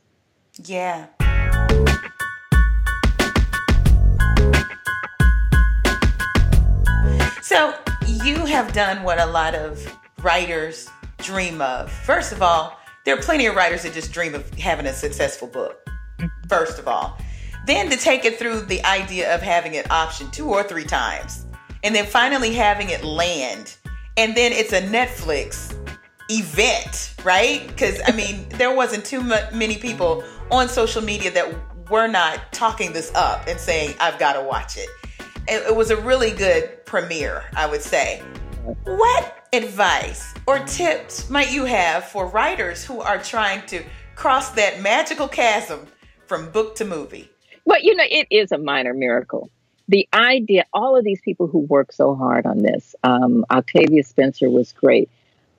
Yeah. 0.65 1.05
So 7.41 7.73
you 8.05 8.45
have 8.45 8.73
done 8.73 9.03
what 9.03 9.19
a 9.19 9.25
lot 9.25 9.55
of 9.55 9.97
writers 10.21 10.89
dream 11.19 11.61
of. 11.61 11.89
First 11.89 12.33
of 12.33 12.41
all, 12.41 12.77
there 13.05 13.17
are 13.17 13.21
plenty 13.21 13.45
of 13.45 13.55
writers 13.55 13.83
that 13.83 13.93
just 13.93 14.11
dream 14.11 14.35
of 14.35 14.53
having 14.55 14.85
a 14.85 14.93
successful 14.93 15.47
book. 15.47 15.83
Mm-hmm. 16.19 16.47
First 16.49 16.79
of 16.79 16.87
all, 16.87 17.17
then 17.65 17.89
to 17.89 17.97
take 17.97 18.25
it 18.25 18.37
through 18.39 18.61
the 18.61 18.83
idea 18.85 19.33
of 19.33 19.41
having 19.41 19.75
it 19.75 19.89
option 19.91 20.29
two 20.31 20.49
or 20.49 20.63
three 20.63 20.85
times, 20.85 21.45
and 21.83 21.95
then 21.95 22.05
finally 22.05 22.53
having 22.53 22.89
it 22.89 23.03
land, 23.03 23.75
and 24.17 24.35
then 24.35 24.51
it's 24.51 24.73
a 24.73 24.81
Netflix 24.81 25.75
event, 26.29 27.15
right? 27.23 27.67
Because 27.67 28.01
I 28.07 28.11
mean, 28.11 28.47
there 28.49 28.75
wasn't 28.75 29.05
too 29.05 29.21
many 29.21 29.77
people 29.77 30.23
on 30.51 30.67
social 30.67 31.01
media 31.01 31.31
that 31.31 31.53
were 31.89 32.07
not 32.07 32.51
talking 32.51 32.93
this 32.93 33.13
up 33.15 33.47
and 33.47 33.59
saying, 33.59 33.95
"I've 33.99 34.19
got 34.19 34.33
to 34.33 34.43
watch 34.43 34.77
it." 34.77 34.89
It, 35.47 35.67
it 35.67 35.75
was 35.75 35.89
a 35.89 35.97
really 35.97 36.31
good 36.31 36.85
premiere, 36.85 37.43
I 37.55 37.65
would 37.65 37.81
say. 37.81 38.21
What 38.83 39.47
advice 39.53 40.33
or 40.45 40.59
tips 40.59 41.29
might 41.29 41.51
you 41.51 41.65
have 41.65 42.05
for 42.05 42.27
writers 42.27 42.83
who 42.83 43.01
are 43.01 43.17
trying 43.17 43.65
to 43.67 43.83
cross 44.15 44.51
that 44.51 44.81
magical 44.81 45.27
chasm 45.27 45.87
from 46.27 46.51
book 46.51 46.75
to 46.75 46.85
movie? 46.85 47.31
Well, 47.69 47.83
you 47.83 47.95
know, 47.95 48.03
it 48.09 48.25
is 48.31 48.51
a 48.51 48.57
minor 48.57 48.95
miracle. 48.95 49.51
The 49.87 50.09
idea, 50.11 50.65
all 50.73 50.97
of 50.97 51.03
these 51.03 51.21
people 51.21 51.45
who 51.45 51.59
work 51.59 51.91
so 51.91 52.15
hard 52.15 52.47
on 52.47 52.63
this, 52.63 52.95
um, 53.03 53.45
Octavia 53.51 54.03
Spencer 54.03 54.49
was 54.49 54.71
great. 54.73 55.07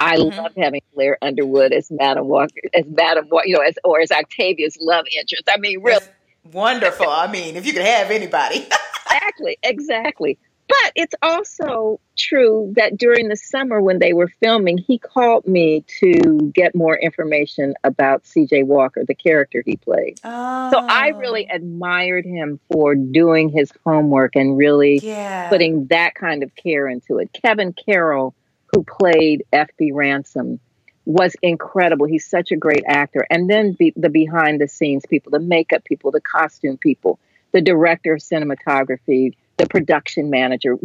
I 0.01 0.17
mm-hmm. 0.17 0.37
love 0.37 0.53
having 0.57 0.81
Blair 0.93 1.19
Underwood 1.23 1.73
as 1.73 1.89
Madam 1.89 2.27
Walker, 2.27 2.63
as 2.75 2.85
Madam, 2.87 3.29
Walker, 3.31 3.47
you 3.47 3.55
know, 3.55 3.63
as 3.63 3.79
or 3.85 4.01
as 4.01 4.11
Octavia's 4.11 4.77
love 4.81 5.05
interest. 5.17 5.45
I 5.49 5.59
mean, 5.59 5.85
really 5.85 6.05
wonderful. 6.51 7.09
I 7.09 7.31
mean, 7.31 7.55
if 7.55 7.65
you 7.65 7.73
could 7.73 7.83
have 7.83 8.11
anybody. 8.11 8.67
exactly, 9.07 9.59
exactly. 9.63 10.37
But 10.71 10.93
it's 10.95 11.15
also 11.23 12.01
true 12.17 12.73
that 12.77 12.97
during 12.97 13.29
the 13.29 13.37
summer 13.37 13.81
when 13.81 13.99
they 13.99 14.13
were 14.13 14.29
filming, 14.41 14.79
he 14.79 14.99
called 14.99 15.47
me 15.47 15.85
to 16.01 16.53
get 16.55 16.75
more 16.75 16.97
information 16.97 17.75
about 17.83 18.25
CJ 18.25 18.67
Walker, 18.67 19.05
the 19.05 19.15
character 19.15 19.63
he 19.65 19.77
played. 19.77 20.21
Oh. 20.23 20.71
So 20.71 20.79
I 20.79 21.09
really 21.09 21.49
oh. 21.51 21.57
admired 21.57 22.25
him 22.25 22.61
for 22.71 22.95
doing 22.95 23.49
his 23.49 23.73
homework 23.85 24.37
and 24.37 24.57
really 24.57 24.99
yeah. 25.03 25.49
putting 25.49 25.87
that 25.87 26.15
kind 26.15 26.43
of 26.43 26.55
care 26.55 26.89
into 26.89 27.19
it. 27.19 27.31
Kevin 27.33 27.73
Carroll, 27.73 28.35
who 28.73 28.85
played 28.85 29.45
F.B. 29.53 29.93
Ransom, 29.93 30.61
was 31.05 31.35
incredible. 31.43 32.07
He's 32.07 32.27
such 32.27 32.53
a 32.53 32.57
great 32.57 32.85
actor. 32.87 33.27
And 33.31 33.51
then 33.51 33.73
be, 33.73 33.93
the 33.97 34.09
behind 34.09 34.61
the 34.61 34.69
scenes 34.69 35.05
people, 35.09 35.31
the 35.31 35.41
makeup 35.41 35.85
people, 35.85 36.11
the 36.11 36.21
costume 36.21 36.77
people, 36.77 37.19
the 37.53 37.61
director 37.61 38.15
of 38.15 38.21
cinematography, 38.21 39.35
the 39.61 39.67
production 39.69 40.31
manager 40.31 40.77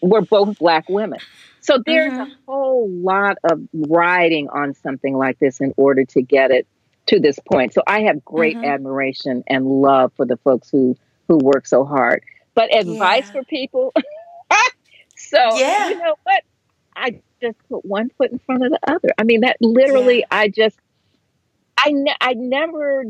We're 0.00 0.20
both 0.20 0.58
black 0.58 0.88
women. 0.88 1.18
So 1.60 1.82
there's 1.84 2.12
mm-hmm. 2.12 2.30
a 2.30 2.36
whole 2.46 2.90
lot 2.90 3.38
of 3.44 3.60
riding 3.72 4.48
on 4.50 4.74
something 4.74 5.16
like 5.16 5.38
this 5.38 5.60
in 5.60 5.72
order 5.76 6.04
to 6.06 6.22
get 6.22 6.50
it 6.50 6.66
to 7.06 7.20
this 7.20 7.38
point. 7.38 7.72
So 7.72 7.82
I 7.86 8.02
have 8.02 8.24
great 8.24 8.56
mm-hmm. 8.56 8.66
admiration 8.66 9.44
and 9.46 9.66
love 9.66 10.12
for 10.16 10.26
the 10.26 10.36
folks 10.38 10.70
who 10.70 10.96
who 11.28 11.38
work 11.38 11.66
so 11.66 11.84
hard. 11.84 12.22
But 12.54 12.74
advice 12.74 13.26
yeah. 13.26 13.32
for 13.32 13.44
people. 13.44 13.94
so 15.16 15.56
yeah. 15.56 15.88
you 15.88 15.98
know 15.98 16.16
what? 16.24 16.42
I 16.94 17.20
just 17.40 17.56
put 17.68 17.84
one 17.84 18.10
foot 18.18 18.32
in 18.32 18.38
front 18.40 18.64
of 18.64 18.72
the 18.72 18.80
other. 18.86 19.08
I 19.18 19.24
mean 19.24 19.40
that 19.40 19.56
literally 19.60 20.18
yeah. 20.18 20.26
I 20.30 20.48
just 20.48 20.78
I 21.78 21.92
ne- 21.92 22.16
I 22.20 22.34
never 22.34 23.04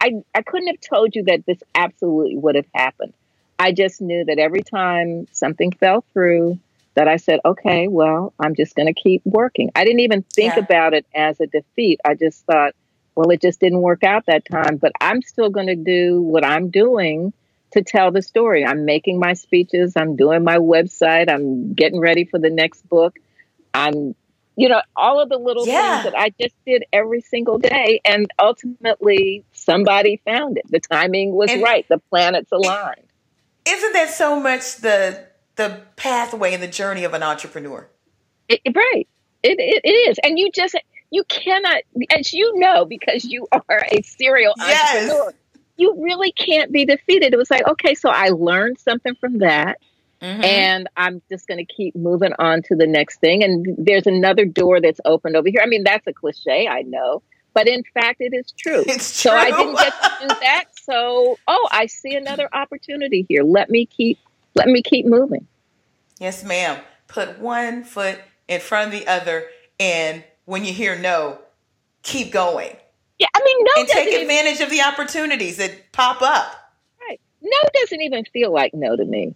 I 0.00 0.22
I 0.34 0.42
couldn't 0.42 0.68
have 0.68 0.80
told 0.80 1.14
you 1.14 1.24
that 1.24 1.46
this 1.46 1.62
absolutely 1.74 2.36
would 2.36 2.56
have 2.56 2.66
happened. 2.74 3.14
I 3.62 3.70
just 3.70 4.00
knew 4.00 4.24
that 4.24 4.40
every 4.40 4.64
time 4.64 5.28
something 5.30 5.70
fell 5.70 6.04
through, 6.12 6.58
that 6.94 7.06
I 7.06 7.16
said, 7.16 7.38
okay, 7.44 7.86
well, 7.86 8.34
I'm 8.40 8.56
just 8.56 8.74
going 8.74 8.92
to 8.92 8.92
keep 8.92 9.22
working. 9.24 9.70
I 9.76 9.84
didn't 9.84 10.00
even 10.00 10.22
think 10.22 10.56
yeah. 10.56 10.64
about 10.64 10.94
it 10.94 11.06
as 11.14 11.40
a 11.40 11.46
defeat. 11.46 12.00
I 12.04 12.14
just 12.14 12.44
thought, 12.44 12.74
well, 13.14 13.30
it 13.30 13.40
just 13.40 13.60
didn't 13.60 13.82
work 13.82 14.02
out 14.02 14.26
that 14.26 14.44
time, 14.50 14.78
but 14.78 14.90
I'm 15.00 15.22
still 15.22 15.48
going 15.48 15.68
to 15.68 15.76
do 15.76 16.20
what 16.20 16.44
I'm 16.44 16.70
doing 16.70 17.32
to 17.70 17.82
tell 17.82 18.10
the 18.10 18.20
story. 18.20 18.66
I'm 18.66 18.84
making 18.84 19.20
my 19.20 19.34
speeches, 19.34 19.92
I'm 19.96 20.16
doing 20.16 20.42
my 20.42 20.56
website, 20.56 21.30
I'm 21.30 21.72
getting 21.72 22.00
ready 22.00 22.24
for 22.24 22.40
the 22.40 22.50
next 22.50 22.86
book. 22.88 23.16
I'm, 23.72 24.16
you 24.56 24.68
know, 24.68 24.82
all 24.96 25.20
of 25.20 25.28
the 25.28 25.38
little 25.38 25.68
yeah. 25.68 26.02
things 26.02 26.12
that 26.12 26.20
I 26.20 26.30
just 26.38 26.56
did 26.66 26.84
every 26.92 27.20
single 27.20 27.58
day. 27.58 28.00
And 28.04 28.26
ultimately, 28.40 29.44
somebody 29.52 30.20
found 30.24 30.58
it. 30.58 30.64
The 30.68 30.80
timing 30.80 31.32
was 31.32 31.52
and, 31.52 31.62
right, 31.62 31.86
the 31.88 31.98
planets 32.10 32.50
aligned. 32.50 33.06
Isn't 33.64 33.92
that 33.92 34.10
so 34.10 34.38
much 34.38 34.76
the 34.76 35.26
the 35.56 35.82
pathway 35.96 36.54
and 36.54 36.62
the 36.62 36.68
journey 36.68 37.04
of 37.04 37.14
an 37.14 37.22
entrepreneur? 37.22 37.88
It, 38.48 38.60
right. 38.74 39.06
It, 39.42 39.58
it, 39.58 39.80
it 39.84 39.88
is. 39.88 40.18
And 40.22 40.38
you 40.38 40.50
just 40.50 40.76
you 41.10 41.24
cannot 41.24 41.82
as 42.10 42.32
you 42.32 42.58
know 42.58 42.84
because 42.84 43.24
you 43.24 43.46
are 43.52 43.86
a 43.90 44.02
serial 44.02 44.54
yes. 44.58 44.94
entrepreneur. 44.94 45.34
You 45.76 46.02
really 46.02 46.32
can't 46.32 46.70
be 46.70 46.84
defeated. 46.84 47.32
It 47.32 47.36
was 47.36 47.50
like, 47.50 47.66
okay, 47.66 47.94
so 47.94 48.10
I 48.10 48.28
learned 48.28 48.78
something 48.78 49.14
from 49.16 49.38
that. 49.38 49.78
Mm-hmm. 50.20 50.44
And 50.44 50.88
I'm 50.96 51.20
just 51.28 51.48
going 51.48 51.58
to 51.58 51.64
keep 51.64 51.96
moving 51.96 52.32
on 52.38 52.62
to 52.64 52.76
the 52.76 52.86
next 52.86 53.20
thing. 53.20 53.42
And 53.42 53.74
there's 53.76 54.06
another 54.06 54.44
door 54.44 54.80
that's 54.80 55.00
opened 55.04 55.34
over 55.34 55.48
here. 55.48 55.60
I 55.60 55.66
mean, 55.66 55.82
that's 55.82 56.06
a 56.06 56.12
cliche, 56.12 56.68
I 56.68 56.82
know, 56.82 57.22
but 57.54 57.68
in 57.68 57.82
fact, 57.94 58.20
it 58.20 58.34
is 58.34 58.52
true. 58.52 58.84
It's 58.86 59.20
true. 59.20 59.30
So 59.30 59.36
I 59.36 59.50
didn't 59.50 59.76
get 59.76 59.92
to 59.92 60.10
do 60.20 60.28
that. 60.40 60.64
So, 60.82 61.38
oh, 61.46 61.68
I 61.70 61.86
see 61.86 62.14
another 62.14 62.48
opportunity 62.52 63.26
here. 63.28 63.42
Let 63.42 63.70
me 63.70 63.86
keep 63.86 64.18
let 64.54 64.68
me 64.68 64.82
keep 64.82 65.06
moving. 65.06 65.46
Yes, 66.18 66.44
ma'am. 66.44 66.80
Put 67.08 67.38
one 67.38 67.84
foot 67.84 68.18
in 68.48 68.60
front 68.60 68.92
of 68.92 69.00
the 69.00 69.06
other 69.06 69.46
and 69.80 70.24
when 70.44 70.64
you 70.64 70.72
hear 70.72 70.98
no, 70.98 71.38
keep 72.02 72.32
going. 72.32 72.76
Yeah, 73.18 73.28
I 73.34 73.40
mean, 73.44 73.56
no 73.60 73.70
and 73.80 73.88
take 73.88 74.20
advantage 74.20 74.54
even, 74.54 74.64
of 74.64 74.70
the 74.70 74.82
opportunities 74.82 75.56
that 75.58 75.92
pop 75.92 76.22
up. 76.22 76.72
Right. 77.08 77.20
No 77.40 77.56
doesn't 77.74 78.00
even 78.00 78.24
feel 78.26 78.52
like 78.52 78.74
no 78.74 78.96
to 78.96 79.04
me. 79.04 79.34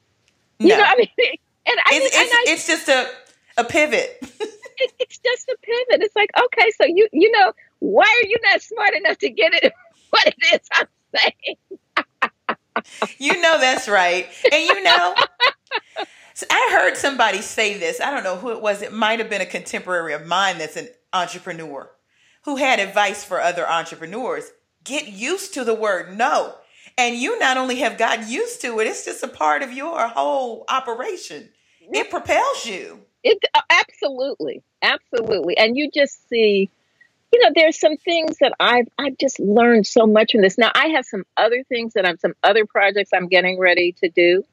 No. 0.58 0.66
You 0.66 0.76
know, 0.76 0.84
I 0.84 0.96
mean, 0.96 1.08
and 1.18 1.78
I, 1.78 1.90
it's, 1.92 2.16
it's, 2.16 2.34
I, 2.34 2.44
it's 2.48 2.66
just 2.66 2.88
a 2.88 3.08
a 3.56 3.64
pivot. 3.64 4.22
it, 4.78 4.92
it's 4.98 5.18
just 5.18 5.48
a 5.48 5.56
pivot. 5.62 6.02
It's 6.04 6.16
like, 6.16 6.30
okay, 6.38 6.70
so 6.80 6.86
you 6.86 7.08
you 7.12 7.30
know, 7.32 7.52
why 7.80 8.04
are 8.04 8.28
you 8.28 8.36
not 8.44 8.62
smart 8.62 8.94
enough 8.94 9.18
to 9.18 9.30
get 9.30 9.54
it 9.54 9.72
what 10.10 10.26
it 10.26 10.54
is 10.54 10.68
I'm 10.72 10.86
saying? 11.14 11.56
you 13.18 13.40
know 13.40 13.58
that's 13.58 13.88
right. 13.88 14.28
And 14.52 14.64
you 14.64 14.82
know, 14.82 15.14
I 16.50 16.68
heard 16.72 16.96
somebody 16.96 17.40
say 17.40 17.78
this. 17.78 18.00
I 18.00 18.10
don't 18.10 18.24
know 18.24 18.36
who 18.36 18.50
it 18.50 18.60
was. 18.60 18.82
It 18.82 18.92
might 18.92 19.18
have 19.18 19.30
been 19.30 19.40
a 19.40 19.46
contemporary 19.46 20.12
of 20.12 20.26
mine 20.26 20.58
that's 20.58 20.76
an 20.76 20.88
entrepreneur 21.12 21.90
who 22.44 22.56
had 22.56 22.78
advice 22.78 23.24
for 23.24 23.40
other 23.40 23.68
entrepreneurs. 23.68 24.52
Get 24.84 25.08
used 25.08 25.54
to 25.54 25.64
the 25.64 25.74
word 25.74 26.16
no. 26.16 26.54
And 26.98 27.16
you 27.16 27.38
not 27.38 27.56
only 27.56 27.76
have 27.76 27.98
gotten 27.98 28.28
used 28.28 28.60
to 28.62 28.78
it, 28.80 28.86
it's 28.86 29.04
just 29.04 29.22
a 29.22 29.28
part 29.28 29.62
of 29.62 29.72
your 29.72 30.08
whole 30.08 30.64
operation. 30.68 31.50
It 31.80 32.10
propels 32.10 32.66
you. 32.66 33.00
It 33.26 33.44
uh, 33.54 33.60
absolutely, 33.70 34.62
absolutely. 34.82 35.58
And 35.58 35.76
you 35.76 35.90
just 35.92 36.28
see 36.28 36.70
you 37.32 37.42
know, 37.42 37.50
there's 37.56 37.78
some 37.78 37.96
things 37.96 38.38
that 38.38 38.52
I've 38.60 38.86
I've 38.96 39.18
just 39.18 39.40
learned 39.40 39.84
so 39.86 40.06
much 40.06 40.30
from 40.30 40.42
this. 40.42 40.56
Now 40.56 40.70
I 40.72 40.88
have 40.88 41.04
some 41.04 41.24
other 41.36 41.64
things 41.68 41.94
that 41.94 42.06
I'm 42.06 42.18
some 42.18 42.34
other 42.44 42.66
projects 42.66 43.10
I'm 43.12 43.26
getting 43.26 43.58
ready 43.58 43.92
to 44.00 44.08
do. 44.08 44.44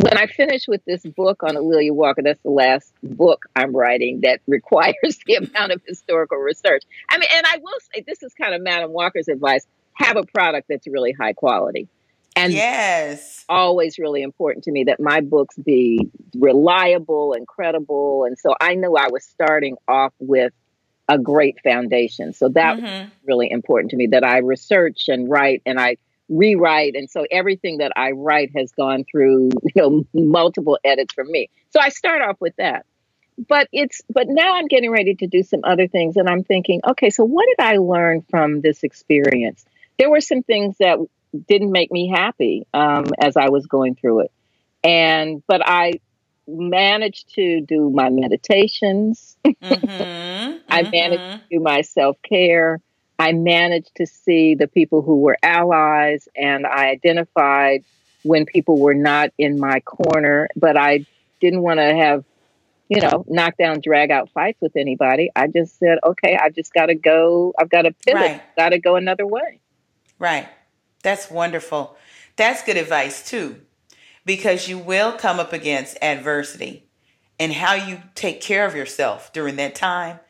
When 0.00 0.18
I 0.18 0.26
finish 0.26 0.66
with 0.66 0.84
this 0.84 1.02
book 1.02 1.44
on 1.44 1.54
A'Lelia 1.54 1.92
Walker, 1.92 2.22
that's 2.22 2.42
the 2.42 2.50
last 2.50 2.92
book 3.04 3.44
I'm 3.54 3.76
writing 3.76 4.22
that 4.22 4.40
requires 4.48 5.20
the 5.24 5.36
amount 5.36 5.70
of 5.70 5.82
historical 5.86 6.38
research. 6.38 6.82
I 7.08 7.18
mean, 7.18 7.28
and 7.32 7.46
I 7.46 7.58
will 7.58 7.78
say 7.94 8.02
this 8.04 8.22
is 8.24 8.34
kind 8.34 8.52
of 8.52 8.62
Madam 8.62 8.90
Walker's 8.90 9.28
advice: 9.28 9.64
have 9.94 10.16
a 10.16 10.24
product 10.24 10.66
that's 10.68 10.88
really 10.88 11.12
high 11.12 11.34
quality. 11.34 11.88
And 12.34 12.52
yes, 12.52 13.44
always 13.48 13.98
really 13.98 14.22
important 14.22 14.64
to 14.64 14.72
me 14.72 14.84
that 14.84 15.00
my 15.00 15.20
books 15.20 15.56
be 15.56 16.08
reliable 16.34 17.34
and 17.34 17.46
credible. 17.46 18.24
And 18.24 18.38
so 18.38 18.54
I 18.60 18.74
knew 18.74 18.96
I 18.96 19.08
was 19.08 19.24
starting 19.24 19.76
off 19.86 20.12
with 20.18 20.52
a 21.08 21.18
great 21.18 21.60
foundation. 21.62 22.32
So 22.32 22.48
that 22.50 22.78
mm-hmm. 22.78 23.08
really 23.26 23.50
important 23.50 23.90
to 23.90 23.96
me 23.96 24.08
that 24.08 24.24
I 24.24 24.38
research 24.38 25.08
and 25.08 25.28
write 25.28 25.62
and 25.66 25.78
I 25.78 25.96
rewrite 26.28 26.94
and 26.94 27.10
so 27.10 27.26
everything 27.30 27.78
that 27.78 27.92
I 27.96 28.12
write 28.12 28.52
has 28.56 28.72
gone 28.72 29.04
through, 29.10 29.50
you 29.62 29.72
know, 29.76 30.04
multiple 30.14 30.78
edits 30.84 31.12
from 31.12 31.30
me. 31.30 31.50
So 31.70 31.80
I 31.80 31.90
start 31.90 32.22
off 32.22 32.40
with 32.40 32.56
that. 32.56 32.86
but 33.48 33.68
it's 33.72 34.02
but 34.08 34.26
now 34.28 34.56
I'm 34.56 34.68
getting 34.68 34.90
ready 34.90 35.14
to 35.16 35.26
do 35.26 35.42
some 35.42 35.60
other 35.64 35.88
things, 35.88 36.16
and 36.16 36.28
I'm 36.28 36.44
thinking, 36.44 36.80
okay, 36.86 37.10
so 37.10 37.24
what 37.24 37.46
did 37.46 37.64
I 37.64 37.76
learn 37.78 38.22
from 38.30 38.60
this 38.60 38.82
experience? 38.82 39.64
There 39.98 40.10
were 40.10 40.20
some 40.20 40.42
things 40.42 40.76
that 40.80 40.98
didn't 41.48 41.72
make 41.72 41.90
me 41.90 42.08
happy 42.08 42.66
um, 42.74 43.06
as 43.18 43.36
I 43.36 43.48
was 43.48 43.66
going 43.66 43.94
through 43.94 44.20
it, 44.20 44.32
and 44.84 45.42
but 45.46 45.62
I 45.64 45.94
managed 46.46 47.34
to 47.34 47.60
do 47.60 47.90
my 47.90 48.10
meditations. 48.10 49.36
Mm-hmm, 49.44 50.58
I 50.68 50.82
managed 50.82 51.22
mm-hmm. 51.22 51.38
to 51.38 51.42
do 51.50 51.60
my 51.60 51.82
self 51.82 52.16
care. 52.22 52.80
I 53.18 53.32
managed 53.32 53.94
to 53.96 54.06
see 54.06 54.54
the 54.54 54.66
people 54.66 55.02
who 55.02 55.20
were 55.20 55.36
allies, 55.42 56.28
and 56.34 56.66
I 56.66 56.88
identified 56.88 57.84
when 58.24 58.46
people 58.46 58.78
were 58.78 58.94
not 58.94 59.30
in 59.38 59.58
my 59.58 59.80
corner, 59.80 60.48
but 60.56 60.76
I 60.76 61.06
didn't 61.40 61.62
want 61.62 61.78
to 61.78 61.94
have, 61.94 62.24
you 62.88 63.00
know, 63.00 63.24
knock 63.28 63.56
down, 63.56 63.80
drag 63.80 64.10
out 64.10 64.30
fights 64.30 64.60
with 64.60 64.76
anybody. 64.76 65.30
I 65.36 65.48
just 65.48 65.78
said, 65.78 65.98
okay, 66.04 66.38
I 66.40 66.50
just 66.50 66.72
got 66.72 66.86
to 66.86 66.94
go. 66.94 67.52
I've 67.58 67.70
got 67.70 67.82
to 67.82 67.92
pivot. 68.06 68.20
Right. 68.20 68.42
Got 68.56 68.70
to 68.70 68.78
go 68.78 68.96
another 68.96 69.26
way. 69.26 69.60
Right. 70.18 70.48
That's 71.02 71.30
wonderful. 71.30 71.96
That's 72.36 72.62
good 72.62 72.76
advice 72.76 73.28
too 73.28 73.60
because 74.24 74.68
you 74.68 74.78
will 74.78 75.12
come 75.12 75.40
up 75.40 75.52
against 75.52 75.98
adversity 76.02 76.86
and 77.38 77.52
how 77.52 77.74
you 77.74 78.00
take 78.14 78.40
care 78.40 78.66
of 78.66 78.74
yourself 78.74 79.32
during 79.32 79.56
that 79.56 79.74
time 79.74 80.20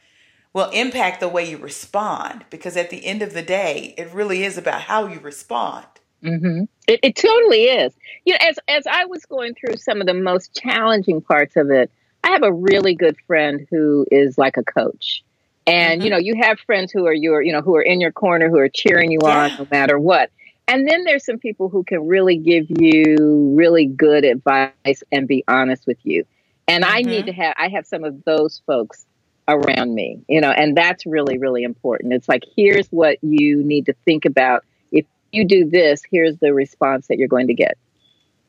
will 0.52 0.70
impact 0.70 1.20
the 1.20 1.28
way 1.28 1.48
you 1.48 1.56
respond 1.58 2.44
because 2.50 2.76
at 2.76 2.90
the 2.90 3.04
end 3.04 3.22
of 3.22 3.34
the 3.34 3.42
day 3.42 3.94
it 3.96 4.12
really 4.12 4.44
is 4.44 4.58
about 4.58 4.80
how 4.80 5.06
you 5.06 5.18
respond 5.20 5.86
mm-hmm. 6.22 6.64
it, 6.86 7.00
it 7.02 7.16
totally 7.16 7.64
is 7.64 7.92
you 8.24 8.32
know 8.32 8.38
as, 8.40 8.58
as 8.68 8.86
i 8.86 9.04
was 9.04 9.24
going 9.26 9.54
through 9.54 9.76
some 9.76 10.00
of 10.00 10.06
the 10.06 10.14
most 10.14 10.54
challenging 10.54 11.20
parts 11.20 11.56
of 11.56 11.70
it 11.70 11.90
i 12.24 12.30
have 12.30 12.42
a 12.42 12.52
really 12.52 12.94
good 12.94 13.16
friend 13.26 13.66
who 13.70 14.06
is 14.10 14.38
like 14.38 14.56
a 14.56 14.64
coach 14.64 15.22
and 15.66 16.00
mm-hmm. 16.00 16.04
you 16.04 16.10
know 16.10 16.18
you 16.18 16.34
have 16.36 16.58
friends 16.60 16.92
who 16.92 17.06
are 17.06 17.14
your 17.14 17.42
you 17.42 17.52
know 17.52 17.62
who 17.62 17.76
are 17.76 17.82
in 17.82 18.00
your 18.00 18.12
corner 18.12 18.48
who 18.48 18.58
are 18.58 18.68
cheering 18.68 19.10
you 19.10 19.18
yeah. 19.22 19.44
on 19.44 19.58
no 19.58 19.66
matter 19.70 19.98
what 19.98 20.30
and 20.72 20.88
then 20.88 21.04
there's 21.04 21.26
some 21.26 21.38
people 21.38 21.68
who 21.68 21.84
can 21.84 22.06
really 22.06 22.38
give 22.38 22.66
you 22.70 23.52
really 23.54 23.84
good 23.84 24.24
advice 24.24 25.02
and 25.12 25.28
be 25.28 25.44
honest 25.46 25.86
with 25.86 25.98
you. 26.02 26.24
And 26.66 26.82
mm-hmm. 26.82 26.94
I 26.94 27.02
need 27.02 27.26
mm-hmm. 27.26 27.26
to 27.26 27.32
have 27.32 27.54
I 27.58 27.68
have 27.68 27.86
some 27.86 28.04
of 28.04 28.24
those 28.24 28.62
folks 28.66 29.04
around 29.46 29.94
me, 29.94 30.22
you 30.28 30.40
know, 30.40 30.50
and 30.50 30.74
that's 30.74 31.04
really 31.04 31.36
really 31.36 31.62
important. 31.62 32.14
It's 32.14 32.26
like 32.26 32.44
here's 32.56 32.88
what 32.88 33.18
you 33.22 33.62
need 33.62 33.84
to 33.86 33.94
think 34.06 34.24
about. 34.24 34.64
If 34.90 35.04
you 35.30 35.44
do 35.44 35.68
this, 35.68 36.02
here's 36.10 36.38
the 36.38 36.54
response 36.54 37.08
that 37.08 37.18
you're 37.18 37.28
going 37.28 37.48
to 37.48 37.54
get. 37.54 37.76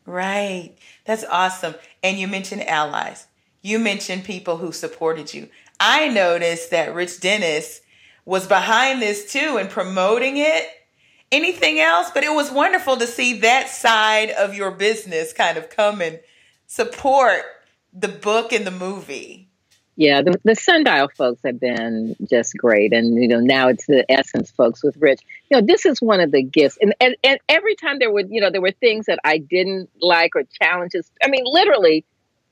Right. 0.05 0.73
That's 1.03 1.25
awesome. 1.25 1.75
And 2.01 2.17
you 2.17 2.29
mentioned 2.29 2.65
allies. 2.69 3.27
You 3.61 3.79
mentioned 3.79 4.23
people 4.23 4.57
who 4.57 4.71
supported 4.71 5.33
you. 5.33 5.49
I 5.77 6.07
noticed 6.07 6.71
that 6.71 6.95
Rich 6.95 7.19
Dennis 7.19 7.81
was 8.23 8.47
behind 8.47 9.01
this 9.01 9.29
too 9.29 9.57
and 9.59 9.69
promoting 9.69 10.37
it 10.37 10.69
anything 11.33 11.79
else, 11.79 12.11
but 12.13 12.23
it 12.23 12.33
was 12.33 12.51
wonderful 12.51 12.97
to 12.97 13.07
see 13.07 13.39
that 13.39 13.69
side 13.69 14.29
of 14.29 14.53
your 14.53 14.71
business 14.71 15.33
kind 15.33 15.57
of 15.57 15.69
come 15.69 16.01
and 16.01 16.19
support 16.67 17.43
the 17.91 18.07
book 18.07 18.53
and 18.53 18.65
the 18.65 18.71
movie. 18.71 19.49
Yeah, 19.95 20.23
the, 20.23 20.39
the 20.43 20.55
Sundial 20.55 21.09
folks 21.15 21.41
have 21.45 21.59
been 21.59 22.15
just 22.27 22.57
great. 22.57 22.93
And, 22.93 23.21
you 23.21 23.27
know, 23.27 23.39
now 23.39 23.67
it's 23.67 23.85
the 23.85 24.03
Essence 24.09 24.49
folks 24.49 24.83
with 24.83 24.97
Rich. 24.97 25.21
You 25.51 25.59
know, 25.59 25.65
this 25.65 25.85
is 25.85 26.01
one 26.01 26.19
of 26.19 26.31
the 26.31 26.41
gifts. 26.41 26.79
And, 26.81 26.95
and, 26.99 27.15
and 27.23 27.39
every 27.47 27.75
time 27.75 27.99
there 27.99 28.11
were, 28.11 28.23
you 28.27 28.41
know, 28.41 28.49
there 28.49 28.61
were 28.61 28.71
things 28.71 29.05
that 29.05 29.19
I 29.23 29.37
didn't 29.37 29.91
like 30.01 30.35
or 30.35 30.43
challenges. 30.61 31.11
I 31.23 31.27
mean, 31.27 31.43
literally 31.45 32.05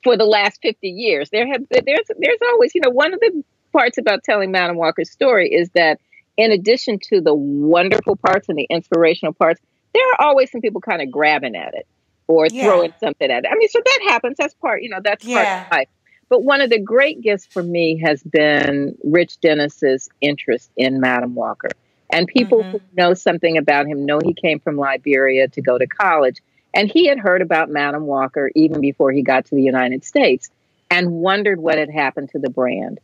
for 0.04 0.16
the 0.16 0.24
last 0.24 0.60
50 0.62 0.88
years, 0.88 1.30
there 1.30 1.46
have, 1.48 1.64
there's, 1.68 2.06
there's 2.16 2.38
always, 2.52 2.74
you 2.76 2.80
know, 2.80 2.90
one 2.90 3.12
of 3.12 3.18
the 3.18 3.42
parts 3.72 3.98
about 3.98 4.22
telling 4.22 4.52
Madam 4.52 4.76
Walker's 4.76 5.10
story 5.10 5.52
is 5.52 5.68
that 5.70 5.98
in 6.36 6.52
addition 6.52 6.98
to 7.10 7.20
the 7.20 7.34
wonderful 7.34 8.16
parts 8.16 8.48
and 8.48 8.58
the 8.58 8.66
inspirational 8.70 9.32
parts, 9.32 9.60
there 9.94 10.02
are 10.12 10.26
always 10.26 10.50
some 10.50 10.60
people 10.60 10.80
kind 10.80 11.02
of 11.02 11.10
grabbing 11.10 11.54
at 11.56 11.74
it 11.74 11.86
or 12.26 12.46
yeah. 12.50 12.64
throwing 12.64 12.92
something 13.00 13.30
at 13.30 13.44
it. 13.44 13.50
I 13.50 13.56
mean, 13.56 13.68
so 13.68 13.80
that 13.84 14.00
happens. 14.08 14.36
That's 14.38 14.54
part, 14.54 14.82
you 14.82 14.88
know, 14.88 15.00
that's 15.02 15.24
yeah. 15.24 15.44
part 15.44 15.66
of 15.66 15.72
life. 15.72 15.88
But 16.28 16.44
one 16.44 16.62
of 16.62 16.70
the 16.70 16.78
great 16.78 17.20
gifts 17.20 17.44
for 17.44 17.62
me 17.62 18.00
has 18.02 18.22
been 18.22 18.96
Rich 19.04 19.40
Dennis's 19.40 20.08
interest 20.22 20.70
in 20.76 20.98
Madam 20.98 21.34
Walker. 21.34 21.68
And 22.10 22.26
people 22.26 22.60
mm-hmm. 22.60 22.70
who 22.72 22.80
know 22.96 23.12
something 23.14 23.58
about 23.58 23.86
him 23.86 24.06
know 24.06 24.18
he 24.18 24.32
came 24.32 24.58
from 24.58 24.76
Liberia 24.76 25.48
to 25.48 25.60
go 25.60 25.76
to 25.76 25.86
college. 25.86 26.40
And 26.72 26.90
he 26.90 27.06
had 27.06 27.18
heard 27.18 27.42
about 27.42 27.68
Madam 27.68 28.04
Walker 28.04 28.50
even 28.54 28.80
before 28.80 29.12
he 29.12 29.22
got 29.22 29.44
to 29.46 29.54
the 29.54 29.62
United 29.62 30.04
States 30.04 30.50
and 30.90 31.10
wondered 31.10 31.60
what 31.60 31.76
had 31.76 31.90
happened 31.90 32.30
to 32.30 32.38
the 32.38 32.50
brand. 32.50 32.98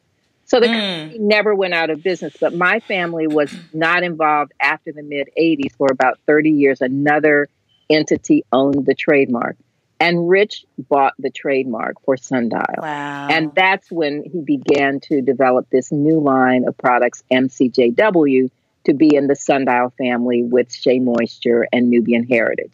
So 0.49 0.61
the 0.61 0.66
mm. 0.66 0.72
company 0.72 1.18
never 1.20 1.55
went 1.55 1.74
out 1.74 1.90
of 1.90 2.03
business, 2.03 2.34
but 2.40 2.55
my 2.55 2.80
family 2.80 3.26
was 3.26 3.55
not 3.74 4.03
involved 4.03 4.53
after 4.59 4.92
the 4.92 5.03
mid 5.03 5.28
80s 5.38 5.76
for 5.76 5.88
about 5.92 6.18
30 6.26 6.51
years. 6.51 6.80
Another 6.80 7.49
entity 7.90 8.44
owned 8.51 8.86
the 8.86 8.94
trademark. 8.94 9.57
And 10.01 10.28
Rich 10.28 10.64
bought 10.78 11.14
the 11.18 11.28
trademark 11.30 12.01
for 12.05 12.16
Sundial. 12.16 12.62
Wow. 12.78 13.28
And 13.28 13.53
that's 13.55 13.90
when 13.90 14.22
he 14.24 14.40
began 14.40 15.01
to 15.01 15.20
develop 15.20 15.68
this 15.70 15.90
new 15.90 16.20
line 16.20 16.66
of 16.66 16.78
products, 16.78 17.22
MCJW, 17.32 18.51
to 18.84 18.94
be 18.94 19.14
in 19.14 19.26
the 19.26 19.36
Sundial 19.36 19.92
family 19.99 20.44
with 20.44 20.72
Shea 20.72 20.99
Moisture 20.99 21.66
and 21.72 21.90
Nubian 21.90 22.26
Heritage. 22.26 22.72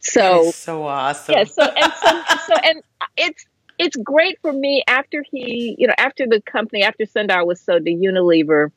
So 0.00 0.50
so 0.50 0.84
awesome. 0.86 1.36
Yeah, 1.36 1.44
so 1.44 1.62
and 1.62 1.92
so, 1.94 2.22
so 2.46 2.54
and 2.62 2.82
it's 3.16 3.46
it's 3.78 3.96
great 3.96 4.38
for 4.40 4.52
me 4.52 4.82
after 4.86 5.24
he, 5.30 5.74
you 5.78 5.86
know, 5.86 5.94
after 5.98 6.26
the 6.26 6.40
company, 6.40 6.82
after 6.82 7.06
Sundial 7.06 7.46
was 7.46 7.60
sold 7.60 7.84
to 7.84 7.90
Unilever, 7.90 8.70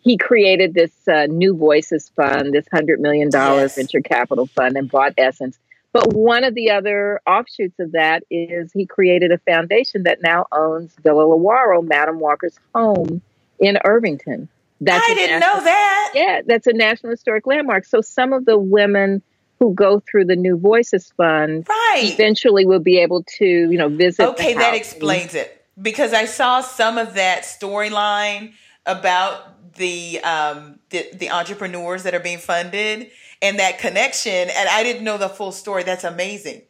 he 0.00 0.18
created 0.18 0.74
this 0.74 0.92
uh, 1.08 1.26
New 1.26 1.56
Voices 1.56 2.10
Fund, 2.14 2.52
this 2.52 2.66
$100 2.66 2.98
million 2.98 3.30
yes. 3.32 3.76
venture 3.76 4.00
capital 4.00 4.46
fund, 4.46 4.76
and 4.76 4.90
bought 4.90 5.14
Essence. 5.16 5.58
But 5.92 6.12
one 6.12 6.44
of 6.44 6.54
the 6.54 6.70
other 6.70 7.20
offshoots 7.26 7.78
of 7.78 7.92
that 7.92 8.24
is 8.30 8.72
he 8.72 8.84
created 8.84 9.30
a 9.30 9.38
foundation 9.38 10.02
that 10.02 10.18
now 10.22 10.46
owns 10.52 10.92
Villa 11.02 11.22
Lewaro, 11.22 11.86
Madam 11.86 12.18
Walker's 12.18 12.58
home 12.74 13.22
in 13.60 13.78
Irvington. 13.84 14.48
That's 14.80 15.04
I 15.08 15.14
didn't 15.14 15.40
national, 15.40 15.58
know 15.58 15.64
that. 15.64 16.12
Yeah, 16.14 16.40
that's 16.44 16.66
a 16.66 16.72
National 16.72 17.12
Historic 17.12 17.46
Landmark. 17.46 17.86
So 17.86 18.00
some 18.00 18.32
of 18.32 18.44
the 18.44 18.58
women 18.58 19.22
who 19.58 19.74
go 19.74 20.00
through 20.00 20.26
the 20.26 20.36
New 20.36 20.56
Voices 20.56 21.12
Fund 21.16 21.66
right. 21.68 22.02
eventually 22.04 22.66
will 22.66 22.80
be 22.80 22.98
able 22.98 23.22
to, 23.38 23.46
you 23.46 23.78
know, 23.78 23.88
visit. 23.88 24.26
Okay, 24.30 24.54
that 24.54 24.74
explains 24.74 25.34
it 25.34 25.64
because 25.80 26.12
I 26.12 26.24
saw 26.26 26.60
some 26.60 26.98
of 26.98 27.14
that 27.14 27.42
storyline 27.42 28.52
about 28.86 29.74
the, 29.74 30.20
um, 30.20 30.78
the 30.90 31.08
the 31.14 31.30
entrepreneurs 31.30 32.04
that 32.04 32.14
are 32.14 32.20
being 32.20 32.38
funded 32.38 33.10
and 33.42 33.58
that 33.58 33.78
connection, 33.78 34.32
and 34.32 34.68
I 34.68 34.82
didn't 34.82 35.04
know 35.04 35.18
the 35.18 35.28
full 35.28 35.52
story. 35.52 35.82
That's 35.82 36.04
amazing. 36.04 36.62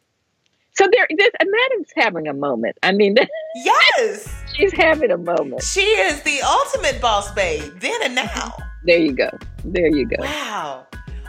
So 0.73 0.87
there, 0.91 1.07
this 1.15 1.29
Madam's 1.41 1.89
having 1.95 2.27
a 2.27 2.33
moment. 2.33 2.77
I 2.83 2.91
mean, 2.91 3.15
yes, 3.55 4.43
she's 4.53 4.73
having 4.73 5.09
a 5.09 5.17
moment. 5.17 5.63
She 5.63 5.81
is 5.81 6.21
the 6.23 6.41
ultimate 6.41 7.01
boss 7.01 7.31
babe, 7.31 7.79
then 7.79 8.01
and 8.03 8.15
now. 8.15 8.55
There 8.83 8.99
you 8.99 9.13
go. 9.13 9.29
There 9.63 9.87
you 9.87 10.05
go. 10.05 10.17
Wow. 10.19 10.85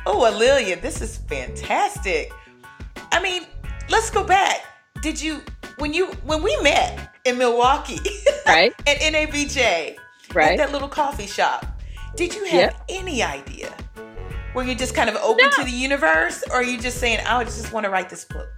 Oh, 0.08 0.24
A'Lelia, 0.24 0.80
this 0.80 1.02
is 1.02 1.16
fantastic. 1.16 2.32
I 3.10 3.20
mean, 3.20 3.42
let's 3.88 4.08
go 4.08 4.22
back. 4.22 4.64
Did 5.02 5.20
you 5.20 5.42
when 5.78 5.92
you 5.92 6.06
when 6.24 6.44
we 6.44 6.56
met 6.62 7.12
in 7.24 7.36
Milwaukee, 7.36 7.98
right? 8.46 8.72
at 8.86 8.98
NABJ, 8.98 9.96
right? 10.32 10.52
At 10.52 10.58
that 10.58 10.72
little 10.72 10.88
coffee 10.88 11.26
shop. 11.26 11.66
Did 12.14 12.34
you 12.36 12.44
have 12.44 12.72
yep. 12.72 12.84
any 12.88 13.22
idea? 13.22 13.74
Were 14.54 14.62
you 14.62 14.76
just 14.76 14.94
kind 14.94 15.10
of 15.10 15.16
open 15.16 15.44
no. 15.44 15.50
to 15.50 15.64
the 15.64 15.76
universe, 15.76 16.42
or 16.50 16.56
are 16.56 16.64
you 16.64 16.80
just 16.80 16.98
saying, 16.98 17.18
"I 17.26 17.42
just 17.42 17.72
want 17.72 17.84
to 17.84 17.90
write 17.90 18.08
this 18.08 18.24
book"? 18.24 18.48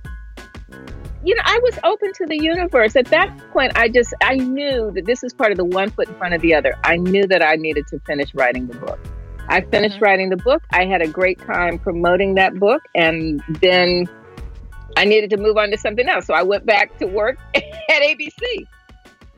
You 1.25 1.35
know, 1.35 1.43
I 1.45 1.59
was 1.63 1.79
open 1.83 2.13
to 2.13 2.27
the 2.27 2.41
universe. 2.41 2.95
At 2.95 3.07
that 3.07 3.37
point, 3.53 3.73
I 3.75 3.89
just 3.89 4.13
I 4.23 4.37
knew 4.37 4.93
that 4.95 5.07
this 5.07 5.25
is 5.25 5.33
part 5.33 5.51
of 5.51 5.57
the 5.57 5.65
one 5.65 5.91
foot 5.91 6.09
in 6.09 6.15
front 6.17 6.35
of 6.35 6.43
the 6.43 6.55
other. 6.55 6.75
I 6.85 6.99
knew 6.99 7.27
that 7.27 7.43
I 7.43 7.57
needed 7.57 7.87
to 7.89 7.99
finish 8.07 8.35
writing 8.35 8.67
the 8.67 8.77
book. 8.77 9.01
I 9.49 9.63
finished 9.63 9.97
mm-hmm. 9.97 10.05
writing 10.05 10.31
the 10.31 10.37
book. 10.37 10.63
I 10.73 10.85
had 10.87 11.03
a 11.03 11.09
great 11.09 11.39
time 11.39 11.79
promoting 11.79 12.35
that 12.35 12.55
book, 12.59 12.83
and 12.95 13.43
then 13.61 14.07
I 14.97 15.05
needed 15.05 15.31
to 15.31 15.37
move 15.37 15.57
on 15.57 15.71
to 15.71 15.79
something 15.79 16.09
else. 16.09 16.27
So 16.27 16.35
I 16.35 16.43
went 16.43 16.67
back 16.67 16.99
to 16.99 17.07
work 17.07 17.39
at 17.55 17.63
ABC. 17.89 18.67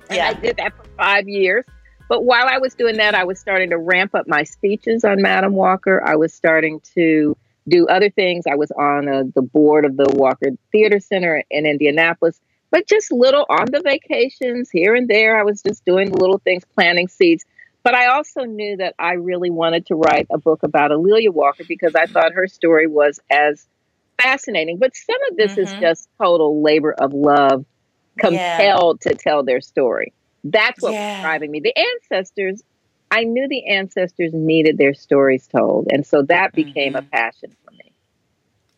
And 0.09 0.17
yeah. 0.17 0.29
I 0.29 0.35
did 0.35 0.57
that 0.57 0.77
for 0.77 0.85
five 0.97 1.29
years. 1.29 1.65
But 2.09 2.25
while 2.25 2.49
I 2.49 2.59
was 2.59 2.75
doing 2.75 2.97
that, 2.97 3.15
I 3.15 3.23
was 3.23 3.39
starting 3.39 3.71
to 3.71 3.79
ramp 3.79 4.17
up 4.17 4.27
my 4.27 4.43
speeches 4.43 5.05
on 5.05 5.23
Madam 5.23 5.53
Walker. 5.53 6.03
I 6.05 6.17
was 6.17 6.35
starting 6.35 6.81
to 6.95 7.37
do 7.69 7.87
other 7.87 8.11
things. 8.11 8.47
I 8.51 8.57
was 8.57 8.73
on 8.73 9.07
a, 9.07 9.25
the 9.25 9.43
board 9.43 9.85
of 9.85 9.97
the 9.97 10.13
Walker 10.15 10.49
Theater 10.73 10.99
Center 10.99 11.45
in 11.51 11.67
Indianapolis, 11.67 12.41
but 12.73 12.89
just 12.89 13.13
little 13.13 13.47
on 13.49 13.67
the 13.71 13.81
vacations 13.81 14.71
here 14.71 14.97
and 14.97 15.07
there. 15.07 15.39
I 15.39 15.45
was 15.45 15.63
just 15.63 15.85
doing 15.85 16.11
little 16.11 16.39
things, 16.39 16.65
planting 16.75 17.07
seeds. 17.07 17.45
But 17.83 17.95
I 17.95 18.07
also 18.07 18.43
knew 18.43 18.77
that 18.77 18.95
I 18.99 19.13
really 19.13 19.51
wanted 19.51 19.87
to 19.87 19.95
write 19.95 20.27
a 20.31 20.39
book 20.39 20.63
about 20.63 20.91
A'Lelia 20.91 21.33
Walker 21.33 21.65
because 21.67 21.95
I 21.95 22.07
thought 22.07 22.33
her 22.33 22.47
story 22.47 22.87
was 22.87 23.21
as 23.31 23.67
fascinating. 24.21 24.77
But 24.79 24.95
some 24.95 25.17
of 25.31 25.37
this 25.37 25.53
mm-hmm. 25.53 25.61
is 25.61 25.73
just 25.81 26.09
total 26.19 26.63
labor 26.63 26.93
of 26.93 27.15
love, 27.15 27.65
compelled 28.19 29.01
yeah. 29.05 29.13
to 29.13 29.17
tell 29.17 29.43
their 29.43 29.61
story. 29.61 30.13
That's 30.45 30.83
what 30.83 30.93
yeah. 30.93 31.15
was 31.15 31.23
driving 31.23 31.51
me. 31.51 31.61
The 31.61 31.75
ancestors, 31.77 32.63
I 33.11 33.25
knew 33.25 33.49
the 33.49 33.67
ancestors 33.67 34.33
needed 34.35 34.77
their 34.77 34.95
stories 34.95 35.47
told. 35.47 35.89
And 35.91 36.07
so 36.07 36.23
that 36.23 36.53
became 36.53 36.93
mm-hmm. 36.93 37.07
a 37.07 37.11
passion 37.11 37.57
for 37.65 37.71
me. 37.73 37.93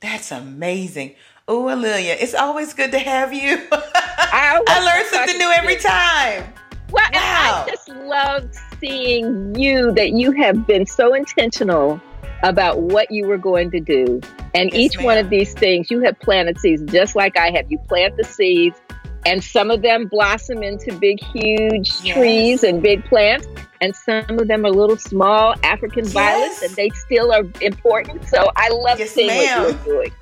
That's 0.00 0.30
amazing. 0.30 1.16
Oh, 1.48 1.64
A'Lelia, 1.64 2.16
it's 2.20 2.34
always 2.34 2.72
good 2.72 2.92
to 2.92 3.00
have 3.00 3.32
you. 3.32 3.66
I, 3.72 4.62
I 4.66 4.84
learn 4.84 5.06
something 5.10 5.38
new 5.38 5.50
every 5.50 5.76
time. 5.76 6.52
Well, 6.90 7.08
wow. 7.12 7.64
I 7.66 7.70
just 7.70 7.88
love 7.88 8.50
seeing 8.82 9.54
you 9.54 9.92
that 9.92 10.10
you 10.10 10.32
have 10.32 10.66
been 10.66 10.86
so 10.86 11.14
intentional 11.14 12.00
about 12.42 12.80
what 12.80 13.10
you 13.10 13.26
were 13.26 13.38
going 13.38 13.70
to 13.70 13.80
do. 13.80 14.20
And 14.54 14.70
yes, 14.72 14.80
each 14.80 14.96
ma'am. 14.96 15.04
one 15.04 15.18
of 15.18 15.30
these 15.30 15.54
things, 15.54 15.90
you 15.90 16.00
have 16.00 16.18
planted 16.20 16.58
seeds 16.58 16.82
just 16.92 17.14
like 17.14 17.36
I 17.38 17.50
have. 17.50 17.70
You 17.70 17.78
plant 17.78 18.16
the 18.16 18.24
seeds, 18.24 18.80
and 19.24 19.42
some 19.42 19.70
of 19.70 19.82
them 19.82 20.06
blossom 20.06 20.62
into 20.62 20.92
big, 20.98 21.22
huge 21.22 21.92
yes. 22.02 22.16
trees 22.16 22.64
and 22.64 22.82
big 22.82 23.04
plants. 23.04 23.46
And 23.80 23.96
some 23.96 24.38
of 24.38 24.46
them 24.46 24.64
are 24.64 24.70
little 24.70 24.96
small 24.96 25.54
African 25.64 26.04
yes. 26.04 26.12
violets, 26.12 26.62
and 26.62 26.74
they 26.76 26.88
still 26.90 27.32
are 27.32 27.44
important. 27.60 28.24
So 28.28 28.50
I 28.56 28.68
love 28.68 29.00
seeing 29.00 29.28
ma'am. 29.28 29.62
what 29.62 29.86
you're 29.86 30.02
doing. 30.02 30.12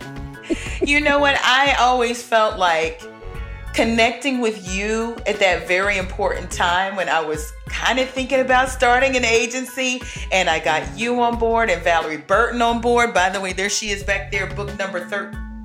you 0.83 1.01
know 1.01 1.19
what? 1.19 1.39
I 1.43 1.75
always 1.79 2.23
felt 2.23 2.59
like 2.59 3.03
connecting 3.75 4.41
with 4.41 4.75
you 4.75 5.17
at 5.27 5.39
that 5.39 5.69
very 5.69 5.97
important 5.97 6.51
time 6.51 6.97
when 6.97 7.09
I 7.09 7.21
was 7.21 7.53
kind 7.71 7.99
of 7.99 8.11
thinking 8.11 8.41
about 8.41 8.69
starting 8.69 9.17
an 9.17 9.25
agency 9.25 10.03
and 10.31 10.51
I 10.51 10.59
got 10.59 10.99
you 10.99 11.21
on 11.23 11.39
board 11.39 11.71
and 11.71 11.83
Valerie 11.83 12.19
Burton 12.19 12.61
on 12.61 12.81
board. 12.81 13.15
By 13.15 13.31
the 13.31 13.41
way, 13.41 13.53
there 13.53 13.71
she 13.71 13.91
is 13.91 14.03
back 14.03 14.31
there, 14.31 14.47
book 14.49 14.77
number 14.79 15.09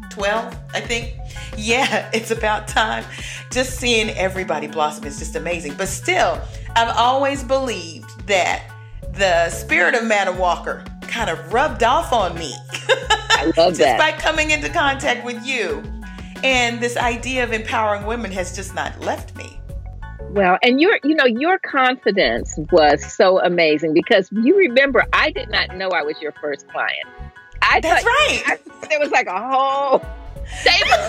12, 0.10 0.56
I 0.74 0.80
think. 0.80 1.14
Yeah, 1.58 2.10
it's 2.14 2.32
about 2.32 2.68
time. 2.68 3.04
Just 3.52 3.80
seeing 3.80 4.10
everybody 4.12 4.68
blossom 4.68 5.06
is 5.06 5.20
just 5.20 5.36
amazing. 5.36 5.74
But 5.76 5.90
still, 5.90 6.42
I've 6.76 6.96
always 6.96 7.44
believed 7.44 8.28
that 8.28 8.64
the 9.14 9.50
spirit 9.50 9.96
of 9.96 10.06
Madam 10.06 10.38
Walker 10.38 10.84
kind 11.02 11.30
of 11.30 11.54
rubbed 11.54 11.84
off 11.84 12.12
on 12.12 12.38
me. 12.38 12.54
I 13.30 13.52
love 13.58 13.72
just 13.72 13.80
that. 13.80 14.00
by 14.00 14.12
coming 14.12 14.52
into 14.52 14.70
contact 14.70 15.26
with 15.26 15.46
you. 15.46 15.84
And 16.44 16.80
this 16.80 16.96
idea 16.98 17.44
of 17.44 17.54
empowering 17.54 18.06
women 18.06 18.32
has 18.32 18.56
just 18.56 18.76
not 18.76 19.00
left 19.02 19.36
me. 19.36 19.60
Well, 20.20 20.58
and 20.64 20.82
your, 20.82 21.00
you 21.04 21.16
know, 21.16 21.26
your 21.26 21.60
confidence 21.60 22.58
was 22.72 23.04
so 23.14 23.40
amazing 23.42 23.94
because 23.94 24.30
you 24.32 24.58
remember 24.58 25.06
I 25.14 25.32
did 25.32 25.50
not 25.50 25.76
know 25.78 25.90
I 25.90 26.04
was 26.04 26.22
your 26.22 26.34
first 26.34 26.68
client. 26.70 27.08
I 27.62 27.80
That's 27.80 28.04
thought, 28.04 28.10
right. 28.10 28.44
I, 28.48 28.88
there 28.90 29.00
was 29.00 29.12
like 29.12 29.28
a 29.28 29.40
whole 29.40 30.00
table, 30.64 31.08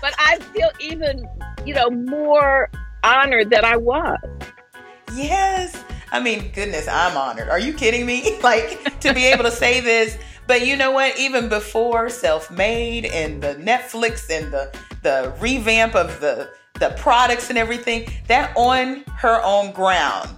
but 0.00 0.14
I 0.18 0.38
feel 0.52 0.70
even, 0.80 1.28
you 1.64 1.74
know, 1.74 1.90
more 1.90 2.70
honored 3.04 3.50
that 3.50 3.64
I 3.64 3.76
was. 3.76 4.18
Yes. 5.14 5.84
I 6.12 6.20
mean, 6.20 6.50
goodness, 6.52 6.88
I'm 6.88 7.16
honored. 7.16 7.48
Are 7.48 7.58
you 7.58 7.72
kidding 7.72 8.06
me? 8.06 8.38
Like 8.42 9.00
to 9.00 9.14
be 9.14 9.26
able 9.26 9.44
to 9.44 9.50
say 9.50 9.80
this. 9.80 10.16
But 10.46 10.66
you 10.66 10.76
know 10.76 10.90
what? 10.90 11.18
Even 11.18 11.48
before 11.48 12.08
Self 12.08 12.50
Made 12.50 13.04
and 13.04 13.40
the 13.40 13.54
Netflix 13.54 14.28
and 14.30 14.52
the 14.52 14.74
the 15.02 15.32
revamp 15.40 15.94
of 15.94 16.20
the 16.20 16.50
the 16.80 16.90
products 16.98 17.50
and 17.50 17.58
everything, 17.58 18.10
that 18.26 18.52
on 18.56 19.04
her 19.16 19.40
own 19.44 19.70
ground 19.72 20.30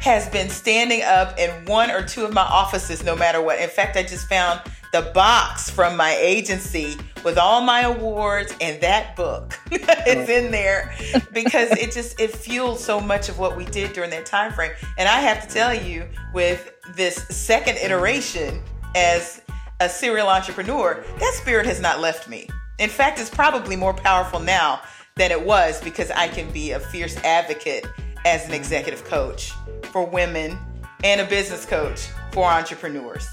has 0.00 0.28
been 0.28 0.48
standing 0.48 1.02
up 1.02 1.36
in 1.38 1.50
one 1.64 1.90
or 1.90 2.04
two 2.04 2.24
of 2.24 2.32
my 2.32 2.42
offices 2.42 3.02
no 3.02 3.16
matter 3.16 3.42
what. 3.42 3.58
In 3.58 3.68
fact, 3.68 3.96
I 3.96 4.02
just 4.02 4.28
found 4.28 4.60
the 4.92 5.10
box 5.14 5.68
from 5.68 5.96
my 5.96 6.14
agency 6.16 6.96
with 7.24 7.36
all 7.36 7.60
my 7.60 7.82
awards 7.82 8.54
and 8.60 8.80
that 8.80 9.16
book. 9.16 9.58
It's 10.10 10.30
in 10.30 10.50
there 10.50 10.94
because 11.34 11.70
it 11.72 11.92
just 11.92 12.18
it 12.18 12.34
fueled 12.34 12.78
so 12.78 12.98
much 12.98 13.28
of 13.28 13.38
what 13.38 13.56
we 13.56 13.66
did 13.66 13.92
during 13.92 14.08
that 14.10 14.24
time 14.24 14.52
frame. 14.52 14.72
And 14.96 15.06
i 15.06 15.20
have 15.20 15.46
to 15.46 15.52
tell 15.52 15.74
you 15.74 16.08
with 16.32 16.72
this 16.94 17.16
second 17.28 17.76
iteration 17.76 18.62
as 18.94 19.42
a 19.80 19.88
serial 19.88 20.28
entrepreneur 20.28 21.04
that 21.18 21.34
spirit 21.34 21.66
has 21.66 21.80
not 21.80 22.00
left 22.00 22.28
me. 22.28 22.48
In 22.78 22.88
fact 22.88 23.20
it's 23.20 23.28
probably 23.28 23.76
more 23.76 23.92
powerful 23.92 24.40
now 24.40 24.80
than 25.18 25.30
it 25.30 25.40
was 25.40 25.82
because 25.82 26.10
i 26.12 26.26
can 26.28 26.50
be 26.52 26.72
a 26.72 26.80
fierce 26.80 27.16
advocate 27.18 27.86
as 28.24 28.46
an 28.46 28.54
executive 28.54 29.04
coach 29.04 29.52
for 29.92 30.06
women 30.06 30.58
and 31.04 31.20
a 31.20 31.26
business 31.26 31.66
coach 31.66 32.08
for 32.32 32.44
entrepreneurs 32.44 33.28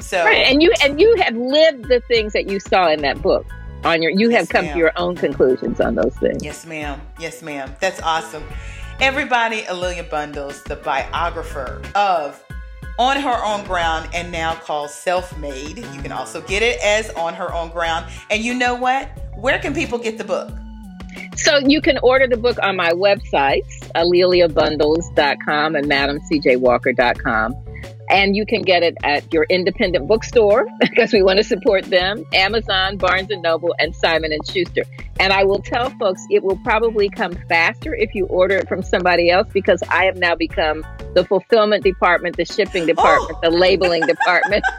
so 0.00 0.24
right, 0.24 0.46
and 0.46 0.62
you 0.62 0.72
and 0.82 1.00
you 1.00 1.14
have 1.16 1.36
lived 1.36 1.88
the 1.88 2.00
things 2.08 2.32
that 2.32 2.48
you 2.48 2.60
saw 2.60 2.88
in 2.88 3.02
that 3.02 3.20
book. 3.20 3.46
On 3.84 4.02
your, 4.02 4.10
you 4.10 4.30
yes, 4.30 4.40
have 4.40 4.48
come 4.48 4.64
ma'am. 4.64 4.74
to 4.74 4.78
your 4.78 4.92
own 4.96 5.16
conclusions 5.16 5.80
on 5.80 5.94
those 5.94 6.16
things. 6.16 6.42
Yes, 6.42 6.66
ma'am. 6.66 7.00
Yes, 7.20 7.42
ma'am. 7.42 7.76
That's 7.78 8.00
awesome. 8.02 8.42
Everybody, 9.00 9.62
A'Lelia 9.62 10.08
Bundles, 10.08 10.64
the 10.64 10.76
biographer 10.76 11.80
of 11.94 12.42
On 12.98 13.20
Her 13.20 13.44
Own 13.44 13.64
Ground 13.66 14.08
and 14.14 14.32
now 14.32 14.54
called 14.54 14.90
Self 14.90 15.36
Made. 15.38 15.78
You 15.78 16.02
can 16.02 16.10
also 16.10 16.40
get 16.40 16.62
it 16.62 16.80
as 16.82 17.10
On 17.10 17.34
Her 17.34 17.52
Own 17.54 17.70
Ground. 17.70 18.06
And 18.30 18.42
you 18.42 18.54
know 18.54 18.74
what? 18.74 19.10
Where 19.36 19.60
can 19.60 19.74
people 19.74 19.98
get 19.98 20.18
the 20.18 20.24
book? 20.24 20.50
So 21.38 21.58
you 21.58 21.80
can 21.80 21.98
order 22.02 22.26
the 22.26 22.36
book 22.36 22.58
on 22.62 22.76
my 22.76 22.90
websites, 22.90 23.78
aleliabundles.com 23.94 25.76
and 25.76 25.86
madamcjwalker.com 25.86 27.54
and 28.10 28.34
you 28.34 28.46
can 28.46 28.62
get 28.62 28.82
it 28.82 28.96
at 29.02 29.32
your 29.32 29.44
independent 29.44 30.06
bookstore 30.06 30.66
because 30.80 31.12
we 31.12 31.22
want 31.22 31.38
to 31.38 31.44
support 31.44 31.84
them 31.84 32.24
amazon 32.34 32.96
barnes 32.96 33.30
and 33.30 33.42
noble 33.42 33.74
and 33.78 33.94
simon 33.94 34.32
and 34.32 34.46
schuster. 34.46 34.82
And 35.20 35.32
i 35.32 35.44
will 35.44 35.60
tell 35.60 35.90
folks 35.90 36.22
it 36.30 36.42
will 36.42 36.58
probably 36.58 37.08
come 37.08 37.32
faster 37.48 37.94
if 37.94 38.14
you 38.14 38.26
order 38.26 38.56
it 38.56 38.68
from 38.68 38.82
somebody 38.82 39.30
else 39.30 39.48
because 39.52 39.82
i 39.90 40.04
have 40.04 40.16
now 40.16 40.34
become 40.34 40.86
the 41.14 41.24
fulfillment 41.24 41.84
department 41.84 42.36
the 42.36 42.44
shipping 42.44 42.84
oh. 42.84 42.86
department 42.86 43.38
oh. 43.42 43.50
the 43.50 43.56
labeling 43.56 44.06
department 44.06 44.64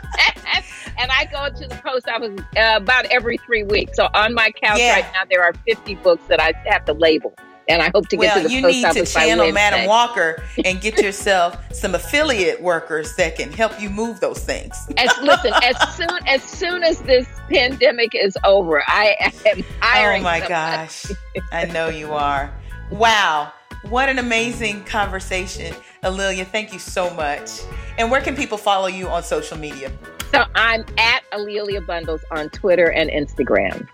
and 0.98 1.12
i 1.12 1.26
go 1.26 1.50
to 1.50 1.68
the 1.68 1.76
post 1.76 2.08
office 2.08 2.40
uh, 2.58 2.74
about 2.76 3.06
every 3.06 3.38
three 3.38 3.64
weeks 3.64 3.96
so 3.96 4.08
on 4.14 4.34
my 4.34 4.52
couch 4.52 4.80
yeah. 4.80 4.94
right 4.94 5.06
now 5.14 5.22
there 5.30 5.44
are 5.44 5.54
50 5.68 5.96
books 5.96 6.24
that 6.28 6.40
i 6.40 6.54
have 6.66 6.86
to 6.86 6.94
label 6.94 7.34
and 7.70 7.84
I 7.84 7.92
hope 7.94 8.10
to 8.10 8.18
get 8.18 8.20
well, 8.20 8.42
to 8.42 8.48
the 8.48 8.54
you 8.54 8.62
post 8.64 8.76
need 8.76 8.86
office 8.86 9.14
to 9.14 9.20
channel 9.20 9.52
Madam 9.52 9.86
Walker 9.86 10.44
and 10.66 10.82
get 10.82 10.98
yourself 11.04 11.56
some 11.72 11.94
affiliate 11.94 12.62
workers 12.62 13.16
that 13.16 13.36
can 13.36 13.52
help 13.52 13.80
you 13.80 13.92
move 13.92 14.20
those 14.20 14.40
things. 14.40 14.76
as 14.98 15.12
listen, 15.22 15.54
as 15.64 15.78
soon 15.96 16.28
as 16.28 16.44
soon 16.44 16.84
as 16.84 17.00
this 17.04 17.28
pandemic 17.48 18.16
is 18.16 18.36
over, 18.44 18.84
I 18.88 19.16
am 19.46 19.64
hiring. 19.80 20.22
Oh 20.22 20.24
my 20.24 20.40
somebody. 20.40 20.50
gosh, 20.50 21.06
I 21.52 21.66
know 21.66 21.90
you 21.90 22.12
are. 22.12 22.52
Wow, 22.92 23.54
what 23.84 24.10
an 24.10 24.18
amazing 24.18 24.84
conversation, 24.86 25.76
A'Lelia. 26.04 26.48
Thank 26.48 26.74
you 26.74 26.80
so 26.80 27.14
much. 27.14 27.62
And 28.00 28.10
where 28.10 28.22
can 28.22 28.36
people 28.36 28.58
follow 28.58 28.88
you 28.88 29.08
on 29.08 29.22
social 29.22 29.58
media? 29.58 29.92
So 30.32 30.46
I'm 30.56 30.86
at 30.98 31.24
A'Lelia 31.32 31.86
Bundles 31.86 32.22
on 32.32 32.50
Twitter 32.50 32.92
and 32.92 33.10
Instagram. 33.10 33.88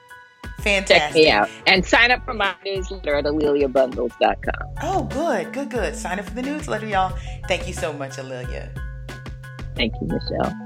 Fantastic. 0.60 0.98
Check 0.98 1.14
me 1.14 1.30
out 1.30 1.50
and 1.68 1.86
sign 1.86 2.12
up 2.12 2.26
for 2.26 2.34
my 2.34 2.56
newsletter 2.66 3.16
at 3.16 3.26
aleliabundles.com. 3.26 4.70
Oh, 4.82 5.04
good, 5.04 5.54
good, 5.54 5.70
good. 5.70 5.96
Sign 5.96 6.20
up 6.20 6.26
for 6.26 6.34
the 6.34 6.42
newsletter, 6.42 6.88
y'all. 6.88 7.16
Thank 7.48 7.68
you 7.68 7.74
so 7.74 7.94
much, 7.94 8.18
A'Lelia. 8.18 8.70
Thank 9.76 9.94
you, 10.02 10.08
Michelle. 10.08 10.65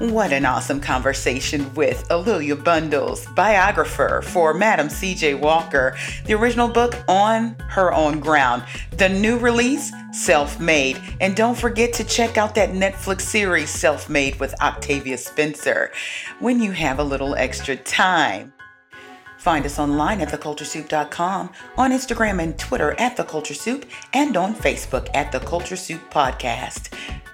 What 0.00 0.32
an 0.32 0.44
awesome 0.44 0.80
conversation 0.80 1.72
with 1.74 2.08
A'Lelia 2.10 2.62
Bundles, 2.62 3.26
biographer 3.36 4.22
for 4.24 4.52
Madam 4.52 4.88
C.J. 4.88 5.34
Walker, 5.34 5.96
the 6.26 6.34
original 6.34 6.66
book 6.66 6.96
On 7.06 7.54
Her 7.68 7.92
Own 7.92 8.18
Ground, 8.18 8.64
the 8.96 9.08
new 9.08 9.38
release, 9.38 9.92
Self 10.12 10.58
Made. 10.58 11.00
And 11.20 11.36
don't 11.36 11.56
forget 11.56 11.92
to 11.94 12.04
check 12.04 12.36
out 12.36 12.56
that 12.56 12.70
Netflix 12.70 13.20
series, 13.20 13.70
Self 13.70 14.10
Made 14.10 14.40
with 14.40 14.60
Octavia 14.60 15.16
Spencer, 15.16 15.92
when 16.40 16.60
you 16.60 16.72
have 16.72 16.98
a 16.98 17.04
little 17.04 17.36
extra 17.36 17.76
time. 17.76 18.52
Find 19.38 19.64
us 19.64 19.78
online 19.78 20.20
at 20.20 20.28
theculturesoup.com, 20.28 21.52
on 21.76 21.92
Instagram 21.92 22.42
and 22.42 22.58
Twitter 22.58 22.98
at 22.98 23.16
The 23.16 23.24
Culture 23.24 23.54
Soup, 23.54 23.86
and 24.12 24.36
on 24.36 24.56
Facebook 24.56 25.08
at 25.14 25.30
The 25.30 25.40
Culture 25.40 25.76
Soup 25.76 26.00
Podcast. 26.10 26.92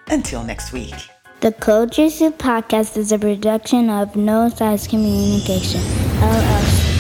Until 0.09 0.45
next 0.45 0.73
week. 0.73 0.95
The 1.41 1.53
Culture 1.53 2.11
Soup 2.11 2.37
Podcast 2.37 2.99
is 2.99 3.13
a 3.13 3.19
production 3.19 3.89
of 3.89 4.15
No 4.15 4.51
Silos 4.51 4.87
Communication, 4.87 5.81
LLC. 6.21 6.91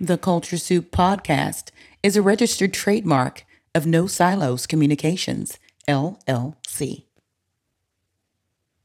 The 0.00 0.18
Culture 0.18 0.58
Soup 0.58 0.90
Podcast 0.90 1.70
is 2.02 2.16
a 2.16 2.22
registered 2.22 2.74
trademark 2.74 3.44
of 3.76 3.86
No 3.86 4.08
Silos 4.08 4.66
Communications, 4.66 5.60
LLC. 5.86 7.04